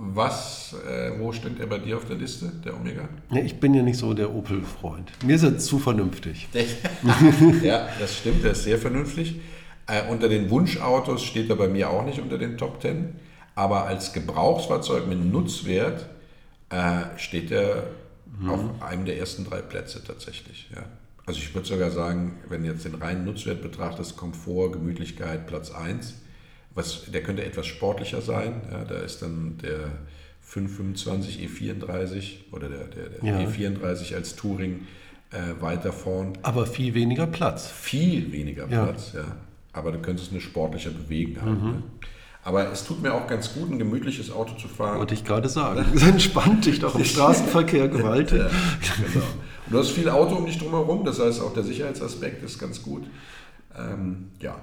Was, 0.00 0.76
äh, 0.88 1.18
wo 1.18 1.32
steht 1.32 1.58
er 1.58 1.66
bei 1.66 1.78
dir 1.78 1.96
auf 1.96 2.04
der 2.04 2.14
Liste, 2.14 2.52
der 2.64 2.76
Omega? 2.76 3.08
Ja, 3.32 3.42
ich 3.42 3.58
bin 3.58 3.74
ja 3.74 3.82
nicht 3.82 3.98
so 3.98 4.14
der 4.14 4.32
Opel-Freund. 4.32 5.10
Mir 5.24 5.34
ist 5.34 5.42
er 5.42 5.58
zu 5.58 5.80
vernünftig. 5.80 6.48
ja, 7.64 7.88
das 7.98 8.18
stimmt, 8.18 8.44
er 8.44 8.52
ist 8.52 8.62
sehr 8.62 8.78
vernünftig. 8.78 9.40
Äh, 9.88 10.08
unter 10.08 10.28
den 10.28 10.50
Wunschautos 10.50 11.24
steht 11.24 11.50
er 11.50 11.56
bei 11.56 11.66
mir 11.66 11.90
auch 11.90 12.04
nicht 12.04 12.20
unter 12.20 12.38
den 12.38 12.56
Top 12.56 12.80
Ten. 12.80 13.16
Aber 13.56 13.86
als 13.86 14.12
Gebrauchsfahrzeug 14.12 15.08
mit 15.08 15.18
Nutzwert 15.24 16.06
äh, 16.70 17.18
steht 17.18 17.50
er 17.50 17.88
mhm. 18.38 18.50
auf 18.50 18.82
einem 18.82 19.04
der 19.04 19.18
ersten 19.18 19.44
drei 19.44 19.60
Plätze 19.60 20.02
tatsächlich. 20.04 20.68
Ja. 20.74 20.84
Also 21.26 21.40
ich 21.40 21.54
würde 21.54 21.68
sogar 21.68 21.90
sagen, 21.90 22.38
wenn 22.48 22.62
du 22.62 22.70
jetzt 22.70 22.84
den 22.84 22.94
reinen 22.94 23.24
Nutzwert 23.24 23.60
betrachtest, 23.60 24.16
Komfort, 24.16 24.72
Gemütlichkeit 24.72 25.46
Platz 25.46 25.70
1. 25.70 26.14
Was, 26.74 27.10
der 27.10 27.22
könnte 27.22 27.44
etwas 27.44 27.66
sportlicher 27.66 28.22
sein. 28.22 28.62
Ja, 28.70 28.84
da 28.84 28.96
ist 28.96 29.20
dann 29.20 29.58
der 29.58 29.90
525 30.40 31.40
E34 31.40 32.52
oder 32.52 32.68
der, 32.68 32.84
der, 32.84 33.08
der 33.10 33.42
ja. 33.42 33.48
E34 33.48 34.14
als 34.14 34.36
Touring 34.36 34.86
äh, 35.30 35.60
weiter 35.60 35.92
vorn. 35.92 36.38
Aber 36.42 36.66
viel 36.66 36.94
weniger 36.94 37.26
Platz. 37.26 37.70
Viel 37.70 38.32
weniger 38.32 38.66
Platz, 38.66 39.12
ja. 39.12 39.20
ja. 39.20 39.36
Aber 39.72 39.92
du 39.92 39.98
könntest 39.98 40.30
eine 40.30 40.40
sportliche 40.40 40.90
Bewegung 40.90 41.42
haben. 41.42 41.60
Mhm. 41.60 41.70
Ne? 41.72 41.82
Aber 42.48 42.72
es 42.72 42.82
tut 42.82 43.02
mir 43.02 43.12
auch 43.12 43.26
ganz 43.26 43.52
gut, 43.52 43.70
ein 43.70 43.78
gemütliches 43.78 44.32
Auto 44.32 44.54
zu 44.54 44.68
fahren. 44.68 45.00
Wollte 45.00 45.12
ich 45.12 45.22
gerade 45.22 45.50
sagen. 45.50 45.84
Es 45.94 46.02
entspannt 46.02 46.64
dich 46.64 46.80
doch 46.80 46.94
im 46.94 47.04
Straßenverkehr 47.14 47.88
gewaltig. 47.88 48.38
Ja, 48.38 48.48
genau. 48.48 49.26
Und 49.66 49.72
du 49.72 49.78
hast 49.78 49.90
viel 49.90 50.08
Auto 50.08 50.36
um 50.36 50.46
dich 50.46 50.56
drumherum, 50.56 51.04
das 51.04 51.20
heißt 51.20 51.42
auch 51.42 51.52
der 51.52 51.62
Sicherheitsaspekt 51.62 52.42
ist 52.42 52.58
ganz 52.58 52.82
gut. 52.82 53.06
Ähm, 53.78 54.30
ja, 54.40 54.56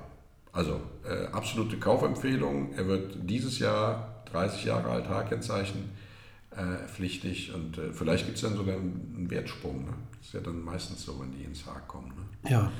also 0.51 0.79
äh, 1.07 1.27
absolute 1.31 1.77
Kaufempfehlung. 1.77 2.73
Er 2.75 2.87
wird 2.87 3.17
dieses 3.21 3.59
Jahr 3.59 4.23
30 4.31 4.65
Jahre 4.65 4.89
alt 4.89 5.07
H-Kennzeichen 5.07 5.91
äh, 6.55 6.87
pflichtig 6.87 7.53
und 7.53 7.77
äh, 7.77 7.91
vielleicht 7.91 8.25
gibt 8.25 8.37
es 8.37 8.43
dann 8.43 8.55
sogar 8.55 8.75
einen 8.75 9.27
Wertsprung. 9.29 9.85
Ne? 9.85 9.93
Das 10.17 10.27
ist 10.27 10.33
ja 10.33 10.39
dann 10.39 10.63
meistens 10.63 11.03
so, 11.03 11.19
wenn 11.19 11.31
die 11.31 11.43
ins 11.43 11.65
Haar 11.65 11.81
kommen. 11.87 12.07
Ne? 12.07 12.49
Ja. 12.49 12.71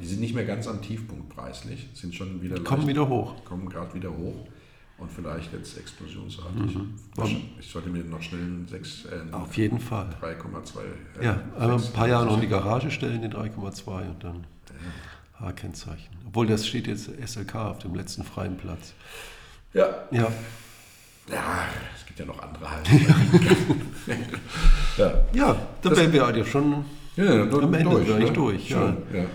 Die 0.00 0.06
sind 0.06 0.20
nicht 0.20 0.34
mehr 0.34 0.44
ganz 0.44 0.66
am 0.66 0.82
Tiefpunkt 0.82 1.28
preislich, 1.28 1.88
sind 1.94 2.14
schon 2.14 2.42
wieder. 2.42 2.58
Kommen 2.60 2.82
leicht, 2.82 2.88
wieder 2.88 3.08
hoch. 3.08 3.44
Kommen 3.44 3.68
gerade 3.68 3.94
wieder 3.94 4.10
hoch 4.10 4.46
und 5.00 5.10
vielleicht 5.10 5.52
jetzt 5.52 5.78
explosionsartig. 5.78 6.74
Mhm. 6.74 6.94
Ich 7.58 7.70
sollte 7.70 7.88
mir 7.88 8.04
noch 8.04 8.22
schnell 8.22 8.42
einen 8.42 8.66
6. 8.68 9.06
Äh, 9.06 9.32
Auf 9.34 9.56
jeden 9.56 9.80
Fall. 9.80 10.08
3,2. 10.20 11.20
Äh, 11.20 11.24
ja, 11.24 11.40
aber 11.56 11.74
ein 11.74 11.92
paar 11.92 12.08
Jahre 12.08 12.26
noch 12.26 12.34
in 12.34 12.42
die 12.42 12.48
Garage 12.48 12.90
stellen, 12.90 13.22
den 13.22 13.32
3,2 13.32 14.10
und 14.10 14.24
dann 14.24 14.46
ja. 14.68 15.46
H-Kennzeichen. 15.46 16.16
Obwohl 16.26 16.46
das 16.46 16.66
steht 16.66 16.86
jetzt 16.86 17.10
SLK 17.26 17.54
auf 17.54 17.78
dem 17.78 17.94
letzten 17.94 18.24
freien 18.24 18.56
Platz. 18.56 18.92
Ja. 19.72 19.88
Ja. 20.10 20.30
Ja, 21.28 21.66
es 21.96 22.06
gibt 22.06 22.18
ja 22.18 22.24
noch 22.26 22.42
andere 22.42 22.70
halt. 22.70 22.88
ja. 24.96 25.12
ja, 25.32 25.56
da 25.82 25.96
wären 25.96 26.12
wir 26.12 26.36
ja 26.36 26.44
schon 26.44 26.84
ja, 27.16 27.42
am 27.42 27.74
Ende 27.74 28.04
durch, 28.04 28.08
ne? 28.08 28.32
durch. 28.32 28.70
Ja. 28.70 28.96
ja. 29.12 29.26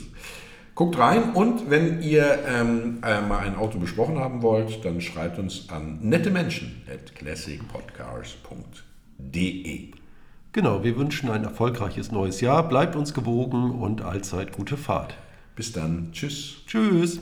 Guckt 0.76 0.96
rein 0.98 1.32
und 1.32 1.70
wenn 1.70 2.02
ihr 2.02 2.40
ähm, 2.46 2.98
äh, 3.02 3.22
mal 3.22 3.38
ein 3.38 3.56
Auto 3.56 3.78
besprochen 3.78 4.18
haben 4.18 4.42
wollt, 4.42 4.84
dann 4.84 5.00
schreibt 5.00 5.38
uns 5.38 5.70
an 5.70 6.00
nette 6.02 6.30
Menschen 6.30 6.82
at 6.92 7.14
classicpodcars.de. 7.14 9.88
Genau, 10.52 10.84
wir 10.84 10.98
wünschen 10.98 11.30
ein 11.30 11.44
erfolgreiches 11.44 12.12
neues 12.12 12.42
Jahr. 12.42 12.68
Bleibt 12.68 12.94
uns 12.94 13.14
gewogen 13.14 13.70
und 13.70 14.02
allzeit 14.02 14.52
gute 14.52 14.76
Fahrt. 14.76 15.16
Bis 15.54 15.72
dann. 15.72 16.10
Tschüss. 16.12 16.56
Tschüss. 16.66 17.20